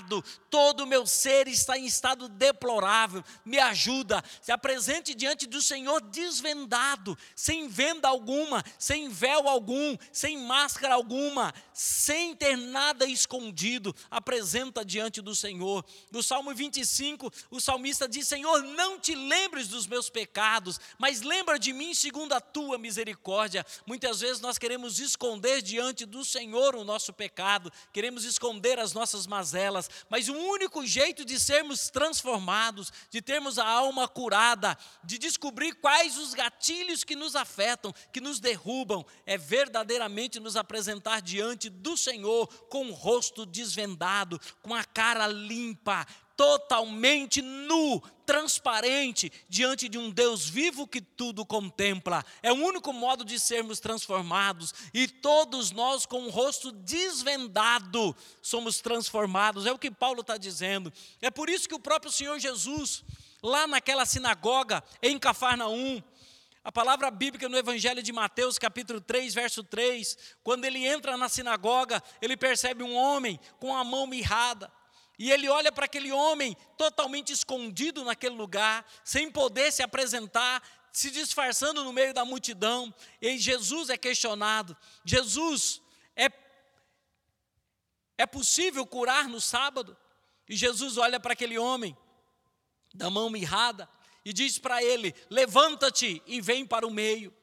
todo 0.50 0.84
o 0.84 0.86
meu 0.86 1.06
ser 1.06 1.48
está 1.48 1.78
em 1.78 1.86
estado 1.86 2.28
deplorável. 2.28 3.24
Me 3.44 3.58
ajuda, 3.58 4.22
se 4.40 4.52
apresente 4.52 5.14
diante 5.14 5.46
do 5.46 5.60
Senhor 5.60 6.00
desvendado, 6.00 7.16
sem 7.34 7.68
venda 7.68 8.08
alguma, 8.08 8.64
sem 8.78 9.08
véu 9.08 9.48
algum, 9.48 9.96
sem 10.12 10.38
máscara 10.38 10.94
alguma, 10.94 11.54
sem 11.72 12.34
ter 12.34 12.56
nada 12.56 13.06
escondido. 13.06 13.94
Apresenta 14.10 14.84
diante 14.84 15.20
do 15.20 15.34
Senhor. 15.34 15.84
No 16.10 16.22
Salmo 16.22 16.54
25, 16.54 17.30
o 17.50 17.60
salmista 17.60 18.08
diz: 18.08 18.26
Senhor, 18.26 18.62
não 18.62 18.98
te 18.98 19.14
lembres 19.14 19.68
dos 19.68 19.86
meus 19.86 20.08
pecados, 20.08 20.80
mas 20.98 21.22
lembra 21.22 21.58
de 21.58 21.72
mim 21.72 21.94
segundo 21.94 22.32
a 22.32 22.40
tua 22.40 22.78
misericórdia. 22.78 23.64
Muitas 23.86 24.20
vezes 24.20 24.40
nós 24.40 24.58
queremos 24.58 24.98
esconder 24.98 25.62
diante 25.62 26.04
do 26.04 26.24
Senhor 26.24 26.74
o 26.74 26.84
nosso 26.84 27.12
pecado, 27.12 27.72
queremos 27.92 28.24
esconder 28.24 28.78
as 28.78 28.92
nossas 28.92 29.26
mazelas, 29.26 29.87
mas 30.08 30.28
o 30.28 30.34
único 30.34 30.84
jeito 30.86 31.24
de 31.24 31.38
sermos 31.38 31.90
transformados, 31.90 32.92
de 33.10 33.20
termos 33.20 33.58
a 33.58 33.66
alma 33.66 34.06
curada, 34.08 34.76
de 35.04 35.18
descobrir 35.18 35.74
quais 35.74 36.18
os 36.18 36.34
gatilhos 36.34 37.04
que 37.04 37.16
nos 37.16 37.34
afetam, 37.34 37.92
que 38.12 38.20
nos 38.20 38.40
derrubam, 38.40 39.04
é 39.26 39.36
verdadeiramente 39.36 40.40
nos 40.40 40.56
apresentar 40.56 41.22
diante 41.22 41.68
do 41.68 41.96
Senhor 41.96 42.46
com 42.68 42.88
o 42.88 42.94
rosto 42.94 43.44
desvendado, 43.44 44.40
com 44.62 44.74
a 44.74 44.84
cara 44.84 45.26
limpa, 45.26 46.06
totalmente 46.38 47.42
nu, 47.42 48.00
transparente 48.24 49.32
diante 49.48 49.88
de 49.88 49.98
um 49.98 50.08
Deus 50.08 50.48
vivo 50.48 50.86
que 50.86 51.00
tudo 51.00 51.44
contempla. 51.44 52.24
É 52.40 52.52
o 52.52 52.64
único 52.64 52.92
modo 52.92 53.24
de 53.24 53.40
sermos 53.40 53.80
transformados 53.80 54.72
e 54.94 55.08
todos 55.08 55.72
nós 55.72 56.06
com 56.06 56.26
o 56.26 56.30
rosto 56.30 56.70
desvendado 56.70 58.14
somos 58.40 58.80
transformados. 58.80 59.66
É 59.66 59.72
o 59.72 59.78
que 59.78 59.90
Paulo 59.90 60.20
está 60.20 60.36
dizendo. 60.36 60.92
É 61.20 61.28
por 61.28 61.50
isso 61.50 61.68
que 61.68 61.74
o 61.74 61.80
próprio 61.80 62.12
Senhor 62.12 62.38
Jesus, 62.38 63.02
lá 63.42 63.66
naquela 63.66 64.06
sinagoga 64.06 64.84
em 65.02 65.18
Cafarnaum, 65.18 66.00
a 66.62 66.70
palavra 66.70 67.10
bíblica 67.10 67.48
no 67.48 67.58
Evangelho 67.58 68.02
de 68.02 68.12
Mateus, 68.12 68.58
capítulo 68.58 69.00
3, 69.00 69.34
verso 69.34 69.64
3, 69.64 70.16
quando 70.44 70.66
ele 70.66 70.86
entra 70.86 71.16
na 71.16 71.28
sinagoga, 71.28 72.00
ele 72.22 72.36
percebe 72.36 72.84
um 72.84 72.94
homem 72.94 73.40
com 73.58 73.74
a 73.74 73.82
mão 73.82 74.06
mirrada. 74.06 74.70
E 75.18 75.32
ele 75.32 75.48
olha 75.48 75.72
para 75.72 75.86
aquele 75.86 76.12
homem 76.12 76.56
totalmente 76.76 77.32
escondido 77.32 78.04
naquele 78.04 78.36
lugar, 78.36 78.86
sem 79.02 79.30
poder 79.30 79.72
se 79.72 79.82
apresentar, 79.82 80.62
se 80.92 81.10
disfarçando 81.10 81.82
no 81.82 81.92
meio 81.92 82.14
da 82.14 82.24
multidão. 82.24 82.94
E 83.20 83.36
Jesus 83.36 83.90
é 83.90 83.96
questionado: 83.96 84.76
Jesus, 85.04 85.82
é, 86.14 86.30
é 88.16 88.26
possível 88.26 88.86
curar 88.86 89.28
no 89.28 89.40
sábado? 89.40 89.96
E 90.48 90.56
Jesus 90.56 90.96
olha 90.96 91.18
para 91.18 91.32
aquele 91.32 91.58
homem, 91.58 91.96
da 92.94 93.10
mão 93.10 93.28
mirrada, 93.28 93.88
e 94.24 94.32
diz 94.32 94.58
para 94.58 94.82
ele: 94.82 95.14
Levanta-te 95.28 96.22
e 96.26 96.40
vem 96.40 96.64
para 96.64 96.86
o 96.86 96.90
meio. 96.92 97.34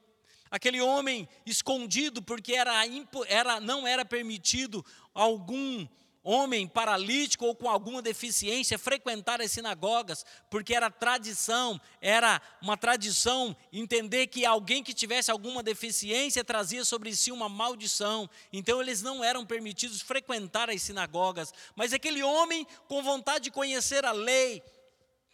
Aquele 0.49 0.79
homem 0.79 1.27
escondido, 1.45 2.21
porque 2.21 2.53
era, 2.53 2.83
era, 3.27 3.59
não 3.59 3.85
era 3.85 4.05
permitido 4.05 4.85
algum 5.13 5.85
homem 6.25 6.67
paralítico 6.67 7.45
ou 7.45 7.55
com 7.55 7.69
alguma 7.69 8.01
deficiência 8.01 8.79
frequentar 8.79 9.39
as 9.39 9.51
sinagogas, 9.51 10.25
porque 10.49 10.73
era 10.73 10.89
tradição, 10.89 11.79
era 12.01 12.41
uma 12.61 12.75
tradição 12.75 13.55
entender 13.71 14.25
que 14.27 14.43
alguém 14.43 14.83
que 14.83 14.93
tivesse 14.93 15.29
alguma 15.29 15.61
deficiência 15.61 16.43
trazia 16.43 16.83
sobre 16.83 17.15
si 17.15 17.31
uma 17.31 17.47
maldição. 17.47 18.27
Então 18.51 18.81
eles 18.81 19.03
não 19.03 19.23
eram 19.23 19.45
permitidos 19.45 20.01
frequentar 20.01 20.67
as 20.69 20.81
sinagogas. 20.81 21.53
Mas 21.75 21.93
aquele 21.93 22.23
homem 22.23 22.65
com 22.87 23.03
vontade 23.03 23.45
de 23.45 23.51
conhecer 23.51 24.03
a 24.03 24.11
lei, 24.11 24.63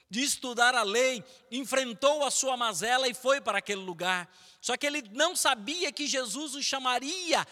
de 0.10 0.22
estudar 0.22 0.76
a 0.76 0.84
lei, 0.84 1.24
enfrentou 1.50 2.26
a 2.26 2.30
sua 2.30 2.58
mazela 2.58 3.08
e 3.08 3.14
foi 3.14 3.40
para 3.40 3.60
aquele 3.60 3.82
lugar. 3.82 4.30
Só 4.60 4.78
que 4.78 4.86
ele 4.86 5.04
não 5.14 5.36
sabia 5.36 5.92
que 5.92 6.06
Jesus 6.06 6.54
o 6.54 6.62
chamaria, 6.62 7.48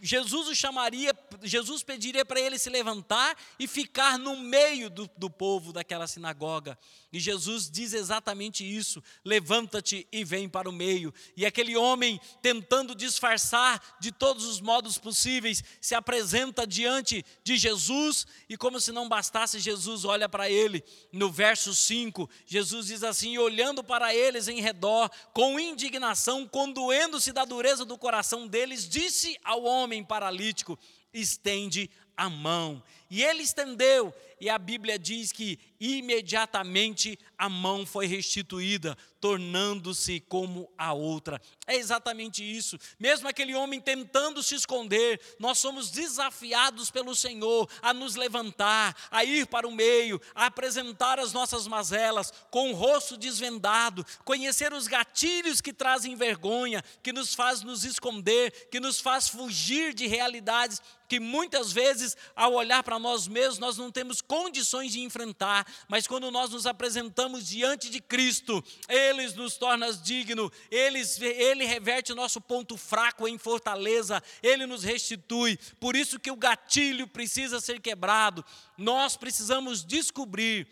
Jesus 0.00 0.48
o 0.48 0.54
chamaria, 0.54 1.16
Jesus 1.42 1.82
pediria 1.82 2.24
para 2.24 2.40
ele 2.40 2.58
se 2.58 2.68
levantar 2.68 3.36
e 3.58 3.66
ficar 3.66 4.18
no 4.18 4.36
meio 4.36 4.90
do, 4.90 5.08
do 5.16 5.30
povo 5.30 5.72
daquela 5.72 6.06
sinagoga. 6.06 6.78
E 7.12 7.18
Jesus 7.18 7.70
diz 7.70 7.92
exatamente 7.92 8.64
isso: 8.64 9.02
levanta-te 9.24 10.06
e 10.12 10.24
vem 10.24 10.48
para 10.48 10.68
o 10.68 10.72
meio. 10.72 11.14
E 11.36 11.46
aquele 11.46 11.76
homem, 11.76 12.20
tentando 12.42 12.94
disfarçar 12.94 13.80
de 14.00 14.12
todos 14.12 14.44
os 14.44 14.60
modos 14.60 14.98
possíveis, 14.98 15.62
se 15.80 15.94
apresenta 15.94 16.66
diante 16.66 17.24
de 17.42 17.56
Jesus, 17.56 18.26
e 18.48 18.56
como 18.56 18.80
se 18.80 18.92
não 18.92 19.08
bastasse, 19.08 19.58
Jesus 19.58 20.04
olha 20.04 20.28
para 20.28 20.50
ele. 20.50 20.84
No 21.12 21.30
verso 21.30 21.74
5, 21.74 22.28
Jesus 22.44 22.88
diz 22.88 23.02
assim: 23.02 23.38
olhando 23.38 23.82
para 23.82 24.14
eles 24.14 24.48
em 24.48 24.60
redor, 24.60 25.10
com 25.32 25.58
indignação, 25.58 26.46
condoendo-se 26.46 27.32
da 27.32 27.44
dureza 27.44 27.84
do 27.84 27.96
coração 27.96 28.46
deles, 28.46 28.88
disse 28.88 29.38
ao 29.44 29.62
homem 29.62 29.83
paralítico: 30.04 30.78
estende 31.12 31.90
a 32.16 32.28
mão. 32.28 32.82
E 33.10 33.22
ele 33.22 33.42
estendeu, 33.42 34.12
e 34.40 34.50
a 34.50 34.58
Bíblia 34.58 34.98
diz 34.98 35.30
que 35.30 35.58
imediatamente 35.78 37.18
a 37.38 37.48
mão 37.48 37.86
foi 37.86 38.06
restituída, 38.06 38.96
tornando-se 39.20 40.20
como 40.20 40.70
a 40.76 40.92
outra. 40.92 41.40
É 41.66 41.76
exatamente 41.76 42.42
isso. 42.42 42.78
Mesmo 42.98 43.28
aquele 43.28 43.54
homem 43.54 43.80
tentando 43.80 44.42
se 44.42 44.54
esconder, 44.54 45.20
nós 45.38 45.58
somos 45.58 45.90
desafiados 45.90 46.90
pelo 46.90 47.14
Senhor 47.14 47.68
a 47.80 47.94
nos 47.94 48.16
levantar, 48.16 48.96
a 49.10 49.24
ir 49.24 49.46
para 49.46 49.68
o 49.68 49.72
meio, 49.72 50.20
a 50.34 50.46
apresentar 50.46 51.18
as 51.18 51.32
nossas 51.32 51.66
mazelas 51.66 52.32
com 52.50 52.70
o 52.70 52.74
rosto 52.74 53.16
desvendado, 53.16 54.04
conhecer 54.24 54.72
os 54.72 54.86
gatilhos 54.86 55.60
que 55.60 55.72
trazem 55.72 56.16
vergonha, 56.16 56.82
que 57.02 57.12
nos 57.12 57.34
faz 57.34 57.62
nos 57.62 57.84
esconder, 57.84 58.68
que 58.70 58.80
nos 58.80 59.00
faz 59.00 59.28
fugir 59.28 59.94
de 59.94 60.06
realidades 60.06 60.82
que 61.08 61.20
muitas 61.20 61.72
vezes, 61.72 62.03
ao 62.34 62.52
olhar 62.54 62.82
para 62.82 62.98
nós 62.98 63.28
mesmos, 63.28 63.58
nós 63.58 63.76
não 63.76 63.90
temos 63.90 64.20
condições 64.20 64.92
de 64.92 65.00
enfrentar, 65.00 65.66
mas 65.88 66.06
quando 66.06 66.30
nós 66.30 66.50
nos 66.50 66.66
apresentamos 66.66 67.46
diante 67.46 67.88
de 67.90 68.00
Cristo, 68.00 68.62
Ele 68.88 69.28
nos 69.32 69.56
torna 69.56 69.92
digno, 69.92 70.50
Ele, 70.70 71.00
Ele 71.20 71.64
reverte 71.64 72.12
o 72.12 72.16
nosso 72.16 72.40
ponto 72.40 72.76
fraco 72.76 73.28
em 73.28 73.38
fortaleza, 73.38 74.22
Ele 74.42 74.66
nos 74.66 74.82
restitui. 74.82 75.58
Por 75.78 75.96
isso 75.96 76.18
que 76.18 76.30
o 76.30 76.36
gatilho 76.36 77.06
precisa 77.06 77.60
ser 77.60 77.80
quebrado. 77.80 78.44
Nós 78.76 79.16
precisamos 79.16 79.84
descobrir 79.84 80.66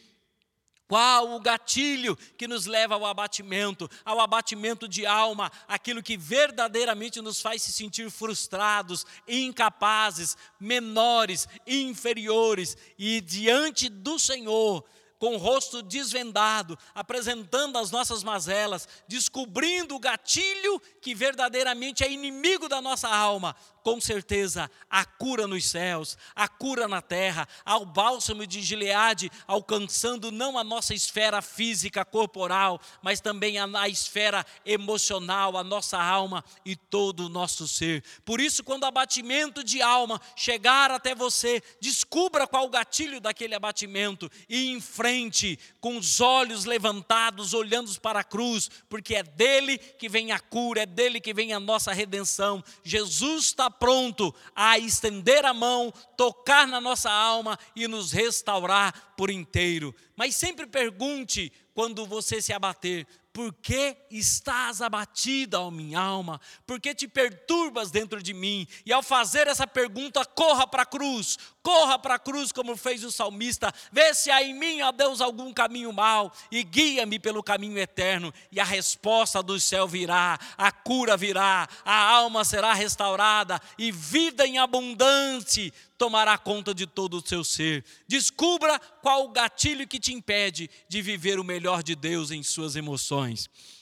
qual 0.93 1.33
o 1.33 1.41
gatilho 1.41 2.15
que 2.37 2.47
nos 2.47 2.67
leva 2.67 2.97
ao 2.97 3.07
abatimento, 3.07 3.89
ao 4.05 4.21
abatimento 4.21 4.87
de 4.87 5.07
alma, 5.07 5.51
aquilo 5.67 6.03
que 6.03 6.19
verdadeiramente 6.19 7.19
nos 7.23 7.41
faz 7.41 7.63
se 7.63 7.73
sentir 7.73 8.11
frustrados, 8.11 9.07
incapazes, 9.27 10.37
menores, 10.61 11.49
inferiores, 11.67 12.77
e 12.99 13.23
diante 13.23 13.89
do 13.89 14.19
Senhor, 14.19 14.85
com 15.19 15.35
o 15.35 15.39
rosto 15.39 15.81
desvendado, 15.81 16.79
apresentando 16.95 17.79
as 17.79 17.91
nossas 17.91 18.23
mazelas, 18.23 18.87
descobrindo 19.09 19.95
o 19.95 19.99
gatilho 19.99 20.79
que 21.01 21.15
verdadeiramente 21.15 22.05
é 22.05 22.13
inimigo 22.13 22.69
da 22.69 22.83
nossa 22.83 23.09
alma, 23.09 23.57
com 23.83 24.01
certeza 24.01 24.71
a 24.89 25.05
cura 25.05 25.47
nos 25.47 25.67
céus, 25.69 26.17
a 26.35 26.49
cura 26.49 26.87
na 26.87 27.03
terra, 27.03 27.49
ao 27.65 27.85
bálsamo 27.85 28.47
de 28.47 28.63
Gileade, 28.63 29.31
alcançando 29.47 30.31
não 30.31 30.57
a 30.57 30.65
nossa 30.65 30.95
esfera 30.95 31.43
física, 31.43 32.05
corporal, 32.05 32.81
mas 33.03 33.21
também 33.21 33.59
a, 33.59 33.69
a 33.81 33.89
esfera 33.89 34.47
emocional, 34.65 35.57
a 35.57 35.65
nossa 35.65 36.01
alma 36.01 36.45
e 36.65 36.77
todo 36.77 37.27
o 37.27 37.29
nosso 37.29 37.67
ser. 37.67 38.05
Por 38.25 38.41
isso, 38.41 38.63
quando 38.63 38.85
o 38.85 38.87
abatimento 38.87 39.65
de 39.65 39.83
alma 39.83 40.21
chegar 40.37 40.91
até 40.91 41.15
você, 41.15 41.63
descubra 41.81 42.47
qual 42.47 42.67
o 42.67 42.71
gatilho 42.71 43.21
daquele 43.21 43.55
abatimento 43.55 44.31
e 44.49 44.71
enfrente 44.71 45.59
com 45.81 45.97
os 45.97 46.21
olhos 46.21 46.65
levantados, 46.65 47.55
olhando 47.55 47.83
para 48.01 48.21
a 48.21 48.25
cruz, 48.25 48.71
porque 48.89 49.17
é 49.17 49.23
dele 49.23 49.77
que 49.77 50.09
vem 50.09 50.33
a 50.33 50.39
cura, 50.39 50.83
é 50.83 50.87
dele 50.87 51.21
que 51.21 51.35
vem 51.35 51.53
a 51.53 51.61
nossa 51.61 51.93
redenção. 51.93 52.63
Jesus 52.85 53.47
está 53.47 53.71
pronto 53.73 54.35
a 54.55 54.79
estender 54.79 55.45
a 55.45 55.55
mão, 55.55 55.93
tocar 56.17 56.67
na 56.67 56.81
nossa 56.81 57.11
alma 57.11 57.59
e 57.75 57.89
nos 57.89 58.13
restaurar 58.13 59.15
por 59.17 59.31
inteiro. 59.31 59.95
Mas 60.17 60.37
sempre 60.37 60.67
pergunte 60.67 61.53
quando 61.75 62.07
você 62.07 62.41
se 62.41 62.53
abater: 62.53 63.07
por 63.33 63.53
que 63.55 63.97
estás 64.11 64.83
abatida, 64.83 65.59
ó 65.59 65.71
minha 65.71 65.99
alma? 65.99 66.41
Por 66.67 66.79
que 66.79 66.95
te 66.95 67.09
perturbas 67.09 67.91
dentro 67.91 68.23
de 68.23 68.35
mim? 68.35 68.67
E 68.85 68.93
ao 68.93 69.03
fazer 69.03 69.47
essa 69.47 69.67
pergunta, 69.67 70.25
corra 70.25 70.67
para 70.67 70.83
a 70.83 70.87
cruz, 70.87 71.39
corra 71.63 71.99
para 71.99 72.17
a 72.17 72.19
cruz, 72.19 72.53
como 72.53 72.77
fez 72.77 73.03
o 73.05 73.11
salmista. 73.11 73.73
Vê 73.91 74.13
se 74.13 74.31
há 74.31 74.43
em 74.43 74.53
mim, 74.53 74.83
ó 74.83 74.93
Deus, 74.93 75.23
algum 75.23 75.53
caminho 75.53 75.93
mau 75.93 76.31
e 76.51 76.63
guia-me 76.63 77.19
pelo 77.19 77.43
caminho 77.43 77.79
eterno. 77.79 78.33
E 78.51 78.61
a 78.61 78.65
resposta 78.65 79.43
do 79.43 79.59
céu 79.59 79.89
virá, 79.89 80.39
a 80.59 80.71
cura 80.71 81.17
virá, 81.17 81.67
a 81.85 82.11
alma 82.11 82.45
será 82.45 82.75
restaurada 82.75 83.61
e 83.79 83.91
vida 83.91 84.47
em 84.47 84.59
abundante 84.59 85.73
tomará 86.03 86.37
conta 86.37 86.75
de 86.75 86.85
todo 86.85 87.19
o 87.19 87.25
seu 87.25 87.45
ser. 87.45 87.85
Descubra 88.09 88.77
qual 89.01 89.25
o 89.25 89.29
gatilho 89.29 89.87
que 89.87 90.01
te 90.01 90.13
impede 90.13 90.69
de 90.89 91.01
viver 91.01 91.39
o 91.39 91.45
melhor 91.45 91.81
de 91.81 91.95
Deus 91.95 92.33
em 92.33 92.43
suas 92.43 92.75
emoções. 92.75 93.22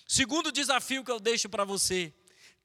Segundo 0.07 0.53
desafio 0.53 1.05
que 1.05 1.11
eu 1.11 1.21
deixo 1.21 1.49
para 1.49 1.65
você: 1.65 2.13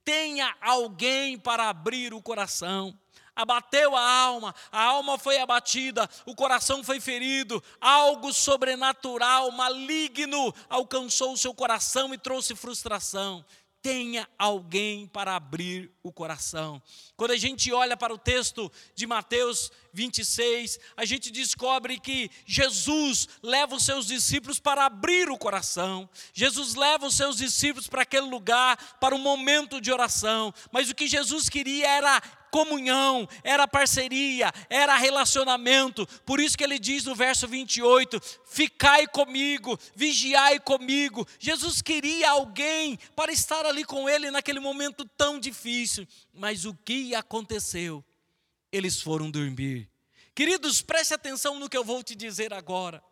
tenha 0.04 0.56
alguém 0.62 1.38
para 1.38 1.70
abrir 1.70 2.14
o 2.14 2.22
coração. 2.22 2.98
Abateu 3.36 3.94
a 3.98 4.10
alma, 4.22 4.56
a 4.72 4.82
alma 4.82 5.18
foi 5.18 5.38
abatida, 5.38 6.10
o 6.26 6.34
coração 6.34 6.82
foi 6.82 7.02
ferido, 7.02 7.62
algo 7.82 8.32
sobrenatural, 8.32 9.52
maligno 9.52 10.56
alcançou 10.70 11.34
o 11.34 11.38
seu 11.38 11.54
coração 11.54 12.14
e 12.14 12.18
trouxe 12.18 12.56
frustração 12.56 13.46
tenha 13.86 14.28
alguém 14.40 15.06
para 15.06 15.36
abrir 15.36 15.92
o 16.02 16.12
coração. 16.12 16.82
Quando 17.16 17.30
a 17.30 17.38
gente 17.38 17.72
olha 17.72 17.96
para 17.96 18.12
o 18.12 18.18
texto 18.18 18.72
de 18.96 19.06
Mateus 19.06 19.72
26, 19.94 20.80
a 20.98 21.06
gente 21.06 21.30
descobre 21.30 22.00
que 22.00 22.32
Jesus 22.48 23.30
leva 23.44 23.76
os 23.76 23.86
seus 23.86 24.08
discípulos 24.08 24.58
para 24.58 24.88
abrir 24.88 25.30
o 25.30 25.38
coração. 25.38 26.10
Jesus 26.34 26.74
leva 26.74 27.06
os 27.06 27.14
seus 27.14 27.38
discípulos 27.38 27.88
para 27.88 28.02
aquele 28.02 28.26
lugar, 28.26 28.98
para 29.00 29.14
um 29.14 29.20
momento 29.20 29.80
de 29.80 29.92
oração. 29.92 30.52
Mas 30.72 30.90
o 30.90 30.96
que 30.96 31.06
Jesus 31.06 31.48
queria 31.48 31.88
era 31.88 32.20
comunhão, 32.56 33.28
era 33.44 33.68
parceria, 33.68 34.50
era 34.70 34.96
relacionamento. 34.96 36.08
Por 36.26 36.40
isso 36.40 36.58
que 36.58 36.64
ele 36.64 36.80
diz 36.80 37.04
no 37.04 37.14
verso 37.14 37.50
28: 37.50 38.18
Ficai 38.46 39.06
comigo, 39.08 39.78
vigiai 39.94 40.58
comigo. 40.62 41.28
Jesus 41.38 41.82
queria 41.82 42.30
alguém 42.30 42.98
para 43.14 43.34
estar 43.34 43.66
ali 43.66 43.84
com 43.84 44.08
ele 44.08 44.32
naquele 44.32 44.62
momento 44.62 45.04
tão 45.18 45.38
difícil. 45.38 46.08
Mas 46.34 46.64
o 46.64 46.74
que 46.74 47.14
aconteceu? 47.14 48.02
Eles 48.72 49.02
foram 49.02 49.30
dormir. 49.30 49.90
Queridos, 50.34 50.82
preste 50.82 51.14
atenção 51.14 51.60
no 51.60 51.68
que 51.70 51.76
eu 51.76 51.84
vou 51.84 52.02
te 52.02 52.16
dizer 52.16 52.54
agora. 52.54 53.04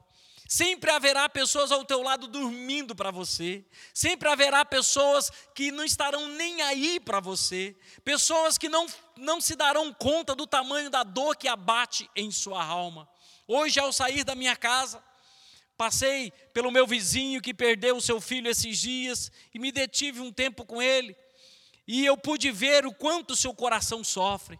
Sempre 0.53 0.91
haverá 0.91 1.27
pessoas 1.27 1.71
ao 1.71 1.83
teu 1.83 2.03
lado 2.03 2.27
dormindo 2.27 2.93
para 2.93 3.09
você. 3.09 3.65
Sempre 3.91 4.29
haverá 4.29 4.63
pessoas 4.63 5.31
que 5.55 5.71
não 5.71 5.83
estarão 5.83 6.27
nem 6.27 6.61
aí 6.61 6.99
para 6.99 7.19
você. 7.19 7.75
Pessoas 8.03 8.55
que 8.55 8.69
não, 8.69 8.85
não 9.17 9.41
se 9.41 9.55
darão 9.55 9.91
conta 9.91 10.35
do 10.35 10.45
tamanho 10.45 10.91
da 10.91 11.01
dor 11.01 11.35
que 11.35 11.47
abate 11.47 12.07
em 12.15 12.29
sua 12.29 12.63
alma. 12.63 13.09
Hoje, 13.47 13.79
ao 13.79 13.91
sair 13.91 14.23
da 14.23 14.35
minha 14.35 14.55
casa, 14.55 15.03
passei 15.75 16.29
pelo 16.53 16.69
meu 16.69 16.85
vizinho 16.85 17.41
que 17.41 17.51
perdeu 17.51 17.97
o 17.97 18.01
seu 18.01 18.21
filho 18.21 18.47
esses 18.47 18.77
dias 18.77 19.31
e 19.55 19.57
me 19.57 19.71
detive 19.71 20.19
um 20.19 20.31
tempo 20.31 20.63
com 20.63 20.79
ele. 20.79 21.17
E 21.87 22.05
eu 22.05 22.15
pude 22.15 22.51
ver 22.51 22.85
o 22.85 22.93
quanto 22.93 23.35
seu 23.35 23.55
coração 23.55 24.03
sofre. 24.03 24.59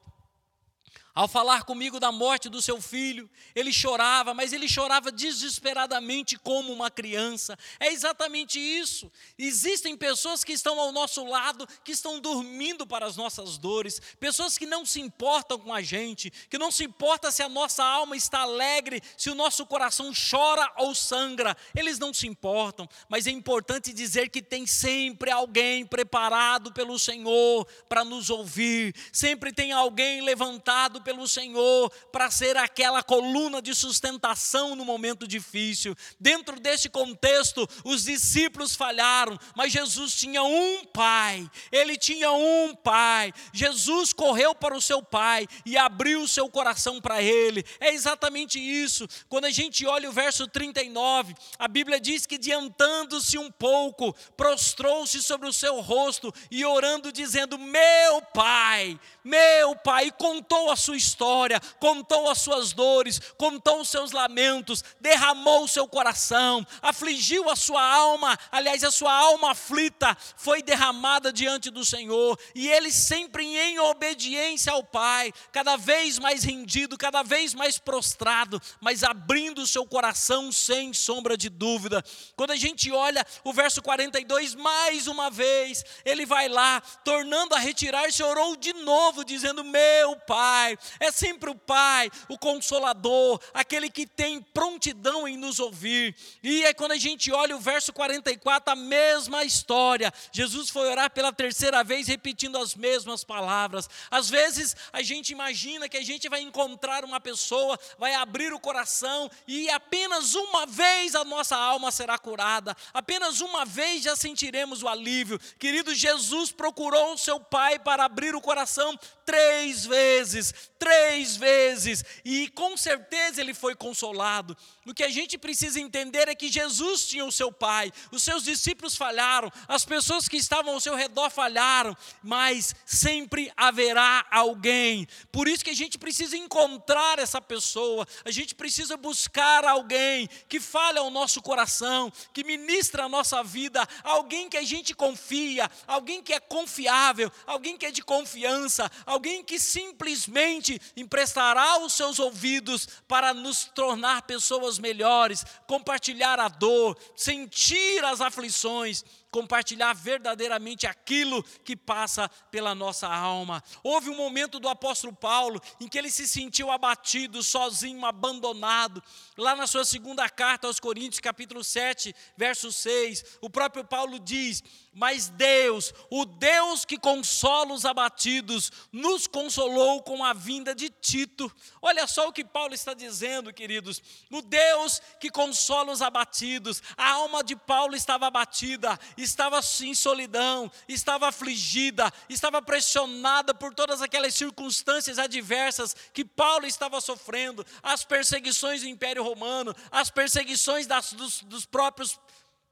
Ao 1.16 1.28
falar 1.28 1.64
comigo 1.64 2.00
da 2.00 2.12
morte 2.12 2.50
do 2.50 2.60
seu 2.60 2.82
filho, 2.82 3.30
ele 3.54 3.72
chorava, 3.72 4.34
mas 4.34 4.52
ele 4.52 4.68
chorava 4.68 5.12
desesperadamente 5.12 6.40
como 6.40 6.74
uma 6.74 6.90
criança. 6.90 7.56
É 7.80 7.90
exatamente 7.92 8.60
isso. 8.60 9.12
Existem 9.38 9.96
pessoas 9.96 10.44
que 10.44 10.54
estão 10.54 10.80
ao 10.80 10.92
nosso 10.92 11.24
lado, 11.24 11.68
que 11.84 11.92
estão 11.92 12.20
dormindo 12.20 12.88
para 12.88 13.06
as 13.06 13.16
nossas 13.16 13.60
dores, 13.60 14.02
pessoas 14.20 14.58
que 14.58 14.66
não 14.66 14.88
se 14.88 15.00
importam 15.02 15.60
com 15.60 15.72
a 15.72 15.84
gente, 15.84 16.32
que 16.50 16.58
não 16.58 16.72
se 16.72 16.84
importa 16.84 17.32
se 17.32 17.44
a 17.44 17.50
nossa 17.50 17.84
alma 17.84 18.18
está 18.18 18.40
alegre, 18.40 19.00
se 19.16 19.30
o 19.30 19.36
nosso 19.36 19.68
coração 19.68 20.12
chora 20.32 20.68
ou 20.78 20.96
sangra. 20.96 21.56
Eles 21.76 22.00
não 22.00 22.12
se 22.12 22.26
importam, 22.26 22.90
mas 23.08 23.28
é 23.28 23.32
importante 23.32 23.94
dizer 23.94 24.30
que 24.30 24.42
tem 24.42 24.66
sempre 24.66 25.30
alguém 25.30 25.86
preparado 25.86 26.74
pelo 26.74 26.98
Senhor 26.98 27.68
para 27.88 28.04
nos 28.04 28.32
ouvir, 28.32 28.96
sempre 29.12 29.54
tem 29.54 29.72
alguém 29.72 30.20
levantado 30.22 31.03
pelo 31.04 31.28
Senhor 31.28 31.92
para 32.12 32.32
ser 32.32 32.58
aquela 32.58 33.04
coluna 33.04 33.62
de 33.62 33.76
sustentação 33.76 34.76
no 34.76 34.86
momento 34.86 35.28
difícil. 35.28 35.96
Dentro 36.20 36.60
desse 36.60 36.90
contexto, 36.90 37.68
os 37.84 38.06
discípulos 38.06 38.76
falharam, 38.76 39.38
mas 39.56 39.72
Jesus 39.72 40.16
tinha 40.16 40.44
um 40.44 40.86
pai, 40.86 41.50
ele 41.72 41.98
tinha 41.98 42.32
um 42.32 42.76
pai. 42.76 43.34
Jesus 43.54 44.14
correu 44.14 44.56
para 44.56 44.76
o 44.76 44.82
seu 44.82 45.04
pai 45.04 45.48
e 45.66 45.78
abriu 45.78 46.22
o 46.22 46.28
seu 46.28 46.50
coração 46.50 47.02
para 47.02 47.22
ele. 47.22 47.66
É 47.80 47.94
exatamente 47.94 48.60
isso. 48.60 49.08
Quando 49.28 49.46
a 49.46 49.52
gente 49.52 49.86
olha 49.86 50.10
o 50.10 50.14
verso 50.14 50.48
39, 50.48 51.36
a 51.60 51.68
Bíblia 51.68 52.00
diz 52.00 52.26
que, 52.26 52.36
adiantando-se 52.36 53.38
um 53.38 53.52
pouco, 53.52 54.14
prostrou-se 54.38 55.22
sobre 55.22 55.48
o 55.48 55.54
seu 55.54 55.80
rosto 55.82 56.34
e 56.50 56.66
orando, 56.66 57.12
dizendo: 57.12 57.58
Meu 57.58 58.22
pai, 58.34 59.00
meu 59.24 59.76
pai, 59.76 60.08
e 60.08 60.12
contou 60.12 60.72
a 60.72 60.76
sua 60.76 60.93
história, 60.96 61.60
contou 61.80 62.30
as 62.30 62.40
suas 62.40 62.74
dores, 62.74 63.20
contou 63.38 63.82
os 63.82 63.90
seus 63.90 64.12
lamentos, 64.12 64.84
derramou 65.00 65.64
o 65.64 65.68
seu 65.68 65.88
coração, 65.88 66.66
afligiu 66.82 67.50
a 67.50 67.56
sua 67.56 67.84
alma, 67.84 68.38
aliás, 68.52 68.84
a 68.84 68.92
sua 68.92 69.14
alma 69.14 69.52
aflita 69.52 70.16
foi 70.36 70.62
derramada 70.62 71.32
diante 71.32 71.70
do 71.70 71.86
Senhor, 71.86 72.40
e 72.56 72.68
ele 72.68 72.92
sempre 72.92 73.46
em 73.46 73.80
obediência 73.80 74.72
ao 74.72 74.84
Pai, 74.84 75.32
cada 75.52 75.76
vez 75.76 76.20
mais 76.20 76.44
rendido, 76.44 76.98
cada 76.98 77.24
vez 77.24 77.54
mais 77.54 77.78
prostrado, 77.78 78.62
mas 78.80 79.04
abrindo 79.04 79.62
o 79.62 79.68
seu 79.68 79.86
coração 79.86 80.52
sem 80.52 80.94
sombra 80.94 81.38
de 81.38 81.50
dúvida. 81.50 82.04
Quando 82.36 82.52
a 82.52 82.56
gente 82.56 82.92
olha 82.92 83.26
o 83.44 83.54
verso 83.54 83.82
42, 83.82 84.56
mais 84.56 85.08
uma 85.08 85.30
vez, 85.30 85.84
ele 86.06 86.26
vai 86.26 86.48
lá, 86.48 86.82
tornando 87.04 87.56
a 87.56 87.60
retirar-se, 87.60 88.24
orou 88.24 88.56
de 88.56 88.74
novo, 88.74 89.24
dizendo: 89.24 89.64
Meu 89.64 90.16
Pai. 90.18 90.78
É 91.00 91.12
sempre 91.12 91.50
o 91.50 91.56
Pai, 91.56 92.10
o 92.28 92.38
Consolador, 92.38 93.40
aquele 93.54 93.90
que 93.90 94.06
tem 94.06 94.42
prontidão 94.42 95.28
em 95.28 95.38
nos 95.38 95.60
ouvir. 95.60 96.16
E 96.42 96.64
é 96.66 96.74
quando 96.74 96.94
a 96.94 96.98
gente 96.98 97.32
olha 97.32 97.56
o 97.56 97.60
verso 97.60 97.94
44, 97.94 98.74
a 98.74 98.76
mesma 98.76 99.44
história. 99.44 100.14
Jesus 100.32 100.70
foi 100.70 100.90
orar 100.90 101.12
pela 101.12 101.32
terceira 101.32 101.84
vez, 101.84 102.08
repetindo 102.08 102.58
as 102.58 102.76
mesmas 102.76 103.24
palavras. 103.24 103.90
Às 104.10 104.30
vezes 104.30 104.76
a 104.92 105.02
gente 105.02 105.32
imagina 105.32 105.90
que 105.90 105.98
a 105.98 106.04
gente 106.04 106.30
vai 106.30 106.42
encontrar 106.42 107.04
uma 107.04 107.20
pessoa, 107.20 107.80
vai 107.98 108.14
abrir 108.14 108.54
o 108.54 108.60
coração 108.60 109.30
e 109.48 109.70
apenas 109.70 110.36
uma 110.36 110.66
vez 110.66 111.16
a 111.16 111.24
nossa 111.24 111.56
alma 111.56 111.92
será 111.92 112.18
curada, 112.18 112.76
apenas 112.94 113.42
uma 113.42 113.66
vez 113.66 114.04
já 114.04 114.16
sentiremos 114.16 114.84
o 114.84 114.88
alívio. 114.88 115.40
Querido, 115.60 115.94
Jesus 115.94 116.52
procurou 116.52 117.14
o 117.14 117.18
seu 117.18 117.40
Pai 117.40 117.78
para 117.80 118.06
abrir 118.06 118.36
o 118.36 118.42
coração 118.42 118.98
três 119.26 119.86
vezes. 119.86 120.54
três 120.84 121.38
vezes, 121.38 122.04
e 122.26 122.50
com 122.50 122.76
certeza 122.76 123.40
ele 123.40 123.54
foi 123.54 123.74
consolado. 123.74 124.58
O 124.86 124.94
que 124.94 125.06
a 125.06 125.10
gente 125.10 125.38
precisa 125.38 125.80
entender 125.80 126.28
é 126.28 126.36
que 126.36 126.52
Jesus 126.52 127.08
tinha 127.08 127.24
o 127.24 127.32
seu 127.32 127.54
Pai, 127.54 127.90
os 128.12 128.22
seus 128.22 128.44
discípulos 128.44 128.98
falharam, 128.98 129.50
as 129.66 129.86
pessoas 129.86 130.28
que 130.28 130.36
estavam 130.36 130.74
ao 130.74 130.82
seu 130.82 130.94
redor 130.94 131.30
falharam, 131.30 131.96
mas 132.22 132.76
sempre 132.86 133.50
haverá 133.56 134.26
alguém. 134.30 135.08
Por 135.32 135.48
isso 135.48 135.64
que 135.64 135.70
a 135.70 135.76
gente 135.76 135.98
precisa 135.98 136.36
encontrar 136.36 137.18
essa 137.18 137.42
pessoa, 137.42 138.06
a 138.26 138.32
gente 138.32 138.54
precisa 138.54 138.98
buscar 138.98 139.64
alguém 139.64 140.28
que 140.50 140.60
fale 140.60 141.00
ao 141.00 141.10
nosso 141.10 141.42
coração, 141.42 142.12
que 142.34 142.44
ministra 142.44 143.06
a 143.06 143.10
nossa 143.10 143.42
vida, 143.42 143.88
alguém 144.04 144.50
que 144.50 144.58
a 144.58 144.64
gente 144.64 144.94
confia, 144.94 145.72
alguém 145.88 146.22
que 146.22 146.34
é 146.34 146.42
confiável, 146.42 147.32
alguém 147.48 147.78
que 147.78 147.86
é 147.86 147.92
de 147.92 148.02
confiança, 148.02 148.92
alguém 149.14 149.44
que 149.44 149.60
simplesmente 149.60 150.80
emprestará 150.98 151.80
os 151.80 151.94
seus 151.94 152.20
ouvidos 152.20 152.88
para 153.08 153.34
nos 153.34 153.66
tornar 153.66 154.24
pessoas 154.24 154.80
melhores, 154.80 155.46
compartilhar 155.68 156.40
a 156.40 156.48
dor, 156.48 156.98
sentir 157.16 158.04
as 158.04 158.22
aflições, 158.22 159.06
compartilhar 159.34 159.94
verdadeiramente 159.94 160.86
aquilo 160.86 161.42
que 161.66 161.76
passa 161.76 162.30
pela 162.52 162.76
nossa 162.76 163.08
alma. 163.08 163.64
Houve 163.84 164.12
um 164.12 164.16
momento 164.16 164.60
do 164.60 164.70
apóstolo 164.70 165.12
Paulo 165.12 165.60
em 165.82 165.88
que 165.88 165.98
ele 165.98 166.12
se 166.12 166.28
sentiu 166.28 166.70
abatido, 166.70 167.42
sozinho, 167.42 168.06
abandonado. 168.06 169.02
Lá 169.36 169.56
na 169.56 169.66
sua 169.66 169.84
segunda 169.84 170.30
carta 170.30 170.68
aos 170.68 170.80
Coríntios, 170.80 171.20
capítulo 171.20 171.64
7, 171.64 172.16
verso 172.38 172.72
6, 172.72 173.40
o 173.42 173.50
próprio 173.50 173.84
Paulo 173.84 174.20
diz: 174.20 174.64
Mas 174.94 175.30
Deus, 175.30 175.92
o 176.12 176.26
Deus 176.26 176.86
que 176.86 177.00
consola 177.00 177.74
os 177.74 177.86
abatidos, 177.86 178.72
nos 178.92 179.26
consolou 179.26 180.04
com 180.04 180.24
a 180.24 180.34
vinda 180.34 180.76
de 180.76 180.92
Tito. 180.92 181.52
Olha 181.82 182.06
só 182.06 182.28
o 182.28 182.34
que 182.34 182.46
Paulo 182.46 182.76
está 182.76 182.94
dizendo, 182.94 183.52
queridos. 183.52 184.00
O 184.32 184.44
Deus 184.44 185.02
que 185.20 185.32
consola 185.32 185.92
os 185.92 186.04
abatidos, 186.04 186.84
a 186.96 187.14
alma 187.14 187.44
de 187.44 187.56
Paulo 187.56 187.96
estava 187.96 188.28
abatida, 188.28 189.00
estava 189.24 189.60
em 189.82 189.94
solidão, 189.96 190.72
estava 190.88 191.28
afligida, 191.28 192.12
estava 192.30 192.62
pressionada 192.62 193.54
por 193.54 193.74
todas 193.74 194.02
aquelas 194.02 194.36
circunstâncias 194.36 195.18
adversas 195.18 195.96
que 196.14 196.24
Paulo 196.24 196.66
estava 196.66 197.00
sofrendo, 197.02 197.66
as 197.82 198.04
perseguições 198.04 198.82
do 198.82 198.88
Império 198.88 199.24
Romano, 199.24 199.76
as 199.92 200.10
perseguições 200.10 200.86
das, 200.86 201.14
dos, 201.14 201.42
dos 201.44 201.66
próprios 201.66 202.20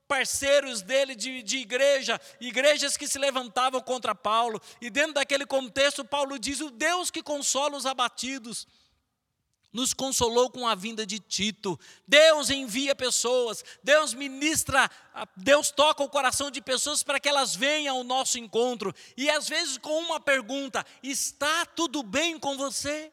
parceiros 0.07 0.81
dele 0.81 1.15
de, 1.15 1.41
de 1.41 1.59
igreja, 1.59 2.19
igrejas 2.41 2.97
que 2.97 3.07
se 3.07 3.17
levantavam 3.17 3.79
contra 3.79 4.13
Paulo, 4.13 4.61
e 4.81 4.89
dentro 4.89 5.13
daquele 5.13 5.45
contexto, 5.45 6.03
Paulo 6.03 6.37
diz: 6.37 6.59
o 6.59 6.69
Deus 6.69 7.09
que 7.09 7.23
consola 7.23 7.77
os 7.77 7.85
abatidos 7.85 8.67
nos 9.71 9.93
consolou 9.93 10.49
com 10.49 10.67
a 10.67 10.75
vinda 10.75 11.05
de 11.05 11.19
Tito. 11.19 11.79
Deus 12.07 12.49
envia 12.49 12.95
pessoas, 12.95 13.63
Deus 13.83 14.13
ministra, 14.13 14.89
Deus 15.37 15.71
toca 15.71 16.03
o 16.03 16.09
coração 16.09 16.51
de 16.51 16.61
pessoas 16.61 17.03
para 17.03 17.19
que 17.19 17.29
elas 17.29 17.55
venham 17.55 17.97
ao 17.97 18.03
nosso 18.03 18.37
encontro. 18.37 18.93
E 19.15 19.29
às 19.29 19.47
vezes 19.47 19.77
com 19.77 19.97
uma 19.99 20.19
pergunta: 20.19 20.85
está 21.01 21.65
tudo 21.65 22.03
bem 22.03 22.37
com 22.39 22.57
você? 22.57 23.11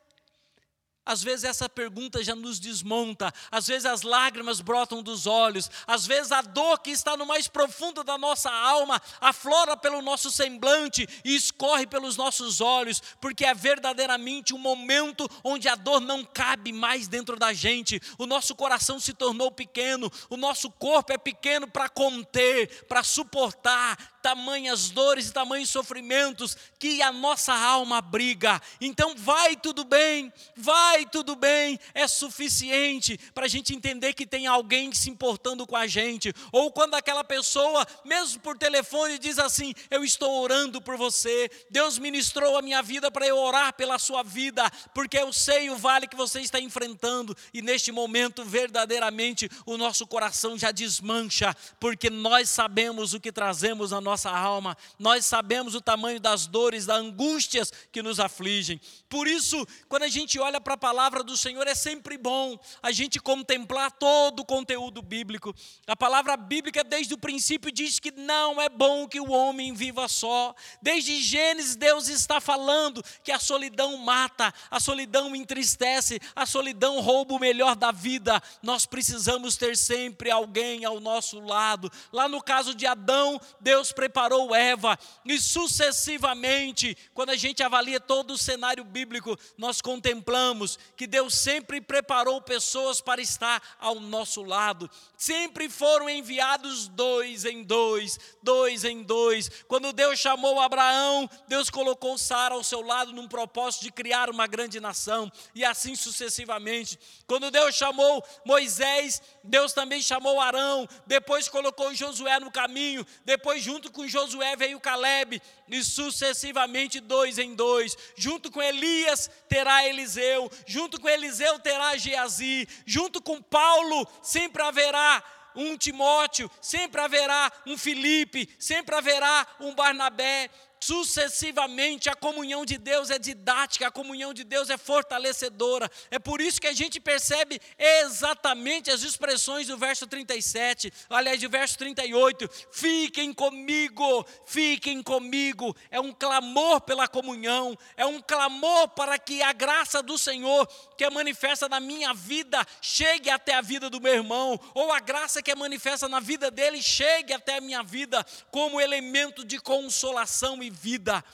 Às 1.09 1.23
vezes 1.23 1.45
essa 1.45 1.71
pergunta 1.71 2.23
já 2.23 2.35
nos 2.35 2.61
desmonta, 2.61 3.33
às 3.51 3.67
vezes 3.67 3.87
as 3.87 4.03
lágrimas 4.03 4.61
brotam 4.61 5.03
dos 5.03 5.27
olhos, 5.27 5.71
às 5.87 6.07
vezes 6.07 6.31
a 6.33 6.43
dor 6.43 6.79
que 6.81 6.91
está 6.91 7.17
no 7.17 7.25
mais 7.25 7.49
profundo 7.49 8.05
da 8.05 8.19
nossa 8.19 8.51
alma 8.53 9.01
aflora 9.19 9.75
pelo 9.75 10.03
nosso 10.03 10.31
semblante 10.31 11.09
e 11.25 11.35
escorre 11.35 11.87
pelos 11.87 12.19
nossos 12.19 12.61
olhos, 12.61 13.03
porque 13.23 13.47
é 13.47 13.55
verdadeiramente 13.55 14.53
um 14.53 14.59
momento 14.59 15.27
onde 15.43 15.67
a 15.67 15.75
dor 15.75 15.99
não 15.99 16.23
cabe 16.23 16.75
mais 16.75 17.09
dentro 17.09 17.39
da 17.39 17.55
gente, 17.55 17.99
o 18.19 18.27
nosso 18.27 18.55
coração 18.55 19.01
se 19.01 19.15
tornou 19.15 19.51
pequeno, 19.51 20.13
o 20.29 20.37
nosso 20.37 20.71
corpo 20.71 21.11
é 21.11 21.17
pequeno 21.17 21.67
para 21.67 21.89
conter, 21.89 22.85
para 22.85 23.03
suportar 23.03 23.97
tamanhas 24.29 24.91
dores 24.91 25.29
e 25.29 25.33
tamanhos 25.33 25.71
sofrimentos 25.71 26.55
que 26.79 27.01
a 27.01 27.11
nossa 27.11 27.55
alma 27.55 28.03
briga. 28.03 28.61
Então 28.79 29.15
vai 29.17 29.57
tudo 29.57 29.85
bem, 29.85 30.31
vai 30.55 31.07
tudo 31.07 31.35
bem, 31.35 31.81
é 31.95 32.07
suficiente 32.07 33.19
para 33.33 33.47
a 33.47 33.49
gente 33.49 33.75
entender 33.75 34.13
que 34.13 34.27
tem 34.27 34.47
alguém 34.47 34.93
se 34.93 35.09
importando 35.09 35.67
com 35.67 35.75
a 35.75 35.87
gente. 35.87 36.35
Ou 36.53 36.71
quando 36.71 36.93
aquela 36.93 37.25
pessoa, 37.25 37.87
mesmo 38.05 38.41
por 38.41 38.59
telefone, 38.59 39.19
diz 39.19 39.39
assim: 39.39 39.73
Eu 39.91 40.05
estou 40.05 40.43
orando 40.43 40.79
por 40.79 40.99
você, 40.99 41.51
Deus 41.71 41.99
ministrou 41.99 42.59
a 42.59 42.61
minha 42.61 42.83
vida 42.83 43.11
para 43.11 43.27
eu 43.27 43.39
orar 43.39 43.73
pela 43.73 43.99
sua 43.99 44.23
vida, 44.23 44.71
porque 44.95 45.17
eu 45.17 45.33
sei 45.33 45.71
o 45.71 45.77
vale 45.79 46.07
que 46.07 46.17
você 46.17 46.43
está 46.43 46.61
enfrentando, 46.61 47.35
e 47.55 47.63
neste 47.63 47.91
momento, 47.91 48.45
verdadeiramente, 48.45 49.49
o 49.65 49.79
nosso 49.79 50.07
coração 50.07 50.59
já 50.59 50.71
desmancha, 50.71 51.57
porque 51.81 52.11
nós 52.11 52.51
sabemos 52.51 53.15
o 53.15 53.21
que 53.21 53.33
trazemos 53.33 53.91
na 53.91 54.03
nossa 54.03 54.18
alma, 54.27 54.77
nós 54.99 55.27
sabemos 55.27 55.75
o 55.75 55.81
tamanho 55.81 56.19
das 56.19 56.47
dores, 56.47 56.87
das 56.87 56.99
angústias 56.99 57.73
que 57.93 58.03
nos 58.03 58.19
afligem. 58.19 58.81
Por 59.09 59.27
isso, 59.27 59.67
quando 59.89 60.05
a 60.05 60.09
gente 60.09 60.39
olha 60.39 60.61
para 60.61 60.75
a 60.75 60.79
palavra 60.79 61.23
do 61.23 61.37
Senhor, 61.37 61.67
é 61.67 61.75
sempre 61.75 62.17
bom 62.17 62.59
a 62.83 62.91
gente 62.93 63.19
contemplar 63.21 63.91
todo 63.93 64.41
o 64.41 64.45
conteúdo 64.45 65.03
bíblico. 65.03 65.55
A 65.87 65.97
palavra 65.97 66.37
bíblica, 66.37 66.83
desde 66.83 67.15
o 67.15 67.19
princípio, 67.19 67.71
diz 67.71 67.99
que 67.99 68.11
não 68.11 68.61
é 68.61 68.69
bom 68.69 69.07
que 69.07 69.21
o 69.21 69.31
homem 69.31 69.73
viva 69.73 70.09
só. 70.09 70.55
Desde 70.81 71.21
Gênesis, 71.21 71.77
Deus 71.77 72.09
está 72.09 72.41
falando 72.41 73.03
que 73.23 73.33
a 73.33 73.39
solidão 73.39 73.97
mata, 73.99 74.53
a 74.71 74.81
solidão 74.81 75.35
entristece, 75.35 76.21
a 76.35 76.47
solidão 76.47 77.01
rouba 77.01 77.35
o 77.35 77.39
melhor 77.39 77.77
da 77.77 77.93
vida. 77.93 78.43
Nós 78.63 78.87
precisamos 78.87 79.57
ter 79.57 79.77
sempre 79.77 80.31
alguém 80.31 80.85
ao 80.85 81.01
nosso 81.01 81.41
lado. 81.41 81.91
Lá 82.13 82.29
no 82.29 82.43
caso 82.43 82.75
de 82.75 82.87
Adão, 82.87 83.41
Deus 83.61 83.93
preparou 83.93 84.08
Eva, 84.55 84.99
e 85.25 85.39
sucessivamente, 85.41 86.97
quando 87.15 87.31
a 87.31 87.37
gente 87.37 87.63
avalia 87.63 88.01
todo 88.01 88.33
o 88.33 88.39
cenário 88.39 88.85
bíblico, 88.85 89.39
nós 89.57 89.81
contemplamos 89.81 90.79
que 90.97 91.07
Deus 91.07 91.35
sempre 91.35 91.81
preparou 91.81 92.41
pessoas 92.41 93.01
para 93.01 93.21
estar 93.21 93.63
ao 93.79 94.01
nosso 94.01 94.43
lado, 94.43 94.91
sempre 95.17 95.69
foram 95.69 96.09
enviados 96.09 96.89
dois 96.89 97.45
em 97.45 97.63
dois, 97.63 98.19
dois 98.43 98.85
em 98.85 99.03
dois. 99.03 99.51
Quando 99.67 99.93
Deus 99.93 100.19
chamou 100.19 100.61
Abraão, 100.61 101.29
Deus 101.47 101.71
colocou 101.71 102.19
Sara 102.19 102.55
ao 102.55 102.65
seu 102.65 102.81
lado 102.81 103.13
num 103.13 103.29
propósito 103.29 103.83
de 103.83 103.93
criar 103.93 104.31
uma 104.31 104.47
grande 104.47 104.81
nação, 104.81 105.31
e 105.55 105.65
assim 105.65 105.95
sucessivamente. 105.95 106.99
Quando 107.27 107.51
Deus 107.51 107.75
chamou 107.75 108.25
Moisés, 108.45 109.23
Deus 109.45 109.73
também 109.73 110.01
chamou 110.01 110.41
Arão, 110.41 110.89
depois 111.07 111.49
colocou 111.49 111.95
Josué 111.95 112.39
no 112.41 112.51
caminho, 112.51 113.07
depois, 113.25 113.63
junto 113.89 113.93
com 113.93 114.07
Josué, 114.09 114.55
veio 114.57 114.81
Caleb, 114.81 115.41
e 115.69 115.83
sucessivamente 115.83 117.01
dois 117.01 117.39
em 117.39 117.55
dois. 117.55 117.97
Junto 118.17 118.51
com 118.51 118.63
Elias 118.63 119.31
terá 119.49 119.87
Eliseu, 119.87 120.51
junto 120.67 121.01
com 121.01 121.09
Eliseu 121.09 121.59
terá 121.59 121.97
Geazi, 121.97 122.69
junto 122.85 123.21
com 123.23 123.41
Paulo 123.41 124.07
sempre 124.23 124.63
haverá 124.63 125.23
um 125.55 125.77
Timóteo, 125.77 126.51
sempre 126.61 127.01
haverá 127.01 127.51
um 127.67 127.77
Filipe, 127.77 128.49
sempre 128.59 128.95
haverá 128.95 129.47
um 129.59 129.75
Barnabé, 129.75 130.51
sucessivamente. 130.81 132.09
A 132.09 132.15
comunhão 132.15 132.65
de 132.65 132.79
Deus 132.79 133.11
é 133.11 133.19
didática, 133.19 133.89
a 133.89 133.91
comunhão 133.91 134.33
de 134.33 134.45
Deus 134.45 134.71
é 134.71 134.77
fortalecedora. 134.77 135.91
É 136.11 136.19
por 136.19 136.41
isso 136.41 136.61
que 136.61 136.67
a 136.67 136.73
gente 136.73 137.01
percebe 137.01 137.61
exatamente 137.79 138.91
as 138.91 139.03
expressões 139.03 139.67
do 139.67 139.77
verso 139.77 140.07
37, 140.07 140.93
aliás, 141.09 141.41
do 141.41 141.49
verso 141.49 141.79
38. 141.79 142.49
Fiquem 142.73 143.33
comigo, 143.33 144.27
fiquem 144.47 145.03
comigo. 145.03 145.77
É 145.91 146.01
um 146.01 146.13
clamor 146.13 146.81
pela 146.81 147.09
comunhão, 147.09 147.77
é 147.97 148.07
um 148.07 148.21
clamor 148.21 148.89
para 148.89 149.19
que 149.19 149.43
a 149.43 149.53
graça 149.53 150.03
do 150.03 150.19
Senhor, 150.19 150.67
que 150.97 151.05
é 151.05 151.11
manifesta 151.11 151.69
na 151.69 151.81
minha 151.81 152.13
vida, 152.15 152.65
chegue 152.81 153.31
até 153.31 153.55
a 153.55 153.61
vida 153.61 153.91
do 153.91 154.01
meu 154.01 154.15
irmão, 154.15 154.59
ou 154.75 154.93
a 154.93 155.01
graça 155.01 155.43
que 155.43 155.51
é 155.51 155.55
manifesta 155.55 156.09
na 156.09 156.21
vida 156.21 156.51
dele, 156.51 156.83
chegue 156.83 157.33
até 157.33 157.57
a 157.57 157.61
minha 157.61 157.83
vida 157.83 158.25
como 158.51 158.81
elemento 158.81 159.45
de 159.45 159.59
consolação 159.59 160.63
e 160.63 160.68
vida. 160.71 161.25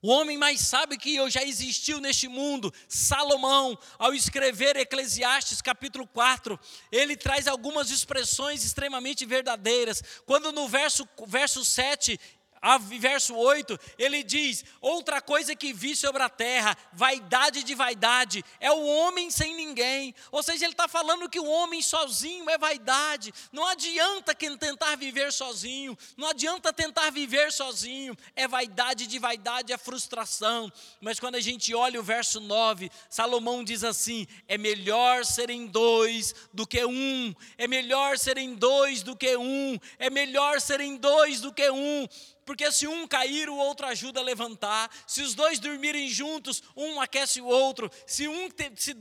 O 0.00 0.10
homem 0.10 0.38
mais 0.38 0.60
sábio 0.60 0.96
que 0.96 1.16
eu 1.16 1.28
já 1.28 1.42
existiu 1.42 2.00
neste 2.00 2.28
mundo, 2.28 2.72
Salomão, 2.88 3.76
ao 3.98 4.14
escrever 4.14 4.76
Eclesiastes 4.76 5.60
capítulo 5.60 6.06
4, 6.06 6.58
ele 6.92 7.16
traz 7.16 7.48
algumas 7.48 7.90
expressões 7.90 8.64
extremamente 8.64 9.26
verdadeiras. 9.26 10.00
Quando 10.24 10.52
no 10.52 10.68
verso, 10.68 11.06
verso 11.26 11.64
7 11.64 12.18
verso 12.98 13.34
8, 13.34 13.78
ele 13.98 14.22
diz: 14.22 14.64
Outra 14.80 15.20
coisa 15.20 15.54
que 15.54 15.72
vi 15.72 15.94
sobre 15.94 16.22
a 16.22 16.28
terra, 16.28 16.76
vaidade 16.92 17.62
de 17.62 17.74
vaidade, 17.74 18.44
é 18.60 18.70
o 18.70 18.84
homem 18.84 19.30
sem 19.30 19.54
ninguém. 19.54 20.14
Ou 20.30 20.42
seja, 20.42 20.64
ele 20.64 20.72
está 20.72 20.88
falando 20.88 21.28
que 21.28 21.40
o 21.40 21.46
homem 21.46 21.82
sozinho 21.82 22.48
é 22.50 22.58
vaidade. 22.58 23.32
Não 23.52 23.66
adianta 23.66 24.34
quem 24.34 24.56
tentar 24.56 24.96
viver 24.96 25.32
sozinho, 25.32 25.96
não 26.16 26.28
adianta 26.28 26.72
tentar 26.72 27.10
viver 27.10 27.52
sozinho, 27.52 28.16
é 28.34 28.48
vaidade 28.48 29.06
de 29.06 29.18
vaidade, 29.18 29.72
é 29.72 29.78
frustração. 29.78 30.72
Mas 31.00 31.20
quando 31.20 31.36
a 31.36 31.40
gente 31.40 31.74
olha 31.74 32.00
o 32.00 32.02
verso 32.02 32.40
9, 32.40 32.90
Salomão 33.08 33.62
diz 33.64 33.84
assim: 33.84 34.26
É 34.46 34.58
melhor 34.58 35.24
serem 35.24 35.66
dois 35.66 36.34
do 36.52 36.66
que 36.66 36.84
um, 36.84 37.34
é 37.56 37.66
melhor 37.66 38.18
serem 38.18 38.54
dois 38.54 39.02
do 39.02 39.16
que 39.16 39.36
um, 39.36 39.78
é 39.98 40.10
melhor 40.10 40.60
serem 40.60 40.96
dois 40.96 41.40
do 41.40 41.52
que 41.52 41.70
um 41.70 42.08
porque 42.48 42.72
se 42.72 42.88
um 42.88 43.06
cair, 43.06 43.50
o 43.50 43.56
outro 43.56 43.84
ajuda 43.84 44.20
a 44.20 44.22
levantar. 44.22 44.90
Se 45.06 45.20
os 45.20 45.34
dois 45.34 45.58
dormirem 45.58 46.08
juntos, 46.08 46.62
um 46.74 46.98
aquece 46.98 47.42
o 47.42 47.44
outro. 47.44 47.90
Se, 48.06 48.26
um 48.26 48.48
se 48.74 48.96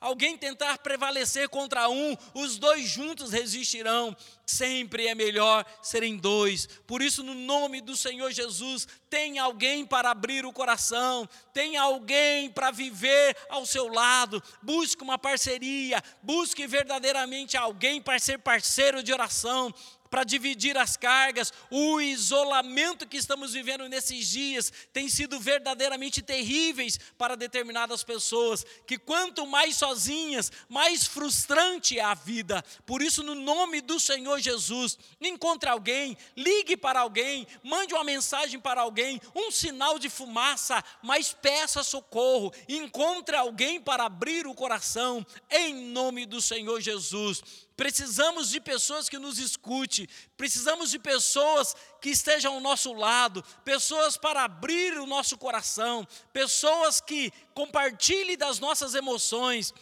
alguém 0.00 0.38
tentar 0.38 0.78
prevalecer 0.78 1.48
contra 1.48 1.88
um, 1.88 2.16
os 2.34 2.56
dois 2.56 2.88
juntos 2.88 3.32
resistirão. 3.32 4.16
Sempre 4.46 5.08
é 5.08 5.14
melhor 5.16 5.66
serem 5.82 6.16
dois. 6.16 6.68
Por 6.86 7.02
isso, 7.02 7.24
no 7.24 7.34
nome 7.34 7.80
do 7.80 7.96
Senhor 7.96 8.30
Jesus, 8.30 8.86
tem 9.10 9.40
alguém 9.40 9.84
para 9.84 10.12
abrir 10.12 10.46
o 10.46 10.52
coração, 10.52 11.28
tem 11.52 11.76
alguém 11.76 12.48
para 12.48 12.70
viver 12.70 13.36
ao 13.48 13.66
seu 13.66 13.88
lado. 13.88 14.40
Busque 14.62 15.02
uma 15.02 15.18
parceria, 15.18 16.00
busque 16.22 16.64
verdadeiramente 16.66 17.56
alguém 17.56 18.00
para 18.00 18.20
ser 18.20 18.38
parceiro 18.38 19.02
de 19.02 19.12
oração 19.12 19.74
para 20.10 20.24
dividir 20.24 20.76
as 20.76 20.96
cargas. 20.96 21.52
O 21.70 22.00
isolamento 22.00 23.06
que 23.06 23.16
estamos 23.16 23.52
vivendo 23.52 23.88
nesses 23.88 24.28
dias 24.28 24.72
tem 24.92 25.08
sido 25.08 25.38
verdadeiramente 25.38 26.22
terríveis 26.22 26.98
para 27.16 27.36
determinadas 27.36 28.02
pessoas, 28.02 28.64
que 28.86 28.98
quanto 28.98 29.46
mais 29.46 29.76
sozinhas, 29.76 30.50
mais 30.68 31.06
frustrante 31.06 31.98
é 31.98 32.02
a 32.02 32.14
vida. 32.14 32.64
Por 32.86 33.02
isso, 33.02 33.22
no 33.22 33.34
nome 33.34 33.80
do 33.80 33.98
Senhor 33.98 34.40
Jesus, 34.40 34.98
encontre 35.20 35.68
alguém, 35.68 36.16
ligue 36.36 36.76
para 36.76 37.00
alguém, 37.00 37.46
mande 37.62 37.94
uma 37.94 38.04
mensagem 38.04 38.58
para 38.58 38.80
alguém, 38.80 39.20
um 39.34 39.50
sinal 39.50 39.98
de 39.98 40.08
fumaça, 40.08 40.82
mas 41.02 41.32
peça 41.32 41.82
socorro. 41.82 42.52
Encontre 42.68 43.36
alguém 43.36 43.80
para 43.80 44.04
abrir 44.04 44.46
o 44.46 44.54
coração, 44.54 45.24
em 45.50 45.74
nome 45.74 46.26
do 46.26 46.40
Senhor 46.40 46.80
Jesus. 46.80 47.67
Precisamos 47.78 48.50
de 48.50 48.60
pessoas 48.60 49.08
que 49.08 49.20
nos 49.20 49.38
escute, 49.38 50.08
precisamos 50.36 50.90
de 50.90 50.98
pessoas 50.98 51.76
que 52.00 52.10
estejam 52.10 52.54
ao 52.54 52.60
nosso 52.60 52.92
lado, 52.92 53.40
pessoas 53.64 54.16
para 54.16 54.42
abrir 54.42 54.98
o 54.98 55.06
nosso 55.06 55.38
coração, 55.38 56.04
pessoas 56.32 57.00
que 57.00 57.32
compartilhem 57.54 58.36
das 58.36 58.58
nossas 58.58 58.96
emoções, 58.96 59.72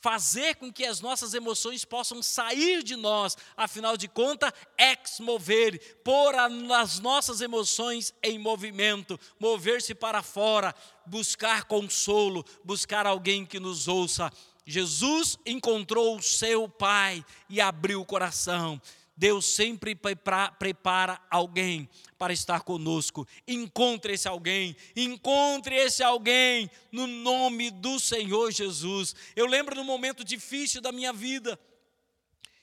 fazer 0.00 0.54
com 0.54 0.72
que 0.72 0.84
as 0.84 1.00
nossas 1.00 1.34
emoções 1.34 1.84
possam 1.84 2.22
sair 2.22 2.84
de 2.84 2.94
nós, 2.94 3.36
afinal 3.56 3.96
de 3.96 4.06
contas, 4.06 4.52
ex 4.78 5.18
mover, 5.18 5.98
pôr 6.04 6.32
as 6.36 7.00
nossas 7.00 7.40
emoções 7.40 8.14
em 8.22 8.38
movimento, 8.38 9.18
mover-se 9.40 9.96
para 9.96 10.22
fora, 10.22 10.72
buscar 11.04 11.64
consolo, 11.64 12.44
buscar 12.62 13.04
alguém 13.04 13.44
que 13.44 13.58
nos 13.58 13.88
ouça 13.88 14.30
Jesus 14.66 15.38
encontrou 15.46 16.16
o 16.16 16.22
seu 16.22 16.68
pai 16.68 17.24
e 17.48 17.60
abriu 17.60 18.00
o 18.00 18.04
coração. 18.04 18.82
Deus 19.16 19.46
sempre 19.46 19.94
prepara 19.94 21.22
alguém 21.30 21.88
para 22.18 22.32
estar 22.32 22.62
conosco. 22.62 23.26
Encontre 23.46 24.14
esse 24.14 24.26
alguém, 24.26 24.76
encontre 24.94 25.76
esse 25.76 26.02
alguém 26.02 26.68
no 26.90 27.06
nome 27.06 27.70
do 27.70 28.00
Senhor 28.00 28.50
Jesus. 28.50 29.14
Eu 29.36 29.46
lembro 29.46 29.76
no 29.76 29.84
momento 29.84 30.24
difícil 30.24 30.82
da 30.82 30.90
minha 30.90 31.12
vida, 31.12 31.58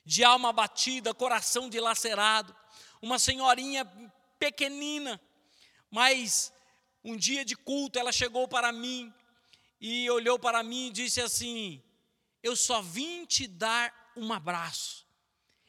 de 0.06 0.24
alma 0.24 0.52
batida, 0.52 1.14
coração 1.14 1.70
dilacerado, 1.70 2.54
uma 3.02 3.18
senhorinha 3.18 3.86
pequenina, 4.38 5.20
mas 5.90 6.54
um 7.04 7.16
dia 7.16 7.46
de 7.46 7.56
culto 7.56 7.98
ela 7.98 8.12
chegou 8.12 8.48
para 8.48 8.72
mim 8.72 9.12
e 9.80 10.10
olhou 10.12 10.38
para 10.38 10.62
mim 10.62 10.88
e 10.88 10.92
disse 10.92 11.20
assim: 11.20 11.82
eu 12.44 12.56
só 12.56 12.82
vim 12.82 13.26
te 13.26 13.48
dar 13.48 14.12
um 14.16 14.32
abraço. 14.34 15.08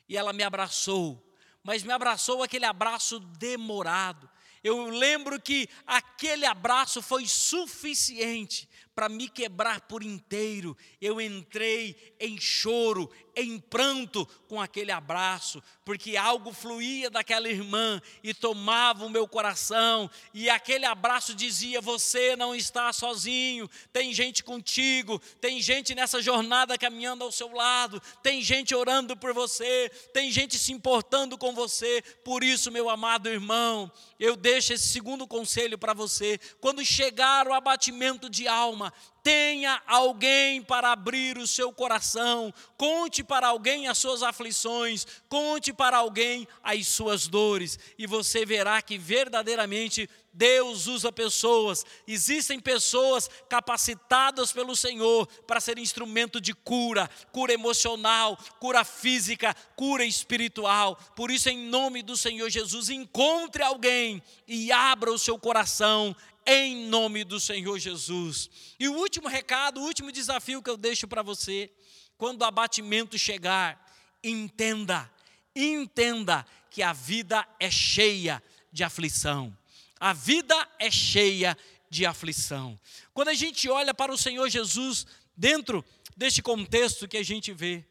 E 0.09 0.17
ela 0.17 0.33
me 0.33 0.43
abraçou, 0.43 1.25
mas 1.63 1.83
me 1.83 1.93
abraçou 1.93 2.43
aquele 2.43 2.67
abraço 2.67 3.21
demorado. 3.21 4.29
Eu 4.63 4.89
lembro 4.89 5.41
que 5.41 5.69
aquele 5.87 6.45
abraço 6.45 7.01
foi 7.01 7.27
suficiente 7.27 8.69
para 8.95 9.09
me 9.09 9.29
quebrar 9.29 9.83
por 9.83 10.03
inteiro. 10.03 10.77
Eu 11.01 11.21
entrei 11.21 12.17
em 12.19 12.41
choro, 12.41 13.11
em 13.37 13.59
pranto 13.59 14.27
com 14.49 14.61
aquele 14.61 14.93
abraço, 14.93 15.63
porque 15.85 16.17
algo 16.17 16.53
fluía 16.53 17.11
daquela 17.11 17.49
irmã 17.49 18.01
e 18.23 18.33
tomava 18.33 19.05
o 19.05 19.11
meu 19.11 19.27
coração, 19.27 20.11
e 20.33 20.49
aquele 20.49 20.87
abraço 20.87 21.35
dizia: 21.35 21.81
Você 21.81 22.37
não 22.37 22.55
está 22.55 22.93
sozinho, 22.93 23.69
tem 23.93 24.13
gente 24.13 24.43
contigo, 24.43 25.21
tem 25.41 25.61
gente 25.61 25.95
nessa 25.95 26.23
jornada 26.23 26.79
caminhando 26.79 27.25
ao 27.25 27.33
seu 27.33 27.53
lado, 27.53 28.01
tem 28.23 28.43
gente 28.43 28.75
orando 28.75 29.17
por 29.17 29.33
você, 29.33 29.91
tem 30.13 30.31
gente 30.31 30.59
se 30.59 30.73
importando 30.73 31.37
com 31.37 31.55
você. 31.55 32.03
Por 32.25 32.45
isso, 32.45 32.71
meu 32.71 32.89
amado 32.89 33.29
irmão, 33.29 33.91
eu 34.19 34.37
deixo 34.37 34.73
esse 34.73 34.89
segundo 34.89 35.27
conselho 35.27 35.79
para 35.79 35.93
você: 35.93 36.39
quando 36.61 36.85
chegar 36.85 37.47
o 37.49 37.53
abatimento 37.53 38.31
de 38.31 38.47
alma, 38.49 38.93
tenha 39.25 39.83
alguém 39.87 40.61
para 40.63 40.93
abrir 40.93 41.39
o 41.39 41.47
seu 41.47 41.73
coração, 41.73 42.53
conte 42.77 43.25
para 43.25 43.49
alguém 43.49 43.89
as 43.89 43.97
suas 43.97 44.23
aflições, 44.23 45.07
conte 45.31 45.73
para 45.73 45.97
alguém 45.97 46.47
as 46.63 46.87
suas 46.87 47.27
dores, 47.27 47.79
e 47.99 48.07
você 48.07 48.45
verá 48.45 48.83
que 48.83 48.99
verdadeiramente 48.99 50.11
Deus 50.31 50.89
usa 50.89 51.11
pessoas, 51.13 51.87
existem 52.07 52.59
pessoas 52.61 53.31
capacitadas 53.49 54.53
pelo 54.53 54.75
Senhor 54.75 55.27
para 55.47 55.61
ser 55.61 55.79
instrumento 55.79 56.41
de 56.41 56.53
cura, 56.53 57.09
cura 57.33 57.53
emocional, 57.53 58.37
cura 58.59 58.85
física, 58.85 59.55
cura 59.77 60.05
espiritual. 60.05 60.99
Por 61.15 61.31
isso, 61.31 61.49
em 61.49 61.69
nome 61.69 62.03
do 62.03 62.17
Senhor 62.17 62.51
Jesus, 62.51 62.91
encontre 62.91 63.63
alguém 63.63 64.21
e 64.47 64.73
abra 64.73 65.13
o 65.13 65.19
seu 65.19 65.39
coração 65.39 66.15
em 66.47 66.87
nome 66.87 67.25
do 67.25 67.41
Senhor 67.41 67.79
Jesus. 67.79 68.51
E 68.79 68.89
o 68.89 68.95
último 68.95 69.29
recado, 69.29 69.81
o 69.81 69.85
último 69.85 70.13
desafio 70.13 70.63
que 70.63 70.71
eu 70.71 70.77
deixo 70.77 71.09
para 71.09 71.23
você, 71.23 71.71
quando 72.17 72.43
o 72.43 72.45
abatimento 72.45 73.19
chegar, 73.19 73.93
entenda, 74.23 75.11
entenda 75.55 76.47
que 76.71 76.83
a 76.83 76.93
vida 76.93 77.47
é 77.59 77.71
cheia 77.71 78.43
de 78.73 78.83
aflição. 78.83 79.57
A 79.99 80.13
vida 80.13 80.69
é 80.79 80.91
cheia 80.91 81.57
de 81.89 82.05
aflição. 82.05 82.79
Quando 83.13 83.29
a 83.29 83.35
gente 83.35 83.69
olha 83.69 83.95
para 83.95 84.13
o 84.13 84.19
Senhor 84.19 84.49
Jesus 84.49 85.07
dentro 85.37 85.85
deste 86.17 86.43
contexto 86.43 87.09
que 87.09 87.17
a 87.17 87.23
gente 87.23 87.53
vê, 87.53 87.85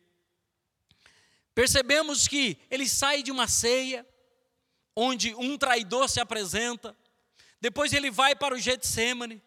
percebemos 1.56 2.28
que 2.28 2.58
ele 2.70 2.88
sai 2.88 3.24
de 3.24 3.32
uma 3.32 3.48
ceia 3.48 4.06
onde 4.96 5.34
um 5.36 5.58
traidor 5.58 6.10
se 6.10 6.20
apresenta, 6.20 6.96
depois 7.64 7.94
ele 7.94 8.12
vai 8.12 8.36
para 8.36 8.54
o 8.54 8.60
Getsemane. 8.60 9.42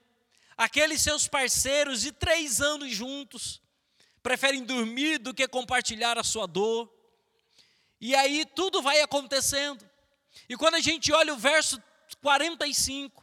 Aqueles 0.56 1.02
seus 1.02 1.28
parceiros 1.28 2.00
de 2.00 2.10
três 2.10 2.62
anos 2.62 2.90
juntos 2.90 3.60
preferem 4.22 4.64
dormir 4.64 5.18
do 5.18 5.34
que 5.34 5.46
compartilhar 5.46 6.16
a 6.16 6.24
sua 6.24 6.46
dor. 6.46 6.90
E 8.00 8.14
aí 8.14 8.46
tudo 8.46 8.80
vai 8.80 9.02
acontecendo. 9.02 9.86
E 10.48 10.56
quando 10.56 10.76
a 10.76 10.80
gente 10.80 11.12
olha 11.12 11.34
o 11.34 11.36
verso 11.36 11.78
45, 12.22 13.22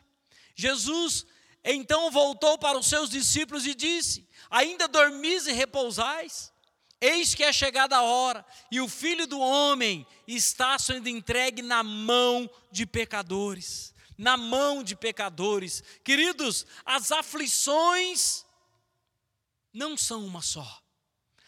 Jesus 0.54 1.26
então 1.64 2.12
voltou 2.12 2.56
para 2.60 2.78
os 2.78 2.86
seus 2.86 3.10
discípulos 3.10 3.66
e 3.66 3.74
disse: 3.74 4.30
Ainda 4.48 4.88
dormis 4.88 5.48
e 5.48 5.54
repousais? 5.54 6.54
Eis 7.02 7.34
que 7.34 7.44
é 7.44 7.52
chegada 7.52 7.98
a 7.98 8.04
hora, 8.04 8.46
e 8.70 8.80
o 8.80 8.88
filho 8.88 9.26
do 9.26 9.40
homem 9.40 10.06
está 10.28 10.78
sendo 10.78 11.10
entregue 11.10 11.64
na 11.64 11.82
mão 11.82 12.48
de 12.72 12.86
pecadores 12.86 13.93
na 14.18 14.38
mão 14.38 14.84
de 14.84 14.96
pecadores. 14.96 15.84
Queridos, 16.04 16.66
as 16.86 17.12
aflições 17.12 18.46
não 19.74 19.98
são 19.98 20.26
uma 20.26 20.42
só. 20.42 20.83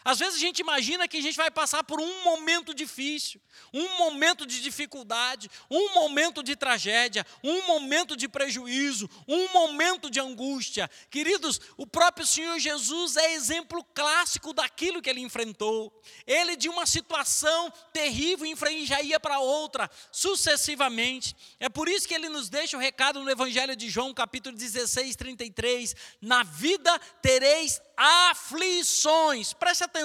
Às 0.06 0.20
vezes 0.20 0.36
a 0.36 0.38
gente 0.38 0.60
imagina 0.60 1.08
que 1.08 1.16
a 1.16 1.20
gente 1.20 1.36
vai 1.36 1.50
passar 1.50 1.82
por 1.82 2.00
um 2.00 2.22
momento 2.22 2.72
difícil, 2.72 3.40
um 3.74 3.98
momento 3.98 4.46
de 4.46 4.62
dificuldade, 4.62 5.50
um 5.68 5.94
momento 5.94 6.44
de 6.44 6.54
tragédia, 6.54 7.26
um 7.42 7.66
momento 7.66 8.16
de 8.16 8.28
prejuízo, 8.28 9.10
um 9.26 9.48
momento 9.52 10.08
de 10.08 10.20
angústia. 10.20 10.88
Queridos, 11.10 11.60
o 11.76 11.84
próprio 11.84 12.24
Senhor 12.24 12.56
Jesus 12.60 13.16
é 13.16 13.32
exemplo 13.32 13.82
clássico 13.82 14.52
daquilo 14.52 15.02
que 15.02 15.10
ele 15.10 15.22
enfrentou. 15.22 15.92
Ele, 16.24 16.54
de 16.54 16.68
uma 16.68 16.86
situação 16.86 17.72
terrível, 17.92 18.46
já 18.84 19.02
ia 19.02 19.18
para 19.18 19.40
outra, 19.40 19.90
sucessivamente. 20.12 21.34
É 21.58 21.68
por 21.68 21.88
isso 21.88 22.06
que 22.06 22.14
ele 22.14 22.28
nos 22.28 22.48
deixa 22.48 22.76
o 22.76 22.80
recado 22.80 23.24
no 23.24 23.30
Evangelho 23.30 23.74
de 23.74 23.90
João, 23.90 24.14
capítulo 24.14 24.56
16, 24.56 25.16
33. 25.16 25.96
Na 26.20 26.44
vida 26.44 26.96
tereis 27.20 27.80
aflições. 27.96 29.52
Preste 29.52 29.82
atenção, 29.82 29.95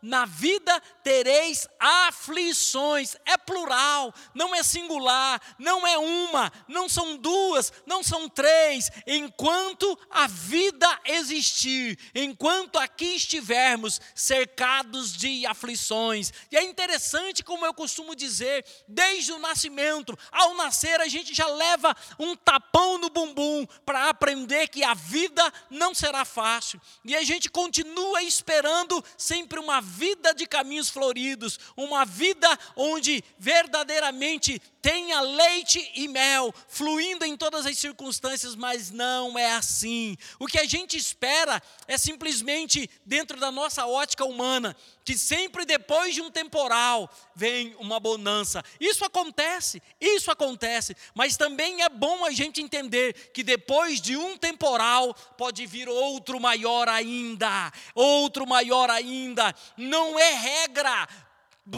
na 0.00 0.24
vida 0.24 0.80
tereis 1.02 1.68
aflições. 1.78 3.16
É 3.26 3.36
plural, 3.36 4.14
não 4.34 4.54
é 4.54 4.62
singular, 4.62 5.40
não 5.58 5.86
é 5.86 5.98
uma, 5.98 6.52
não 6.68 6.88
são 6.88 7.16
duas, 7.16 7.72
não 7.86 8.02
são 8.02 8.28
três. 8.28 8.90
Enquanto 9.06 9.98
a 10.10 10.26
vida 10.26 10.88
existir, 11.04 11.98
enquanto 12.14 12.78
aqui 12.78 13.16
estivermos 13.16 14.00
cercados 14.14 15.12
de 15.12 15.44
aflições. 15.46 16.32
E 16.50 16.56
é 16.56 16.62
interessante, 16.62 17.42
como 17.42 17.66
eu 17.66 17.74
costumo 17.74 18.14
dizer, 18.14 18.64
desde 18.86 19.32
o 19.32 19.38
nascimento, 19.38 20.16
ao 20.30 20.54
nascer, 20.54 21.00
a 21.00 21.08
gente 21.08 21.34
já 21.34 21.46
leva 21.46 21.94
um 22.18 22.36
tapão 22.36 22.98
no 22.98 23.10
bumbum 23.10 23.66
para 23.84 24.08
aprender 24.08 24.68
que 24.68 24.84
a 24.84 24.94
vida 24.94 25.52
não 25.70 25.94
será 25.94 26.24
fácil 26.24 26.80
e 27.04 27.16
a 27.16 27.22
gente 27.22 27.48
continua 27.48 28.22
esperando 28.22 29.02
sempre 29.16 29.58
uma 29.58 29.80
vida 29.80 30.32
de 30.34 30.46
caminhos 30.46 30.88
floridos, 30.88 31.58
uma 31.76 32.04
vida 32.04 32.48
onde 32.76 33.22
verdadeiramente 33.38 34.60
tenha 34.82 35.20
leite 35.20 35.90
e 35.94 36.08
mel 36.08 36.54
fluindo 36.68 37.24
em 37.24 37.36
todas 37.36 37.66
as 37.66 37.78
circunstâncias, 37.78 38.54
mas 38.54 38.90
não 38.90 39.38
é 39.38 39.52
assim. 39.52 40.16
O 40.38 40.46
que 40.46 40.58
a 40.58 40.64
gente 40.64 40.96
espera 40.96 41.62
é 41.86 41.98
simplesmente, 41.98 42.88
dentro 43.04 43.38
da 43.38 43.50
nossa 43.50 43.86
ótica 43.86 44.24
humana, 44.24 44.76
que 45.04 45.16
sempre 45.16 45.64
depois 45.64 46.14
de 46.14 46.22
um 46.22 46.30
temporal 46.30 47.10
vem 47.34 47.74
uma 47.78 47.98
bonança. 47.98 48.64
Isso 48.78 49.04
acontece, 49.04 49.82
isso 50.00 50.30
acontece, 50.30 50.96
mas 51.14 51.36
também 51.36 51.82
é 51.82 51.88
bom 51.88 52.24
a 52.24 52.30
gente 52.30 52.62
entender 52.62 53.30
que 53.32 53.42
depois 53.42 54.00
de 54.00 54.16
um 54.16 54.36
temporal 54.36 55.14
pode 55.36 55.66
vir 55.66 55.88
outro 55.88 56.40
maior 56.40 56.88
ainda, 56.88 57.72
outro 57.94 58.46
maior 58.46 58.90
ainda. 58.90 59.54
Não 59.76 60.18
é 60.18 60.32
regra 60.34 61.08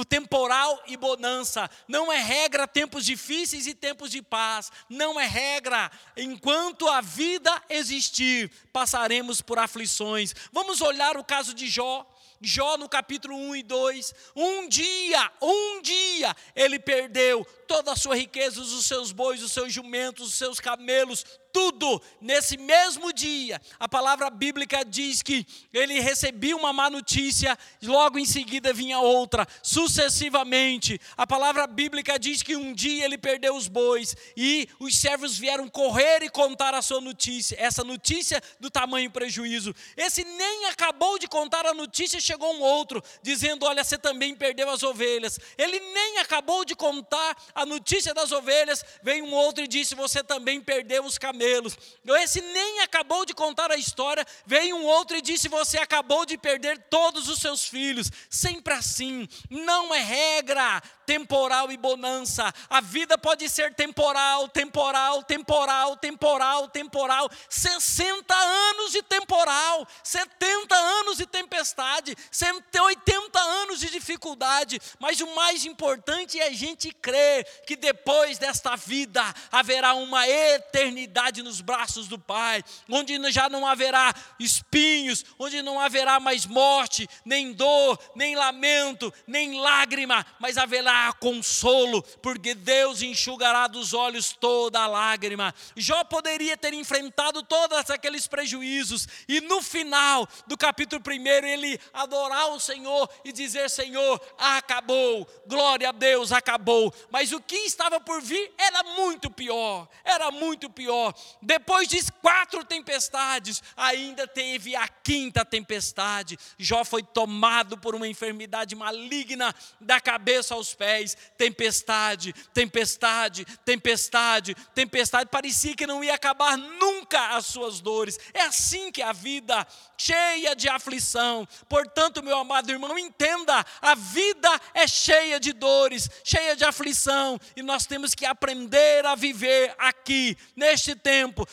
temporal 0.08 0.82
e 0.86 0.96
bonança. 0.96 1.70
Não 1.86 2.12
é 2.12 2.20
regra 2.20 2.66
tempos 2.66 3.04
difíceis 3.04 3.66
e 3.66 3.74
tempos 3.74 4.10
de 4.10 4.22
paz. 4.22 4.70
Não 4.88 5.20
é 5.20 5.26
regra. 5.26 5.90
Enquanto 6.16 6.88
a 6.88 7.00
vida 7.00 7.62
existir, 7.68 8.50
passaremos 8.72 9.40
por 9.40 9.58
aflições. 9.58 10.34
Vamos 10.52 10.80
olhar 10.80 11.16
o 11.16 11.24
caso 11.24 11.54
de 11.54 11.68
Jó. 11.68 12.06
Jó 12.44 12.76
no 12.76 12.88
capítulo 12.88 13.36
1 13.36 13.56
e 13.56 13.62
2, 13.62 14.14
um 14.34 14.68
dia, 14.68 15.30
um 15.40 15.80
dia, 15.80 16.34
ele 16.56 16.76
perdeu 16.76 17.44
toda 17.68 17.92
a 17.92 17.96
sua 17.96 18.16
riqueza, 18.16 18.60
os 18.60 18.84
seus 18.84 19.12
bois, 19.12 19.40
os 19.44 19.52
seus 19.52 19.72
jumentos, 19.72 20.30
os 20.30 20.34
seus 20.34 20.58
camelos, 20.58 21.24
tudo 21.52 22.00
nesse 22.20 22.56
mesmo 22.56 23.12
dia. 23.12 23.60
A 23.78 23.86
palavra 23.86 24.30
bíblica 24.30 24.84
diz 24.84 25.22
que 25.22 25.46
ele 25.72 26.00
recebia 26.00 26.56
uma 26.56 26.72
má 26.72 26.88
notícia, 26.88 27.58
logo 27.82 28.18
em 28.18 28.24
seguida 28.24 28.72
vinha 28.72 28.98
outra, 28.98 29.46
sucessivamente. 29.62 30.98
A 31.16 31.26
palavra 31.26 31.66
bíblica 31.66 32.18
diz 32.18 32.42
que 32.42 32.56
um 32.56 32.72
dia 32.72 33.04
ele 33.04 33.18
perdeu 33.18 33.54
os 33.54 33.68
bois 33.68 34.16
e 34.36 34.68
os 34.80 34.96
servos 34.96 35.38
vieram 35.38 35.68
correr 35.68 36.22
e 36.22 36.30
contar 36.30 36.74
a 36.74 36.82
sua 36.82 37.00
notícia, 37.00 37.56
essa 37.58 37.84
notícia 37.84 38.42
do 38.58 38.70
tamanho 38.70 39.10
prejuízo. 39.10 39.74
Esse 39.96 40.24
nem 40.24 40.66
acabou 40.66 41.18
de 41.18 41.28
contar 41.28 41.66
a 41.66 41.74
notícia, 41.74 42.20
chegou 42.20 42.54
um 42.54 42.62
outro 42.62 43.02
dizendo: 43.22 43.66
Olha, 43.66 43.84
você 43.84 43.98
também 43.98 44.34
perdeu 44.34 44.70
as 44.70 44.82
ovelhas. 44.82 45.38
Ele 45.58 45.78
nem 45.78 46.18
acabou 46.18 46.64
de 46.64 46.74
contar 46.74 47.36
a 47.54 47.66
notícia 47.66 48.14
das 48.14 48.32
ovelhas, 48.32 48.84
veio 49.02 49.24
um 49.24 49.34
outro 49.34 49.62
e 49.62 49.68
disse: 49.68 49.94
Você 49.94 50.22
também 50.24 50.60
perdeu 50.60 51.04
os 51.04 51.18
camelos 51.18 51.41
camelos. 51.42 51.76
Esse 52.22 52.40
nem 52.40 52.80
acabou 52.80 53.24
de 53.24 53.34
contar 53.34 53.70
a 53.70 53.76
história, 53.76 54.26
veio 54.46 54.76
um 54.76 54.84
outro 54.84 55.16
e 55.16 55.22
disse: 55.22 55.48
Você 55.48 55.78
acabou 55.78 56.24
de 56.24 56.38
perder 56.38 56.78
todos 56.90 57.28
os 57.28 57.40
seus 57.40 57.64
filhos. 57.64 58.10
Sempre 58.30 58.74
assim, 58.74 59.28
não 59.50 59.94
é 59.94 60.00
regra 60.00 60.82
temporal 61.06 61.70
e 61.70 61.76
bonança. 61.76 62.52
A 62.70 62.80
vida 62.80 63.18
pode 63.18 63.48
ser 63.48 63.74
temporal, 63.74 64.48
temporal, 64.48 65.22
temporal, 65.22 65.96
temporal, 65.96 66.68
temporal. 66.68 67.30
60 67.48 68.34
anos 68.34 68.92
de 68.92 69.02
temporal, 69.02 69.86
70 70.02 70.74
anos 70.74 71.18
de 71.18 71.26
tempestade, 71.26 72.16
180 72.30 73.38
anos 73.38 73.80
de 73.80 73.90
dificuldade. 73.90 74.80
Mas 74.98 75.20
o 75.20 75.34
mais 75.34 75.64
importante 75.64 76.40
é 76.40 76.46
a 76.46 76.52
gente 76.52 76.92
crer 76.92 77.44
que 77.66 77.76
depois 77.76 78.38
desta 78.38 78.76
vida 78.76 79.22
haverá 79.50 79.94
uma 79.94 80.26
eternidade 80.28 81.31
nos 81.40 81.60
braços 81.60 82.08
do 82.08 82.18
Pai, 82.18 82.64
onde 82.90 83.16
já 83.30 83.48
não 83.48 83.64
haverá 83.64 84.12
espinhos, 84.38 85.24
onde 85.38 85.62
não 85.62 85.78
haverá 85.78 86.18
mais 86.18 86.44
morte, 86.44 87.08
nem 87.24 87.52
dor, 87.52 87.98
nem 88.16 88.34
lamento, 88.34 89.14
nem 89.26 89.60
lágrima, 89.60 90.26
mas 90.40 90.58
haverá 90.58 91.12
consolo, 91.12 92.02
porque 92.20 92.54
Deus 92.54 93.00
enxugará 93.00 93.68
dos 93.68 93.94
olhos 93.94 94.32
toda 94.32 94.80
a 94.80 94.86
lágrima. 94.86 95.54
Jó 95.76 96.02
poderia 96.04 96.56
ter 96.56 96.74
enfrentado 96.74 97.42
todos 97.44 97.88
aqueles 97.88 98.26
prejuízos, 98.26 99.06
e 99.28 99.40
no 99.40 99.62
final 99.62 100.28
do 100.46 100.58
capítulo 100.58 101.00
1, 101.06 101.46
ele 101.46 101.80
adorar 101.92 102.50
o 102.50 102.60
Senhor 102.60 103.08
e 103.24 103.32
dizer: 103.32 103.70
Senhor, 103.70 104.20
acabou, 104.36 105.26
glória 105.46 105.88
a 105.88 105.92
Deus, 105.92 106.32
acabou. 106.32 106.92
Mas 107.10 107.32
o 107.32 107.40
que 107.40 107.56
estava 107.56 108.00
por 108.00 108.20
vir 108.20 108.52
era 108.58 108.82
muito 108.82 109.30
pior, 109.30 109.88
era 110.04 110.30
muito 110.30 110.68
pior. 110.70 111.14
Depois 111.40 111.88
de 111.88 112.00
quatro 112.20 112.64
tempestades, 112.64 113.62
ainda 113.76 114.26
teve 114.26 114.76
a 114.76 114.86
quinta 114.86 115.44
tempestade. 115.44 116.38
Jó 116.58 116.84
foi 116.84 117.02
tomado 117.02 117.76
por 117.76 117.94
uma 117.94 118.08
enfermidade 118.08 118.74
maligna 118.74 119.54
da 119.80 120.00
cabeça 120.00 120.54
aos 120.54 120.74
pés 120.74 121.16
tempestade, 121.36 122.32
tempestade, 122.54 123.44
tempestade, 123.64 124.54
tempestade. 124.74 125.30
Parecia 125.30 125.74
que 125.74 125.86
não 125.86 126.02
ia 126.02 126.14
acabar 126.14 126.56
nunca 126.56 127.36
as 127.36 127.46
suas 127.46 127.80
dores. 127.80 128.18
É 128.32 128.42
assim 128.42 128.90
que 128.92 129.02
a 129.02 129.12
vida, 129.12 129.66
cheia 129.98 130.54
de 130.54 130.68
aflição. 130.68 131.46
Portanto, 131.68 132.22
meu 132.22 132.38
amado 132.38 132.70
irmão, 132.70 132.98
entenda: 132.98 133.64
a 133.80 133.94
vida 133.94 134.48
é 134.74 134.86
cheia 134.86 135.38
de 135.38 135.52
dores, 135.52 136.08
cheia 136.24 136.56
de 136.56 136.64
aflição, 136.64 137.38
e 137.56 137.62
nós 137.62 137.86
temos 137.86 138.14
que 138.14 138.24
aprender 138.24 139.04
a 139.06 139.14
viver 139.14 139.74
aqui, 139.78 140.36
neste 140.56 140.94
tempo, 140.94 141.11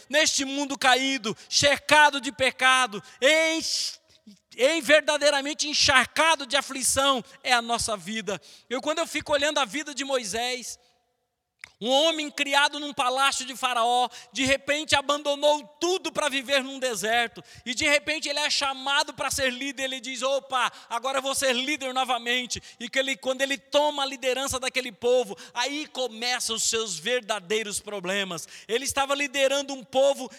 neste 0.09 0.45
mundo 0.45 0.77
caído, 0.77 1.35
cercado 1.49 2.19
de 2.21 2.31
pecado, 2.31 3.01
em 3.21 3.61
em 4.57 4.81
verdadeiramente 4.81 5.69
encharcado 5.69 6.45
de 6.45 6.57
aflição 6.57 7.23
é 7.41 7.53
a 7.53 7.61
nossa 7.61 7.95
vida. 7.95 8.41
Eu 8.69 8.81
quando 8.81 8.99
eu 8.99 9.07
fico 9.07 9.31
olhando 9.31 9.57
a 9.57 9.63
vida 9.63 9.95
de 9.95 10.03
Moisés, 10.03 10.77
um 11.81 11.89
homem 11.89 12.29
criado 12.29 12.79
num 12.79 12.93
palácio 12.93 13.45
de 13.45 13.55
Faraó, 13.55 14.09
de 14.31 14.43
repente 14.45 14.95
abandonou 14.95 15.63
tudo 15.79 16.11
para 16.11 16.27
viver 16.27 16.63
num 16.63 16.79
deserto, 16.79 17.43
e 17.65 17.73
de 17.73 17.87
repente 17.87 18.27
ele 18.27 18.39
é 18.39 18.49
chamado 18.49 19.13
para 19.13 19.31
ser 19.31 19.51
líder. 19.51 19.83
Ele 19.83 19.99
diz: 19.99 20.21
opa, 20.21 20.71
agora 20.89 21.21
vou 21.21 21.33
ser 21.33 21.53
líder 21.53 21.93
novamente. 21.93 22.61
E 22.79 22.89
que 22.89 22.99
ele, 22.99 23.15
quando 23.15 23.41
ele 23.41 23.57
toma 23.57 24.03
a 24.03 24.05
liderança 24.05 24.59
daquele 24.59 24.91
povo, 24.91 25.37
aí 25.53 25.87
começam 25.87 26.55
os 26.55 26.63
seus 26.63 26.97
verdadeiros 26.97 27.79
problemas. 27.79 28.47
Ele 28.67 28.85
estava 28.85 29.15
liderando 29.15 29.73
um 29.73 29.83
povo 29.83 30.29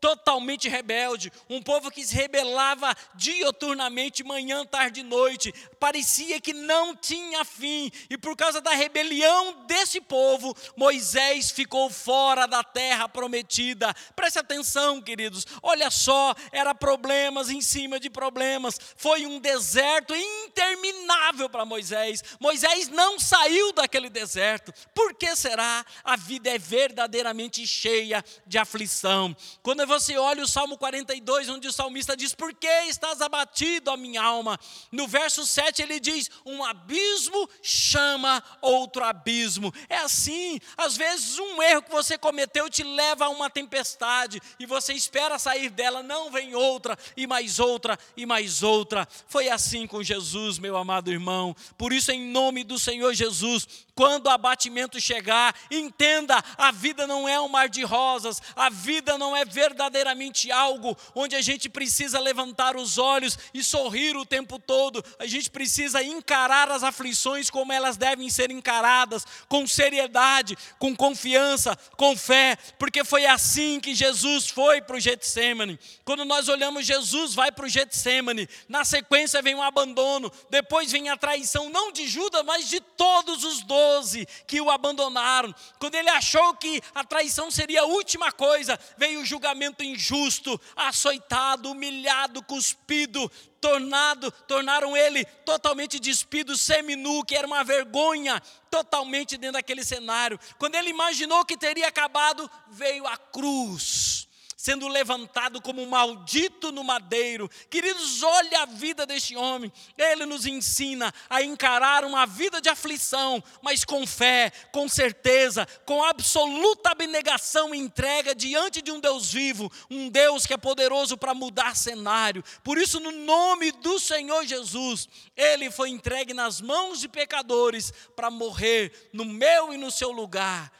totalmente 0.00 0.68
rebelde, 0.68 1.32
um 1.48 1.62
povo 1.62 1.90
que 1.90 2.04
se 2.04 2.14
rebelava 2.14 2.94
dioturnamente, 3.14 4.22
manhã, 4.22 4.64
tarde 4.64 5.00
e 5.00 5.02
noite, 5.02 5.52
parecia 5.78 6.40
que 6.40 6.52
não 6.52 6.94
tinha 6.94 7.44
fim, 7.44 7.90
e 8.10 8.18
por 8.18 8.36
causa 8.36 8.60
da 8.60 8.72
rebelião 8.72 9.64
desse 9.66 10.00
povo, 10.00 10.54
Moisés 10.76 11.50
ficou 11.50 11.88
fora 11.90 12.46
da 12.46 12.62
terra 12.62 13.08
prometida. 13.08 13.94
Preste 14.14 14.38
atenção, 14.38 15.00
queridos, 15.00 15.46
olha 15.62 15.90
só, 15.90 16.34
era 16.52 16.74
problemas 16.74 17.48
em 17.50 17.60
cima 17.60 17.98
de 17.98 18.10
problemas, 18.10 18.78
foi 18.96 19.26
um 19.26 19.38
deserto 19.38 20.14
interminável 20.14 21.48
para 21.48 21.64
Moisés. 21.64 22.22
Moisés 22.40 22.88
não 22.88 23.18
saiu 23.18 23.72
daquele 23.72 24.10
deserto, 24.10 24.72
por 24.94 25.14
que 25.14 25.34
será? 25.36 25.84
A 26.04 26.16
vida 26.16 26.50
é 26.50 26.58
verdadeiramente 26.58 27.66
cheia 27.66 28.24
de 28.46 28.58
aflição. 28.58 29.34
Quando 29.62 29.85
Depois 29.86 30.02
você 30.02 30.18
olha 30.18 30.42
o 30.42 30.48
Salmo 30.48 30.76
42, 30.76 31.48
onde 31.48 31.68
o 31.68 31.72
salmista 31.72 32.16
diz: 32.16 32.34
Por 32.34 32.52
que 32.52 32.66
estás 32.88 33.22
abatido, 33.22 33.90
a 33.90 33.96
minha 33.96 34.20
alma? 34.20 34.58
No 34.90 35.06
verso 35.06 35.46
7 35.46 35.80
ele 35.80 36.00
diz: 36.00 36.28
Um 36.44 36.64
abismo 36.64 37.48
chama 37.62 38.42
outro 38.60 39.04
abismo. 39.04 39.72
É 39.88 39.98
assim, 39.98 40.58
às 40.76 40.96
vezes 40.96 41.38
um 41.38 41.62
erro 41.62 41.82
que 41.82 41.90
você 41.90 42.18
cometeu 42.18 42.68
te 42.68 42.82
leva 42.82 43.26
a 43.26 43.28
uma 43.28 43.48
tempestade 43.48 44.42
e 44.58 44.66
você 44.66 44.92
espera 44.92 45.38
sair 45.38 45.70
dela, 45.70 46.02
não 46.02 46.30
vem 46.32 46.54
outra, 46.54 46.98
e 47.16 47.26
mais 47.26 47.60
outra, 47.60 47.96
e 48.16 48.26
mais 48.26 48.64
outra. 48.64 49.06
Foi 49.28 49.48
assim 49.48 49.86
com 49.86 50.02
Jesus, 50.02 50.58
meu 50.58 50.76
amado 50.76 51.12
irmão. 51.12 51.54
Por 51.78 51.92
isso, 51.92 52.10
em 52.10 52.28
nome 52.30 52.64
do 52.64 52.78
Senhor 52.78 53.14
Jesus, 53.14 53.86
quando 53.94 54.26
o 54.26 54.30
abatimento 54.30 55.00
chegar, 55.00 55.54
entenda: 55.70 56.42
a 56.58 56.72
vida 56.72 57.06
não 57.06 57.28
é 57.28 57.40
um 57.40 57.48
mar 57.48 57.68
de 57.68 57.84
rosas, 57.84 58.42
a 58.54 58.68
vida 58.68 59.16
não 59.16 59.34
é 59.34 59.44
verdadeiramente 59.76 60.50
algo 60.50 60.96
onde 61.14 61.36
a 61.36 61.42
gente 61.42 61.68
precisa 61.68 62.18
levantar 62.18 62.76
os 62.76 62.96
olhos 62.96 63.38
e 63.52 63.62
sorrir 63.62 64.16
o 64.16 64.24
tempo 64.24 64.58
todo, 64.58 65.04
a 65.18 65.26
gente 65.26 65.50
precisa 65.50 66.02
encarar 66.02 66.70
as 66.70 66.82
aflições 66.82 67.50
como 67.50 67.72
elas 67.72 67.98
devem 67.98 68.30
ser 68.30 68.50
encaradas, 68.50 69.26
com 69.48 69.66
seriedade, 69.66 70.56
com 70.78 70.96
confiança, 70.96 71.76
com 71.96 72.16
fé, 72.16 72.56
porque 72.78 73.04
foi 73.04 73.26
assim 73.26 73.78
que 73.78 73.94
Jesus 73.94 74.48
foi 74.48 74.80
para 74.80 74.96
o 74.96 75.00
Getsemane. 75.00 75.78
Quando 76.04 76.24
nós 76.24 76.48
olhamos, 76.48 76.86
Jesus 76.86 77.34
vai 77.34 77.52
para 77.52 77.66
o 77.66 77.68
Getsemane, 77.68 78.48
na 78.68 78.82
sequência 78.84 79.42
vem 79.42 79.54
o 79.54 79.62
abandono, 79.62 80.32
depois 80.48 80.90
vem 80.90 81.10
a 81.10 81.16
traição, 81.18 81.68
não 81.68 81.92
de 81.92 82.08
Judas, 82.08 82.42
mas 82.46 82.68
de 82.68 82.80
todos 82.80 83.44
os 83.44 83.62
doze 83.62 84.26
que 84.46 84.58
o 84.58 84.70
abandonaram. 84.70 85.54
Quando 85.78 85.96
ele 85.96 86.08
achou 86.08 86.54
que 86.54 86.80
a 86.94 87.04
traição 87.04 87.50
seria 87.50 87.82
a 87.82 87.86
última 87.86 88.32
coisa, 88.32 88.78
veio 88.96 89.20
o 89.20 89.24
julgamento 89.24 89.65
injusto, 89.82 90.60
açoitado, 90.74 91.70
humilhado, 91.70 92.42
cuspido, 92.42 93.30
tornado, 93.60 94.30
tornaram 94.30 94.96
ele 94.96 95.24
totalmente 95.44 95.98
despido, 95.98 96.56
seminu, 96.56 97.24
que 97.24 97.34
era 97.34 97.46
uma 97.46 97.64
vergonha, 97.64 98.40
totalmente 98.70 99.36
dentro 99.36 99.54
daquele 99.54 99.84
cenário. 99.84 100.38
Quando 100.58 100.74
ele 100.74 100.90
imaginou 100.90 101.44
que 101.44 101.56
teria 101.56 101.88
acabado, 101.88 102.50
veio 102.68 103.06
a 103.06 103.16
cruz 103.16 104.25
sendo 104.56 104.88
levantado 104.88 105.60
como 105.60 105.84
maldito 105.86 106.72
no 106.72 106.82
madeiro. 106.82 107.48
Queridos, 107.68 108.22
olha 108.22 108.62
a 108.62 108.66
vida 108.66 109.04
deste 109.04 109.36
homem. 109.36 109.70
Ele 109.98 110.24
nos 110.24 110.46
ensina 110.46 111.12
a 111.28 111.42
encarar 111.42 112.04
uma 112.04 112.24
vida 112.24 112.58
de 112.58 112.70
aflição, 112.70 113.44
mas 113.60 113.84
com 113.84 114.06
fé, 114.06 114.50
com 114.72 114.88
certeza, 114.88 115.66
com 115.84 116.02
absoluta 116.02 116.90
abnegação 116.90 117.74
e 117.74 117.78
entrega 117.78 118.34
diante 118.34 118.80
de 118.80 118.90
um 118.90 118.98
Deus 118.98 119.30
vivo, 119.30 119.70
um 119.90 120.08
Deus 120.08 120.46
que 120.46 120.54
é 120.54 120.56
poderoso 120.56 121.18
para 121.18 121.34
mudar 121.34 121.76
cenário. 121.76 122.42
Por 122.64 122.78
isso, 122.78 122.98
no 122.98 123.12
nome 123.12 123.70
do 123.72 124.00
Senhor 124.00 124.46
Jesus, 124.46 125.06
ele 125.36 125.70
foi 125.70 125.90
entregue 125.90 126.32
nas 126.32 126.62
mãos 126.62 126.98
de 126.98 127.08
pecadores 127.08 127.92
para 128.16 128.30
morrer 128.30 129.10
no 129.12 129.26
meu 129.26 129.74
e 129.74 129.76
no 129.76 129.90
seu 129.90 130.10
lugar, 130.10 130.72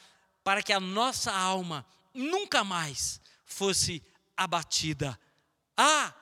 para 0.42 0.62
que 0.62 0.72
a 0.72 0.80
nossa 0.80 1.30
alma 1.30 1.84
nunca 2.14 2.64
mais 2.64 3.20
fosse 3.46 4.02
abatida. 4.36 5.18
Ah, 5.76 6.12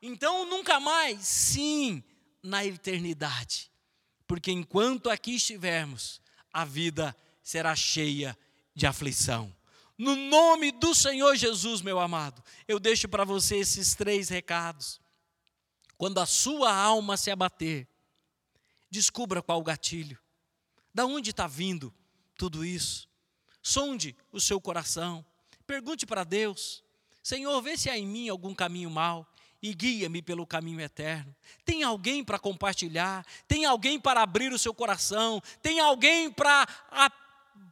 então 0.00 0.48
nunca 0.48 0.80
mais? 0.80 1.26
Sim, 1.26 2.02
na 2.42 2.64
eternidade. 2.64 3.70
Porque 4.26 4.50
enquanto 4.50 5.10
aqui 5.10 5.34
estivermos, 5.34 6.22
a 6.52 6.64
vida 6.64 7.14
será 7.42 7.74
cheia 7.74 8.38
de 8.74 8.86
aflição. 8.86 9.54
No 9.96 10.14
nome 10.14 10.70
do 10.70 10.94
Senhor 10.94 11.34
Jesus, 11.34 11.82
meu 11.82 11.98
amado, 11.98 12.42
eu 12.68 12.78
deixo 12.78 13.08
para 13.08 13.24
você 13.24 13.56
esses 13.56 13.94
três 13.94 14.28
recados. 14.28 15.00
Quando 15.96 16.20
a 16.20 16.26
sua 16.26 16.72
alma 16.72 17.16
se 17.16 17.30
abater, 17.30 17.88
descubra 18.88 19.42
qual 19.42 19.58
o 19.58 19.64
gatilho, 19.64 20.18
da 20.94 21.04
onde 21.04 21.30
está 21.30 21.48
vindo 21.48 21.92
tudo 22.36 22.64
isso. 22.64 23.08
Sonde 23.60 24.16
o 24.30 24.40
seu 24.40 24.60
coração, 24.60 25.26
Pergunte 25.68 26.06
para 26.06 26.24
Deus: 26.24 26.82
Senhor, 27.22 27.60
vê 27.60 27.76
se 27.76 27.90
há 27.90 27.98
em 27.98 28.06
mim 28.06 28.30
algum 28.30 28.54
caminho 28.54 28.88
mau 28.88 29.26
e 29.62 29.74
guia-me 29.74 30.22
pelo 30.22 30.46
caminho 30.46 30.80
eterno. 30.80 31.36
Tem 31.62 31.82
alguém 31.82 32.24
para 32.24 32.38
compartilhar, 32.38 33.22
tem 33.46 33.66
alguém 33.66 34.00
para 34.00 34.22
abrir 34.22 34.50
o 34.50 34.58
seu 34.58 34.72
coração, 34.72 35.42
tem 35.60 35.78
alguém 35.78 36.30
para 36.30 36.66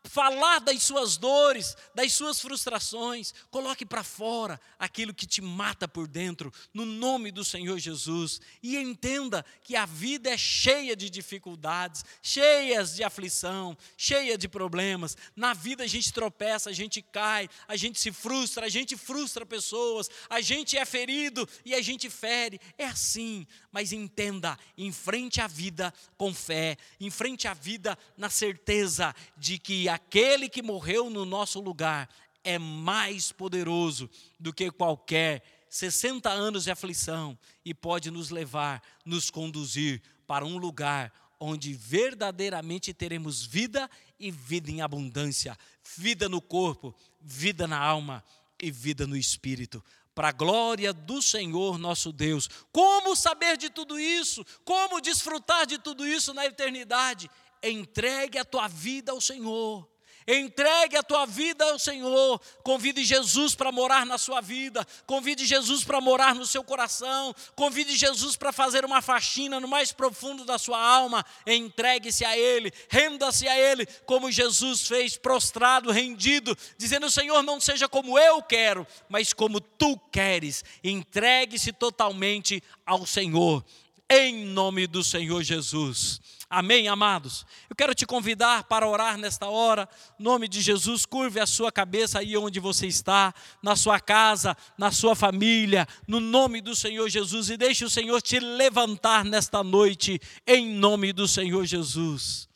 falar 0.06 0.60
das 0.60 0.82
suas 0.82 1.16
dores, 1.16 1.76
das 1.94 2.12
suas 2.12 2.40
frustrações, 2.40 3.34
coloque 3.50 3.84
para 3.84 4.02
fora 4.02 4.60
aquilo 4.78 5.12
que 5.12 5.26
te 5.26 5.42
mata 5.42 5.86
por 5.86 6.06
dentro, 6.06 6.52
no 6.72 6.86
nome 6.86 7.30
do 7.30 7.44
Senhor 7.44 7.78
Jesus, 7.78 8.40
e 8.62 8.76
entenda 8.76 9.44
que 9.62 9.76
a 9.76 9.84
vida 9.84 10.30
é 10.30 10.36
cheia 10.36 10.96
de 10.96 11.10
dificuldades, 11.10 12.04
cheias 12.22 12.94
de 12.94 13.04
aflição, 13.04 13.76
cheia 13.96 14.38
de 14.38 14.48
problemas. 14.48 15.16
Na 15.34 15.52
vida 15.52 15.84
a 15.84 15.86
gente 15.86 16.12
tropeça, 16.12 16.70
a 16.70 16.72
gente 16.72 17.02
cai, 17.02 17.48
a 17.68 17.76
gente 17.76 18.00
se 18.00 18.12
frustra, 18.12 18.66
a 18.66 18.70
gente 18.70 18.96
frustra 18.96 19.44
pessoas, 19.44 20.08
a 20.30 20.40
gente 20.40 20.76
é 20.76 20.84
ferido 20.84 21.48
e 21.64 21.74
a 21.74 21.82
gente 21.82 22.08
fere. 22.08 22.60
É 22.78 22.86
assim, 22.86 23.46
mas 23.76 23.92
entenda, 23.92 24.58
enfrente 24.78 25.38
a 25.38 25.46
vida 25.46 25.92
com 26.16 26.32
fé, 26.32 26.78
enfrente 26.98 27.46
a 27.46 27.52
vida 27.52 27.98
na 28.16 28.30
certeza 28.30 29.14
de 29.36 29.58
que 29.58 29.86
aquele 29.86 30.48
que 30.48 30.62
morreu 30.62 31.10
no 31.10 31.26
nosso 31.26 31.60
lugar 31.60 32.08
é 32.42 32.58
mais 32.58 33.32
poderoso 33.32 34.08
do 34.40 34.50
que 34.50 34.70
qualquer 34.70 35.42
60 35.68 36.30
anos 36.30 36.64
de 36.64 36.70
aflição 36.70 37.38
e 37.62 37.74
pode 37.74 38.10
nos 38.10 38.30
levar, 38.30 38.82
nos 39.04 39.28
conduzir 39.28 40.00
para 40.26 40.46
um 40.46 40.56
lugar 40.56 41.12
onde 41.38 41.74
verdadeiramente 41.74 42.94
teremos 42.94 43.44
vida 43.44 43.90
e 44.18 44.30
vida 44.30 44.70
em 44.70 44.80
abundância, 44.80 45.54
vida 45.98 46.30
no 46.30 46.40
corpo, 46.40 46.94
vida 47.20 47.66
na 47.66 47.78
alma 47.78 48.24
e 48.58 48.70
vida 48.70 49.06
no 49.06 49.18
espírito 49.18 49.84
para 50.16 50.28
a 50.28 50.32
glória 50.32 50.94
do 50.94 51.20
Senhor 51.20 51.78
nosso 51.78 52.10
Deus. 52.10 52.48
Como 52.72 53.14
saber 53.14 53.58
de 53.58 53.68
tudo 53.68 54.00
isso? 54.00 54.42
Como 54.64 54.98
desfrutar 54.98 55.66
de 55.66 55.76
tudo 55.78 56.06
isso 56.06 56.32
na 56.32 56.46
eternidade? 56.46 57.30
Entregue 57.62 58.38
a 58.38 58.44
tua 58.44 58.66
vida 58.66 59.12
ao 59.12 59.20
Senhor. 59.20 59.86
Entregue 60.28 60.96
a 60.96 61.02
tua 61.02 61.24
vida 61.24 61.64
ao 61.64 61.78
Senhor. 61.78 62.40
Convide 62.64 63.04
Jesus 63.04 63.54
para 63.54 63.70
morar 63.70 64.04
na 64.04 64.18
sua 64.18 64.40
vida. 64.40 64.84
Convide 65.06 65.46
Jesus 65.46 65.84
para 65.84 66.00
morar 66.00 66.34
no 66.34 66.44
seu 66.44 66.64
coração. 66.64 67.32
Convide 67.54 67.96
Jesus 67.96 68.34
para 68.34 68.50
fazer 68.50 68.84
uma 68.84 69.00
faxina 69.00 69.60
no 69.60 69.68
mais 69.68 69.92
profundo 69.92 70.44
da 70.44 70.58
sua 70.58 70.78
alma. 70.84 71.24
Entregue-se 71.46 72.24
a 72.24 72.36
Ele. 72.36 72.72
Renda-se 72.88 73.46
a 73.46 73.56
Ele, 73.56 73.86
como 74.04 74.32
Jesus 74.32 74.88
fez, 74.88 75.16
prostrado, 75.16 75.92
rendido, 75.92 76.56
dizendo: 76.76 77.08
Senhor, 77.08 77.42
não 77.44 77.60
seja 77.60 77.88
como 77.88 78.18
eu 78.18 78.42
quero, 78.42 78.84
mas 79.08 79.32
como 79.32 79.60
tu 79.60 79.96
queres. 80.10 80.64
Entregue-se 80.82 81.72
totalmente 81.72 82.60
ao 82.84 83.06
Senhor. 83.06 83.64
Em 84.10 84.44
nome 84.46 84.86
do 84.86 85.04
Senhor 85.04 85.42
Jesus. 85.42 86.20
Amém, 86.48 86.86
amados? 86.86 87.44
Eu 87.68 87.74
quero 87.74 87.94
te 87.94 88.06
convidar 88.06 88.64
para 88.64 88.86
orar 88.86 89.18
nesta 89.18 89.48
hora. 89.48 89.88
Nome 90.18 90.46
de 90.46 90.60
Jesus, 90.60 91.04
curve 91.04 91.40
a 91.40 91.46
sua 91.46 91.72
cabeça 91.72 92.20
aí 92.20 92.36
onde 92.36 92.60
você 92.60 92.86
está, 92.86 93.34
na 93.60 93.74
sua 93.74 93.98
casa, 93.98 94.56
na 94.78 94.92
sua 94.92 95.16
família, 95.16 95.86
no 96.06 96.20
nome 96.20 96.60
do 96.60 96.74
Senhor 96.74 97.08
Jesus 97.08 97.50
e 97.50 97.56
deixe 97.56 97.84
o 97.84 97.90
Senhor 97.90 98.22
te 98.22 98.38
levantar 98.38 99.24
nesta 99.24 99.64
noite, 99.64 100.20
em 100.46 100.68
nome 100.68 101.12
do 101.12 101.26
Senhor 101.26 101.64
Jesus. 101.64 102.48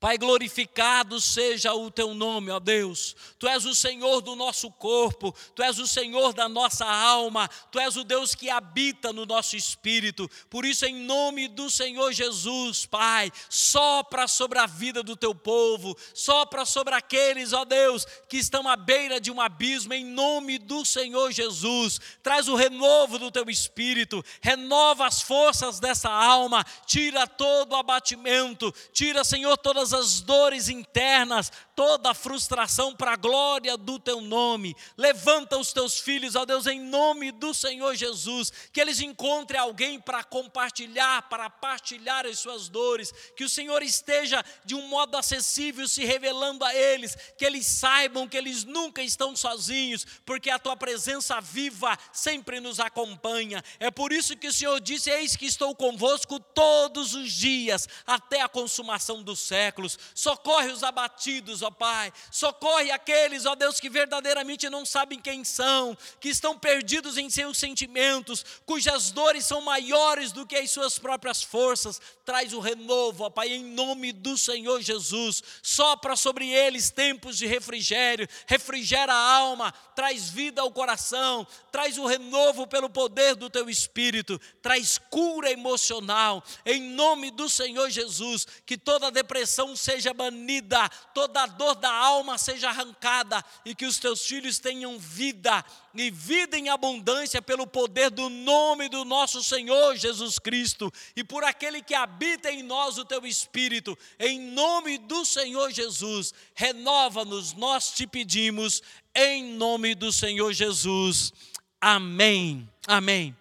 Pai, 0.00 0.16
glorificado 0.16 1.20
seja 1.20 1.74
o 1.74 1.90
teu 1.90 2.14
nome, 2.14 2.50
ó 2.50 2.58
Deus. 2.58 3.14
Tu 3.38 3.46
és 3.46 3.66
o 3.66 3.74
Senhor 3.74 4.22
do 4.22 4.34
nosso 4.34 4.70
corpo, 4.70 5.36
tu 5.54 5.62
és 5.62 5.78
o 5.78 5.86
Senhor 5.86 6.32
da 6.32 6.48
nossa 6.48 6.86
alma, 6.86 7.46
tu 7.70 7.78
és 7.78 7.96
o 7.98 8.02
Deus 8.02 8.34
que 8.34 8.48
habita 8.48 9.12
no 9.12 9.26
nosso 9.26 9.56
espírito. 9.56 10.26
Por 10.48 10.64
isso, 10.64 10.86
em 10.86 10.94
nome 11.04 11.48
do 11.48 11.68
Senhor 11.70 12.14
Jesus, 12.14 12.86
Pai, 12.86 13.30
sopra 13.50 14.26
sobre 14.26 14.58
a 14.58 14.64
vida 14.64 15.02
do 15.02 15.14
teu 15.14 15.34
povo, 15.34 15.94
sopra 16.14 16.64
sobre 16.64 16.94
aqueles, 16.94 17.52
ó 17.52 17.66
Deus, 17.66 18.06
que 18.26 18.38
estão 18.38 18.66
à 18.66 18.76
beira 18.76 19.20
de 19.20 19.30
um 19.30 19.38
abismo, 19.38 19.92
em 19.92 20.06
nome 20.06 20.56
do 20.56 20.82
Senhor 20.82 21.30
Jesus. 21.30 22.00
Traz 22.22 22.48
o 22.48 22.56
renovo 22.56 23.18
do 23.18 23.30
teu 23.30 23.50
espírito, 23.50 24.24
renova 24.40 25.06
as 25.06 25.20
forças 25.20 25.78
dessa 25.78 26.08
alma, 26.08 26.64
tira 26.86 27.26
todo 27.26 27.72
o 27.72 27.76
abatimento, 27.76 28.72
tira, 28.94 29.22
Senhor, 29.24 29.58
todas 29.58 29.89
todas 29.90 29.92
as 29.92 30.20
dores 30.20 30.68
internas, 30.68 31.50
toda 31.74 32.10
a 32.10 32.14
frustração 32.14 32.94
para 32.94 33.12
a 33.12 33.16
glória 33.16 33.76
do 33.76 33.98
teu 33.98 34.20
nome. 34.20 34.76
Levanta 34.96 35.58
os 35.58 35.72
teus 35.72 35.98
filhos, 35.98 36.36
ó 36.36 36.44
Deus, 36.44 36.66
em 36.66 36.80
nome 36.80 37.32
do 37.32 37.52
Senhor 37.52 37.94
Jesus, 37.94 38.52
que 38.72 38.80
eles 38.80 39.00
encontrem 39.00 39.60
alguém 39.60 39.98
para 39.98 40.22
compartilhar, 40.22 41.22
para 41.22 41.48
partilhar 41.48 42.26
as 42.26 42.38
suas 42.38 42.68
dores, 42.68 43.12
que 43.36 43.44
o 43.44 43.48
Senhor 43.48 43.82
esteja 43.82 44.44
de 44.64 44.74
um 44.74 44.88
modo 44.88 45.16
acessível 45.16 45.88
se 45.88 46.04
revelando 46.04 46.64
a 46.64 46.74
eles, 46.74 47.16
que 47.36 47.44
eles 47.44 47.66
saibam 47.66 48.28
que 48.28 48.36
eles 48.36 48.64
nunca 48.64 49.02
estão 49.02 49.34
sozinhos, 49.34 50.06
porque 50.24 50.50
a 50.50 50.58
tua 50.58 50.76
presença 50.76 51.40
viva 51.40 51.98
sempre 52.12 52.60
nos 52.60 52.78
acompanha. 52.78 53.64
É 53.78 53.90
por 53.90 54.12
isso 54.12 54.36
que 54.36 54.48
o 54.48 54.52
Senhor 54.52 54.80
disse: 54.80 55.10
Eis 55.10 55.34
que 55.34 55.46
estou 55.46 55.74
convosco 55.74 56.38
todos 56.38 57.14
os 57.14 57.32
dias, 57.32 57.88
até 58.06 58.40
a 58.42 58.48
consumação 58.48 59.22
dos 59.22 59.40
séculos. 59.80 59.98
Socorre 60.14 60.70
os 60.70 60.82
abatidos, 60.82 61.62
ó 61.62 61.70
Pai. 61.70 62.12
Socorre 62.30 62.90
aqueles, 62.90 63.46
ó 63.46 63.54
Deus, 63.54 63.80
que 63.80 63.88
verdadeiramente 63.88 64.68
não 64.68 64.84
sabem 64.84 65.20
quem 65.20 65.44
são, 65.44 65.96
que 66.20 66.28
estão 66.28 66.58
perdidos 66.58 67.16
em 67.16 67.30
seus 67.30 67.56
sentimentos, 67.56 68.44
cujas 68.66 69.10
dores 69.10 69.46
são 69.46 69.60
maiores 69.60 70.32
do 70.32 70.46
que 70.46 70.56
as 70.56 70.70
suas 70.70 70.98
próprias 70.98 71.42
forças. 71.42 72.00
Traz 72.24 72.52
o 72.52 72.60
renovo, 72.60 73.24
ó 73.24 73.30
Pai, 73.30 73.48
em 73.48 73.64
nome 73.64 74.12
do 74.12 74.36
Senhor 74.36 74.80
Jesus. 74.82 75.42
Sopra 75.62 76.16
sobre 76.16 76.48
eles 76.48 76.90
tempos 76.90 77.38
de 77.38 77.46
refrigério, 77.46 78.28
refrigera 78.46 79.12
a 79.12 79.36
alma, 79.36 79.72
traz 79.94 80.28
vida 80.28 80.60
ao 80.60 80.70
coração, 80.70 81.46
traz 81.72 81.98
o 81.98 82.06
renovo 82.06 82.66
pelo 82.66 82.90
poder 82.90 83.34
do 83.34 83.50
teu 83.50 83.68
espírito, 83.68 84.40
traz 84.62 84.98
cura 84.98 85.50
emocional, 85.50 86.42
em 86.64 86.80
nome 86.80 87.30
do 87.30 87.48
Senhor 87.48 87.90
Jesus, 87.90 88.46
que 88.66 88.76
toda 88.76 89.10
depressão 89.10 89.69
seja 89.76 90.14
banida, 90.14 90.88
toda 91.14 91.46
dor 91.46 91.74
da 91.74 91.92
alma 91.92 92.38
seja 92.38 92.68
arrancada 92.68 93.44
e 93.64 93.74
que 93.74 93.86
os 93.86 93.98
teus 93.98 94.26
filhos 94.26 94.58
tenham 94.58 94.98
vida 94.98 95.64
e 95.94 96.10
vida 96.10 96.56
em 96.56 96.68
abundância 96.68 97.42
pelo 97.42 97.66
poder 97.66 98.10
do 98.10 98.28
nome 98.28 98.88
do 98.88 99.04
nosso 99.04 99.42
Senhor 99.42 99.96
Jesus 99.96 100.38
Cristo 100.38 100.92
e 101.16 101.24
por 101.24 101.44
aquele 101.44 101.82
que 101.82 101.94
habita 101.94 102.50
em 102.50 102.62
nós 102.62 102.98
o 102.98 103.04
teu 103.04 103.26
espírito, 103.26 103.96
em 104.18 104.40
nome 104.40 104.98
do 104.98 105.24
Senhor 105.24 105.70
Jesus, 105.72 106.32
renova-nos, 106.54 107.52
nós 107.54 107.90
te 107.90 108.06
pedimos, 108.06 108.82
em 109.14 109.44
nome 109.54 109.94
do 109.94 110.12
Senhor 110.12 110.52
Jesus. 110.52 111.32
Amém. 111.80 112.68
Amém. 112.86 113.36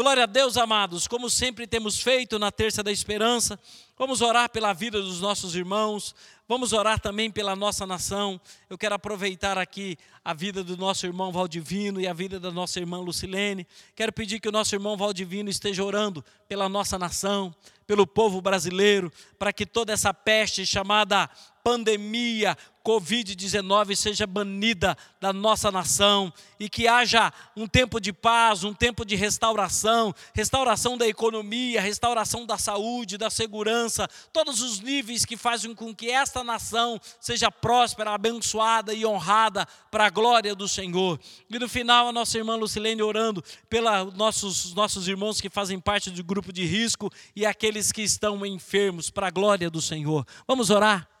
Glória 0.00 0.22
a 0.22 0.26
Deus, 0.26 0.56
amados, 0.56 1.06
como 1.06 1.28
sempre 1.28 1.66
temos 1.66 2.00
feito 2.00 2.38
na 2.38 2.50
terça 2.50 2.82
da 2.82 2.90
esperança, 2.90 3.60
vamos 3.98 4.22
orar 4.22 4.48
pela 4.48 4.72
vida 4.72 4.98
dos 4.98 5.20
nossos 5.20 5.54
irmãos, 5.54 6.14
Vamos 6.50 6.72
orar 6.72 6.98
também 6.98 7.30
pela 7.30 7.54
nossa 7.54 7.86
nação. 7.86 8.40
Eu 8.68 8.76
quero 8.76 8.96
aproveitar 8.96 9.56
aqui 9.56 9.96
a 10.24 10.34
vida 10.34 10.64
do 10.64 10.76
nosso 10.76 11.06
irmão 11.06 11.30
Valdivino 11.30 12.00
e 12.00 12.08
a 12.08 12.12
vida 12.12 12.40
da 12.40 12.50
nossa 12.50 12.80
irmã 12.80 12.98
Lucilene. 12.98 13.64
Quero 13.94 14.12
pedir 14.12 14.40
que 14.40 14.48
o 14.48 14.50
nosso 14.52 14.74
irmão 14.74 14.96
Valdivino 14.96 15.48
esteja 15.48 15.84
orando 15.84 16.24
pela 16.48 16.68
nossa 16.68 16.98
nação, 16.98 17.54
pelo 17.86 18.04
povo 18.04 18.40
brasileiro, 18.40 19.12
para 19.38 19.52
que 19.52 19.64
toda 19.64 19.92
essa 19.92 20.12
peste 20.12 20.66
chamada 20.66 21.30
pandemia, 21.62 22.56
Covid-19 22.84 23.94
seja 23.94 24.26
banida 24.26 24.96
da 25.20 25.32
nossa 25.32 25.70
nação 25.70 26.32
e 26.58 26.68
que 26.68 26.88
haja 26.88 27.32
um 27.56 27.66
tempo 27.66 28.00
de 28.00 28.12
paz, 28.12 28.64
um 28.64 28.72
tempo 28.72 29.04
de 29.04 29.14
restauração, 29.14 30.14
restauração 30.34 30.96
da 30.96 31.06
economia, 31.06 31.80
restauração 31.80 32.46
da 32.46 32.56
saúde, 32.56 33.18
da 33.18 33.28
segurança, 33.28 34.08
todos 34.32 34.62
os 34.62 34.80
níveis 34.80 35.24
que 35.24 35.36
fazem 35.36 35.74
com 35.74 35.94
que 35.94 36.10
esta 36.10 36.42
nação 36.42 36.98
seja 37.20 37.50
próspera, 37.50 38.12
abençoada 38.12 38.94
e 38.94 39.04
honrada 39.04 39.66
para 39.90 40.06
a 40.06 40.10
glória 40.10 40.54
do 40.54 40.66
Senhor. 40.66 41.20
E 41.48 41.58
no 41.58 41.68
final, 41.68 42.08
a 42.08 42.12
nossa 42.12 42.38
irmã 42.38 42.56
Lucilene 42.56 43.02
orando 43.02 43.44
pelos 43.68 44.14
nossos, 44.14 44.74
nossos 44.74 45.06
irmãos 45.06 45.40
que 45.40 45.50
fazem 45.50 45.78
parte 45.78 46.10
do 46.10 46.24
grupo 46.24 46.52
de 46.52 46.64
risco 46.64 47.10
e 47.36 47.44
aqueles 47.44 47.92
que 47.92 48.02
estão 48.02 48.44
enfermos 48.46 49.10
para 49.10 49.28
a 49.28 49.30
glória 49.30 49.68
do 49.68 49.82
Senhor. 49.82 50.26
Vamos 50.46 50.70
orar? 50.70 51.19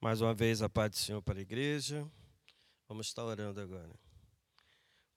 Mais 0.00 0.20
uma 0.20 0.32
vez 0.32 0.62
a 0.62 0.68
paz 0.68 0.92
do 0.92 0.96
Senhor 0.96 1.20
para 1.20 1.40
a 1.40 1.42
igreja. 1.42 2.08
Vamos 2.86 3.08
estar 3.08 3.24
orando 3.24 3.60
agora. 3.60 3.98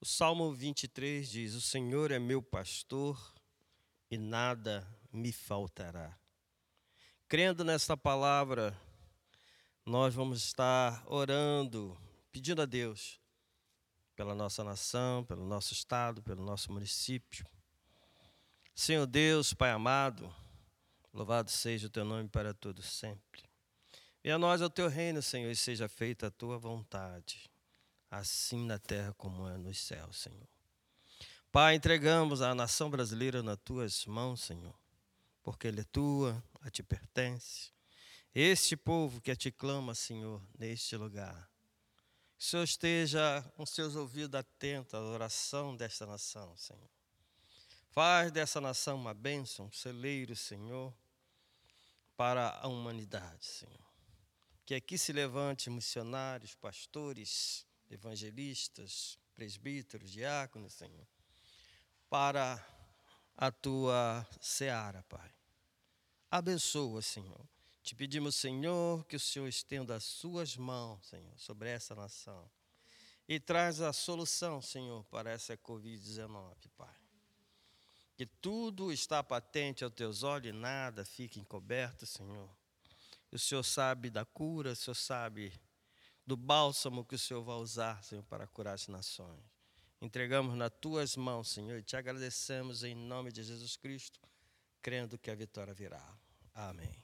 O 0.00 0.04
Salmo 0.04 0.52
23 0.52 1.30
diz: 1.30 1.54
O 1.54 1.60
Senhor 1.60 2.10
é 2.10 2.18
meu 2.18 2.42
pastor 2.42 3.16
e 4.10 4.18
nada 4.18 4.84
me 5.12 5.30
faltará. 5.30 6.18
Crendo 7.28 7.62
nesta 7.62 7.96
palavra, 7.96 8.76
nós 9.86 10.16
vamos 10.16 10.42
estar 10.42 11.04
orando, 11.06 11.96
pedindo 12.32 12.60
a 12.60 12.66
Deus 12.66 13.20
pela 14.16 14.34
nossa 14.34 14.64
nação, 14.64 15.24
pelo 15.24 15.46
nosso 15.46 15.72
estado, 15.72 16.20
pelo 16.24 16.44
nosso 16.44 16.72
município. 16.72 17.46
Senhor 18.74 19.06
Deus, 19.06 19.54
Pai 19.54 19.70
amado, 19.70 20.34
louvado 21.12 21.52
seja 21.52 21.86
o 21.86 21.90
teu 21.90 22.04
nome 22.04 22.28
para 22.28 22.52
todos 22.52 22.86
sempre. 22.86 23.51
E 24.24 24.30
a 24.30 24.38
nós 24.38 24.60
é 24.60 24.64
o 24.64 24.70
teu 24.70 24.88
reino, 24.88 25.20
Senhor, 25.20 25.50
e 25.50 25.56
seja 25.56 25.88
feita 25.88 26.28
a 26.28 26.30
tua 26.30 26.56
vontade, 26.56 27.50
assim 28.08 28.64
na 28.64 28.78
terra 28.78 29.12
como 29.14 29.48
é 29.48 29.56
nos 29.56 29.78
céus, 29.78 30.16
Senhor. 30.16 30.46
Pai, 31.50 31.74
entregamos 31.74 32.40
a 32.40 32.54
nação 32.54 32.88
brasileira 32.88 33.42
nas 33.42 33.58
tuas 33.64 34.06
mãos, 34.06 34.42
Senhor, 34.42 34.78
porque 35.42 35.66
ela 35.66 35.80
é 35.80 35.84
tua, 35.84 36.42
a 36.60 36.70
te 36.70 36.84
pertence. 36.84 37.72
Este 38.32 38.76
povo 38.76 39.20
que 39.20 39.30
a 39.32 39.36
te 39.36 39.50
clama, 39.50 39.92
Senhor, 39.92 40.40
neste 40.56 40.96
lugar. 40.96 41.50
Que 42.38 42.44
o 42.44 42.48
Senhor 42.48 42.62
esteja 42.62 43.42
com 43.56 43.66
seus 43.66 43.96
ouvidos 43.96 44.38
atentos 44.38 44.94
à 44.94 45.00
oração 45.00 45.76
desta 45.76 46.06
nação, 46.06 46.56
Senhor. 46.56 46.90
Faz 47.90 48.30
dessa 48.30 48.60
nação 48.60 48.96
uma 48.96 49.12
bênção, 49.12 49.66
um 49.66 49.72
celeiro, 49.72 50.36
Senhor, 50.36 50.94
para 52.16 52.50
a 52.62 52.68
humanidade, 52.68 53.44
Senhor 53.44 53.91
que 54.72 54.76
aqui 54.76 54.96
se 54.96 55.12
levante 55.12 55.68
missionários, 55.68 56.54
pastores, 56.54 57.66
evangelistas, 57.90 59.18
presbíteros, 59.34 60.10
diáconos, 60.10 60.72
Senhor, 60.72 61.06
para 62.08 62.58
a 63.36 63.52
tua 63.52 64.26
seara, 64.40 65.02
Pai. 65.10 65.30
Abençoa, 66.30 67.02
Senhor. 67.02 67.46
Te 67.82 67.94
pedimos, 67.94 68.34
Senhor, 68.34 69.04
que 69.04 69.16
o 69.16 69.20
Senhor 69.20 69.46
estenda 69.46 69.94
as 69.94 70.04
suas 70.04 70.56
mãos, 70.56 71.06
Senhor, 71.06 71.38
sobre 71.38 71.68
essa 71.68 71.94
nação 71.94 72.50
e 73.28 73.38
traz 73.38 73.82
a 73.82 73.92
solução, 73.92 74.62
Senhor, 74.62 75.04
para 75.10 75.30
essa 75.30 75.54
Covid-19, 75.54 76.54
Pai. 76.78 76.96
Que 78.16 78.24
tudo 78.24 78.90
está 78.90 79.22
patente 79.22 79.84
aos 79.84 79.92
teus 79.92 80.22
olhos 80.22 80.48
e 80.48 80.52
nada 80.58 81.04
fique 81.04 81.38
encoberto, 81.38 82.06
Senhor 82.06 82.61
o 83.32 83.38
Senhor 83.38 83.62
sabe 83.62 84.10
da 84.10 84.24
cura, 84.26 84.72
o 84.72 84.76
Senhor 84.76 84.94
sabe 84.94 85.52
do 86.26 86.36
bálsamo 86.36 87.04
que 87.04 87.14
o 87.14 87.18
Senhor 87.18 87.42
vai 87.42 87.56
usar, 87.56 88.04
Senhor, 88.04 88.22
para 88.24 88.46
curar 88.46 88.74
as 88.74 88.86
nações. 88.88 89.42
Entregamos 90.00 90.54
nas 90.54 90.70
tuas 90.80 91.16
mãos, 91.16 91.48
Senhor, 91.48 91.78
e 91.78 91.82
te 91.82 91.96
agradecemos 91.96 92.84
em 92.84 92.94
nome 92.94 93.32
de 93.32 93.42
Jesus 93.42 93.76
Cristo, 93.76 94.20
crendo 94.82 95.18
que 95.18 95.30
a 95.30 95.34
vitória 95.34 95.72
virá. 95.72 96.04
Amém. 96.54 96.94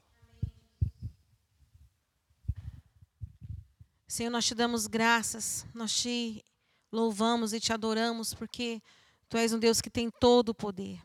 Senhor, 4.06 4.30
nós 4.30 4.46
te 4.46 4.54
damos 4.54 4.86
graças, 4.86 5.66
nós 5.74 5.94
te 5.94 6.44
louvamos 6.92 7.52
e 7.52 7.60
te 7.60 7.72
adoramos, 7.72 8.34
porque 8.34 8.82
tu 9.28 9.36
és 9.36 9.52
um 9.52 9.58
Deus 9.58 9.80
que 9.80 9.90
tem 9.90 10.10
todo 10.10 10.50
o 10.50 10.54
poder. 10.54 11.00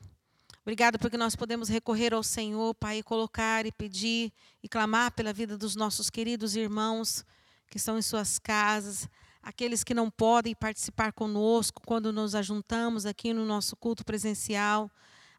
Obrigada 0.65 0.97
porque 0.97 1.17
nós 1.17 1.35
podemos 1.35 1.67
recorrer 1.67 2.13
ao 2.13 2.23
Senhor, 2.23 2.73
Pai, 2.75 2.99
e 2.99 3.03
colocar 3.03 3.65
e 3.65 3.71
pedir 3.71 4.31
e 4.63 4.69
clamar 4.69 5.11
pela 5.11 5.33
vida 5.33 5.57
dos 5.57 5.75
nossos 5.75 6.09
queridos 6.09 6.55
irmãos 6.55 7.25
que 7.69 7.75
estão 7.75 7.97
em 7.97 8.01
suas 8.01 8.39
casas, 8.39 9.09
aqueles 9.41 9.83
que 9.83 9.93
não 9.93 10.09
podem 10.09 10.55
participar 10.55 11.11
conosco 11.11 11.81
quando 11.85 12.13
nos 12.13 12.33
ajuntamos 12.33 13.05
aqui 13.05 13.33
no 13.33 13.43
nosso 13.45 13.75
culto 13.75 14.05
presencial, 14.05 14.89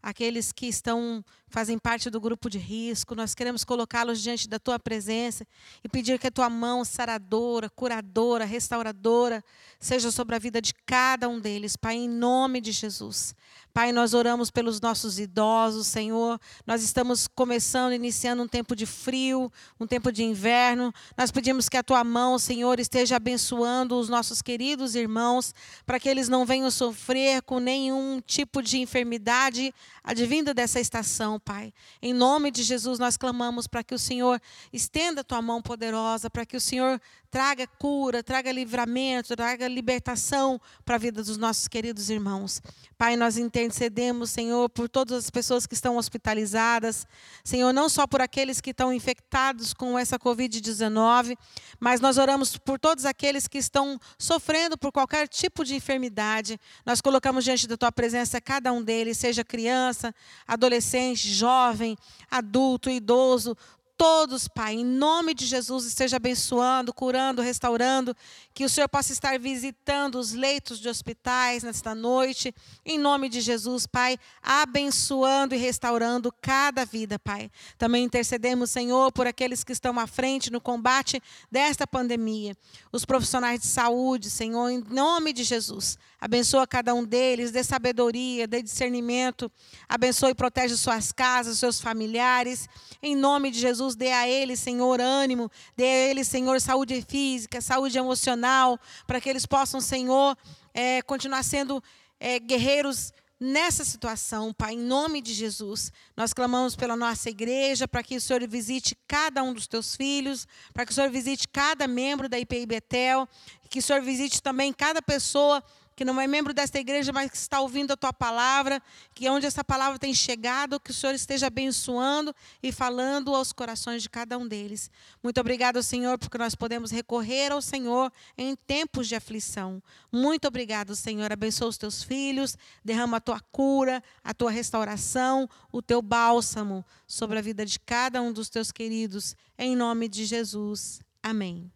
aqueles 0.03 0.53
que 0.53 0.67
estão 0.67 1.25
fazem 1.55 1.79
parte 1.79 2.11
do 2.11 2.21
grupo 2.21 2.51
de 2.51 2.59
risco. 2.59 3.15
Nós 3.15 3.33
queremos 3.33 3.63
colocá-los 3.63 4.21
diante 4.21 4.49
da 4.49 4.59
tua 4.59 4.77
presença 4.77 5.47
e 5.85 5.89
pedir 5.89 6.19
que 6.19 6.27
a 6.27 6.31
tua 6.31 6.51
mão 6.51 6.85
saradora, 6.85 7.71
curadora, 7.71 8.45
restauradora 8.45 9.43
seja 9.79 10.11
sobre 10.11 10.35
a 10.35 10.39
vida 10.41 10.61
de 10.61 10.75
cada 10.85 11.29
um 11.29 11.39
deles, 11.39 11.77
Pai, 11.77 11.95
em 11.95 12.09
nome 12.09 12.61
de 12.61 12.73
Jesus. 12.73 13.37
Pai, 13.73 13.93
nós 13.93 14.15
oramos 14.15 14.51
pelos 14.51 14.81
nossos 14.81 15.19
idosos, 15.19 15.89
Senhor. 15.89 16.41
Nós 16.67 16.83
estamos 16.83 17.29
começando, 17.29 17.93
iniciando 17.93 18.43
um 18.43 18.49
tempo 18.49 18.75
de 18.75 18.87
frio, 18.87 19.51
um 19.79 19.87
tempo 19.87 20.13
de 20.13 20.23
inverno. 20.23 20.93
Nós 21.17 21.31
pedimos 21.31 21.69
que 21.69 21.77
a 21.77 21.83
tua 21.83 22.05
mão, 22.05 22.39
Senhor, 22.39 22.79
esteja 22.79 23.17
abençoando 23.17 23.99
os 23.99 24.09
nossos 24.09 24.41
queridos 24.41 24.95
irmãos, 24.95 25.53
para 25.85 25.99
que 25.99 26.09
eles 26.09 26.29
não 26.29 26.47
venham 26.47 26.71
sofrer 26.71 27.43
com 27.43 27.59
nenhum 27.59 28.21
tipo 28.21 28.63
de 28.63 28.79
enfermidade 28.79 29.75
advinda 30.05 30.55
dessa 30.55 30.79
estação, 30.79 31.41
Pai. 31.45 31.75
Em 32.01 32.15
nome 32.15 32.51
de 32.51 32.63
Jesus, 32.63 32.99
nós 32.99 33.17
clamamos 33.17 33.67
para 33.67 33.85
que 33.85 33.95
o 33.95 33.99
Senhor 33.99 34.41
estenda 34.73 35.21
a 35.21 35.25
tua 35.25 35.43
mão 35.43 35.61
poderosa, 35.61 36.31
para 36.31 36.47
que 36.47 36.57
o 36.57 36.61
Senhor 36.61 37.01
traga 37.35 37.67
cura, 37.67 38.23
traga 38.23 38.53
livramento, 38.53 39.35
traga 39.35 39.67
libertação 39.67 40.61
para 40.85 40.95
a 40.95 40.99
vida 40.99 41.21
dos 41.21 41.37
nossos 41.37 41.67
queridos 41.67 42.09
irmãos. 42.09 42.63
Pai, 42.97 43.17
nós 43.17 43.37
intercedemos, 43.37 44.31
Senhor, 44.31 44.69
por 44.69 44.89
todas 44.89 45.25
as 45.25 45.31
pessoas 45.31 45.67
que 45.67 45.75
estão 45.75 45.97
hospitalizadas, 45.97 47.05
Senhor, 47.43 47.73
não 47.73 47.89
só 47.89 48.07
por 48.07 48.21
aqueles 48.21 48.61
que 48.61 48.71
estão 48.71 48.93
infectados 48.93 49.75
com 49.75 49.99
essa 49.99 50.17
Covid-19, 50.17 51.37
mas 51.81 52.01
nós 52.01 52.19
oramos 52.19 52.57
por 52.57 52.79
todos 52.79 53.05
aqueles 53.05 53.49
que 53.49 53.59
estão 53.59 53.99
sofrendo 54.17 54.79
por 54.79 54.93
qualquer 54.93 55.27
tipo 55.27 55.65
de 55.65 55.75
enfermidade. 55.75 56.57
Nós 56.87 57.01
colocamos 57.01 57.43
diante 57.43 57.67
da 57.67 57.77
tua 57.77 57.91
presença 57.91 58.41
cada 58.41 58.73
um 58.73 58.81
deles, 58.81 59.19
seja 59.19 59.43
criança, 59.43 60.15
adolescente, 60.47 61.29
jovem, 61.29 61.97
adulto, 62.31 62.89
idoso, 62.89 63.57
todos, 64.05 64.47
Pai, 64.47 64.75
em 64.75 64.85
nome 64.85 65.33
de 65.33 65.47
Jesus, 65.47 65.87
esteja 65.87 66.17
abençoando, 66.17 66.93
curando, 66.93 67.41
restaurando, 67.41 68.15
que 68.53 68.63
o 68.63 68.69
Senhor 68.69 68.87
possa 68.87 69.15
estar 69.15 69.39
visitando 69.39 70.17
os 70.17 70.35
leitos 70.35 70.79
de 70.79 70.91
hospitais 70.91 71.63
nesta 71.63 71.95
noite, 71.95 72.55
em 72.85 72.99
nome 72.99 73.31
de 73.31 73.41
Jesus, 73.41 73.87
Pai, 73.87 74.19
abençoando 74.43 75.55
e 75.55 75.59
restaurando 75.59 76.31
cada 76.43 76.85
vida, 76.85 77.19
Pai. 77.19 77.51
Também 77.79 78.05
intercedemos, 78.05 78.71
Senhor, 78.71 79.11
por 79.11 79.27
aqueles 79.27 79.65
que 79.65 79.73
estão 79.73 79.99
à 79.99 80.07
frente 80.07 80.53
no 80.53 80.61
combate 80.61 81.19
desta 81.51 81.87
pandemia, 81.87 82.55
os 82.93 83.07
profissionais 83.07 83.59
de 83.63 83.67
saúde, 83.69 84.29
Senhor, 84.29 84.69
em 84.69 84.85
nome 84.91 85.33
de 85.33 85.45
Jesus. 85.45 85.97
Abençoa 86.25 86.67
cada 86.67 86.95
um 86.95 87.05
deles, 87.05 87.51
dê 87.51 87.63
sabedoria, 87.63 88.47
dê 88.47 88.63
discernimento, 88.63 89.53
abençoe 89.87 90.31
e 90.31 90.35
protege 90.35 90.75
suas 90.75 91.13
casas, 91.13 91.59
seus 91.59 91.83
familiares, 91.83 92.67
em 93.03 93.15
nome 93.15 93.51
de 93.51 93.59
Jesus. 93.61 93.75
Jesus, 93.75 93.97
dê 93.97 94.13
a 94.13 94.29
eles, 94.29 94.61
Senhor, 94.61 95.01
ânimo, 95.01 95.51
dê 95.77 95.85
a 95.85 96.11
eles, 96.11 96.29
Senhor, 96.29 96.61
saúde 96.61 97.05
física, 97.07 97.61
saúde 97.61 97.99
emocional, 97.99 98.79
para 99.07 99.21
que 99.21 99.29
eles 99.29 99.45
possam, 99.45 99.81
Senhor, 99.81 100.37
é, 100.73 101.03
continuar 101.03 101.43
sendo 101.43 101.83
é, 102.21 102.39
guerreiros 102.39 103.13
nessa 103.39 103.85
situação, 103.85 104.53
Pai, 104.53 104.75
em 104.75 104.79
nome 104.79 105.21
de 105.21 105.35
Jesus. 105.35 105.93
Nós 106.17 106.33
clamamos 106.33 106.77
pela 106.77 106.97
nossa 106.97 107.29
igreja, 107.29 107.89
para 107.89 108.03
que 108.03 108.17
o 108.17 108.21
Senhor 108.21 108.47
visite 108.47 108.97
cada 109.09 109.43
um 109.43 109.53
dos 109.53 109.67
teus 109.67 109.97
filhos, 109.97 110.47
para 110.73 110.87
que 110.87 110.93
o 110.93 110.95
Senhor 110.95 111.11
visite 111.11 111.49
cada 111.49 111.89
membro 111.89 112.29
da 112.29 112.39
IPI 112.39 112.65
Betel, 112.65 113.29
que 113.69 113.81
o 113.81 113.83
Senhor 113.83 114.03
visite 114.03 114.41
também 114.41 114.73
cada 114.73 115.03
pessoa 115.03 115.63
que 115.97 116.05
não 116.05 116.21
é 116.21 116.27
membro 116.27 116.53
desta 116.53 116.79
igreja, 116.79 117.13
mas 117.13 117.31
que 117.31 117.37
está 117.37 117.61
ouvindo 117.61 117.93
a 117.93 117.97
tua 117.97 118.13
palavra, 118.13 118.83
que 119.15 119.27
é 119.27 119.31
onde 119.31 119.47
essa 119.47 119.63
palavra 119.63 119.99
tem 119.99 120.13
chegado, 120.13 120.81
que 120.81 120.91
o 120.91 120.95
Senhor 120.95 121.15
esteja 121.15 121.47
abençoando 121.47 122.35
e 122.63 122.73
falando 122.73 123.35
aos 123.35 123.53
corações 123.53 124.03
de 124.03 124.11
cada 124.11 124.37
um 124.39 124.47
deles. 124.47 124.91
Muito 125.23 125.41
obrigado, 125.41 125.83
Senhor, 125.83 126.19
porque 126.19 126.39
nós 126.39 126.55
podemos 126.55 126.91
recorrer 126.91 127.53
ao 127.53 127.63
Senhor 127.63 128.13
em 128.37 128.57
tempos 128.57 129.09
de 129.09 129.15
aflição. 129.15 129.83
Muito 130.11 130.49
obrigado, 130.49 130.97
Senhor. 130.97 131.33
Abençoa 131.33 131.69
os 131.69 131.79
teus 131.79 132.03
filhos, 132.03 132.57
derrama 132.85 133.19
a 133.19 133.21
tua 133.21 133.41
cura, 133.53 134.03
a 134.23 134.35
tua 134.35 134.51
restauração, 134.51 135.49
o 135.71 135.83
teu 135.83 136.01
bálsamo 136.01 136.85
sobre 137.07 137.39
a 137.39 137.43
vida 137.43 137.65
de 137.65 137.79
cada 137.79 138.21
um 138.21 138.33
dos 138.33 138.49
teus 138.49 138.73
queridos, 138.73 139.37
em 139.59 139.77
nome 139.77 140.09
de 140.09 140.25
Jesus. 140.25 141.01
Amém. 141.23 141.74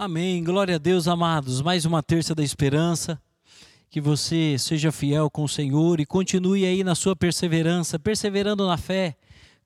Amém. 0.00 0.44
Glória 0.44 0.76
a 0.76 0.78
Deus, 0.78 1.08
amados. 1.08 1.60
Mais 1.60 1.84
uma 1.84 2.00
terça 2.04 2.32
da 2.32 2.40
esperança. 2.44 3.20
Que 3.90 4.00
você 4.00 4.54
seja 4.56 4.92
fiel 4.92 5.28
com 5.28 5.42
o 5.42 5.48
Senhor 5.48 5.98
e 5.98 6.06
continue 6.06 6.64
aí 6.64 6.84
na 6.84 6.94
sua 6.94 7.16
perseverança, 7.16 7.98
perseverando 7.98 8.64
na 8.64 8.76
fé, 8.76 9.16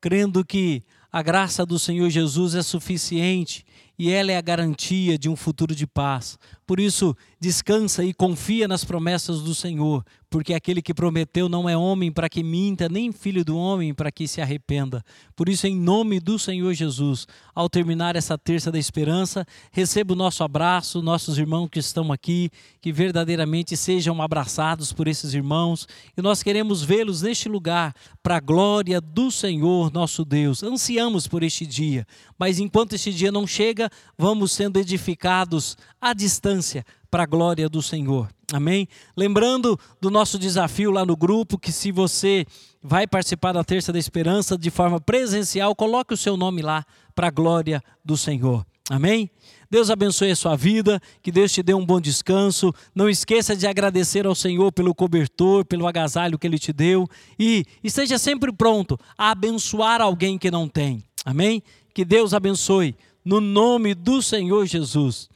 crendo 0.01 0.43
que 0.43 0.83
a 1.13 1.21
graça 1.21 1.67
do 1.67 1.79
Senhor 1.79 2.09
Jesus 2.09 2.55
é 2.55 2.63
suficiente 2.63 3.63
e 3.99 4.11
ela 4.11 4.33
é 4.33 4.39
a 4.39 4.41
garantia 4.41 5.19
de 5.19 5.29
um 5.29 5.37
futuro 5.37 5.75
de 5.75 5.87
paz. 5.87 6.39
Por 6.67 6.81
isso, 6.81 7.15
descansa 7.39 8.03
e 8.03 8.15
confia 8.15 8.67
nas 8.67 8.87
promessas 8.87 9.43
do 9.43 9.55
Senhor, 9.55 10.03
porque 10.33 10.55
aquele 10.55 10.81
que 10.81 10.95
prometeu 10.95 11.47
não 11.47 11.69
é 11.69 11.77
homem 11.77 12.11
para 12.11 12.27
que 12.27 12.43
minta, 12.43 12.89
nem 12.89 13.13
filho 13.13 13.45
do 13.45 13.55
homem 13.55 13.93
para 13.93 14.11
que 14.11 14.27
se 14.27 14.41
arrependa. 14.41 15.05
Por 15.37 15.47
isso, 15.47 15.67
em 15.67 15.77
nome 15.77 16.19
do 16.19 16.39
Senhor 16.39 16.73
Jesus, 16.73 17.27
ao 17.55 17.69
terminar 17.69 18.17
essa 18.17 18.39
terça 18.39 18.73
da 18.73 18.79
esperança, 18.79 19.47
receba 19.71 20.15
o 20.15 20.17
nosso 20.17 20.43
abraço, 20.43 21.03
nossos 21.03 21.37
irmãos 21.37 21.69
que 21.71 21.79
estão 21.79 22.11
aqui, 22.11 22.51
que 22.81 22.91
verdadeiramente 22.91 23.77
sejam 23.77 24.23
abraçados 24.23 24.91
por 24.91 25.07
esses 25.07 25.35
irmãos, 25.35 25.87
e 26.17 26.23
nós 26.23 26.43
queremos 26.43 26.83
vê-los 26.83 27.21
neste 27.21 27.47
lugar 27.47 27.95
para 28.23 28.39
a 28.39 28.41
glória 28.41 29.03
do 29.03 29.31
Senhor 29.31 29.93
nosso 29.93 30.25
Deus. 30.25 30.63
Ansiamos 30.63 31.29
por 31.29 31.43
este 31.43 31.67
dia, 31.67 32.07
mas 32.39 32.59
enquanto 32.59 32.95
este 32.95 33.13
dia 33.13 33.31
não 33.31 33.47
chega, 33.47 33.91
vamos 34.17 34.53
sendo 34.53 34.79
edificados 34.79 35.77
à 36.01 36.15
distância 36.15 36.87
para 37.13 37.25
a 37.25 37.27
glória 37.27 37.69
do 37.69 37.83
Senhor. 37.83 38.27
Amém? 38.51 38.89
Lembrando 39.15 39.79
do 40.01 40.11
nosso 40.11 40.39
desafio 40.39 40.91
lá 40.91 41.05
no 41.05 41.15
grupo, 41.15 41.59
que 41.59 41.71
se 41.71 41.93
você 41.93 42.47
vai 42.83 43.07
participar 43.07 43.53
da 43.53 43.63
Terça 43.63 43.93
da 43.93 43.99
Esperança 43.99 44.57
de 44.57 44.71
forma 44.71 44.99
presencial, 44.99 45.77
coloque 45.77 46.15
o 46.15 46.17
seu 46.17 46.39
nome 46.39 46.63
lá 46.63 46.87
para 47.15 47.27
a 47.27 47.31
glória 47.31 47.83
do 48.03 48.17
Senhor. 48.17 48.65
Amém? 48.89 49.31
Deus 49.71 49.91
abençoe 49.91 50.31
a 50.31 50.37
sua 50.37 50.57
vida, 50.57 50.99
que 51.23 51.31
Deus 51.31 51.53
te 51.53 51.63
dê 51.63 51.75
um 51.75 51.85
bom 51.85 52.01
descanso. 52.01 52.73
Não 52.95 53.11
esqueça 53.11 53.55
de 53.55 53.67
agradecer 53.67 54.27
ao 54.27 54.35
Senhor 54.35 54.73
pelo 54.73 54.95
cobertor, 54.95 55.67
pelo 55.67 55.87
agasalho 55.87 56.39
que 56.39 56.47
Ele 56.47 56.59
te 56.59 56.73
deu. 56.73 57.07
E 57.39 57.67
esteja 57.85 58.17
sempre 58.17 58.51
pronto 58.51 58.99
a 59.19 59.33
abençoar 59.33 60.01
alguém 60.01 60.39
que 60.39 60.51
não 60.51 60.67
tem. 60.67 61.05
Amém? 61.27 61.63
Que 61.93 62.07
Deus 62.07 62.33
abençoe, 62.33 62.97
no 63.23 63.39
nome 63.39 63.95
do 63.95 64.23
Senhor 64.23 64.65
Jesus. 64.65 65.29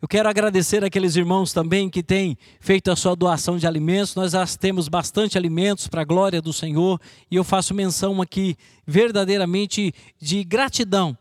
Eu 0.00 0.08
quero 0.08 0.28
agradecer 0.30 0.82
aqueles 0.82 1.14
irmãos 1.14 1.52
também 1.52 1.90
que 1.90 2.02
têm 2.02 2.38
feito 2.58 2.90
a 2.90 2.96
sua 2.96 3.14
doação 3.14 3.58
de 3.58 3.66
alimentos. 3.66 4.14
Nós 4.14 4.56
temos 4.56 4.88
bastante 4.88 5.36
alimentos 5.36 5.88
para 5.88 6.00
a 6.00 6.04
glória 6.04 6.40
do 6.40 6.54
Senhor 6.54 6.98
e 7.30 7.36
eu 7.36 7.44
faço 7.44 7.74
menção 7.74 8.22
aqui 8.22 8.56
verdadeiramente 8.86 9.92
de 10.18 10.42
gratidão 10.42 11.16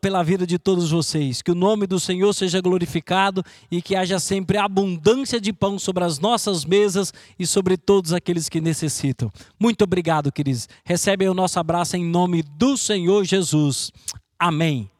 pela 0.00 0.24
vida 0.24 0.44
de 0.44 0.58
todos 0.58 0.90
vocês. 0.90 1.42
Que 1.42 1.52
o 1.52 1.54
nome 1.54 1.86
do 1.86 2.00
Senhor 2.00 2.32
seja 2.32 2.60
glorificado 2.60 3.44
e 3.70 3.80
que 3.80 3.94
haja 3.94 4.18
sempre 4.18 4.58
abundância 4.58 5.40
de 5.40 5.52
pão 5.52 5.78
sobre 5.78 6.02
as 6.02 6.18
nossas 6.18 6.64
mesas 6.64 7.12
e 7.38 7.46
sobre 7.46 7.76
todos 7.76 8.12
aqueles 8.12 8.48
que 8.48 8.60
necessitam. 8.60 9.30
Muito 9.60 9.82
obrigado, 9.84 10.32
queridos. 10.32 10.68
Recebem 10.84 11.28
o 11.28 11.34
nosso 11.34 11.60
abraço 11.60 11.96
em 11.96 12.04
nome 12.04 12.42
do 12.42 12.76
Senhor 12.76 13.24
Jesus. 13.24 13.92
Amém. 14.38 14.91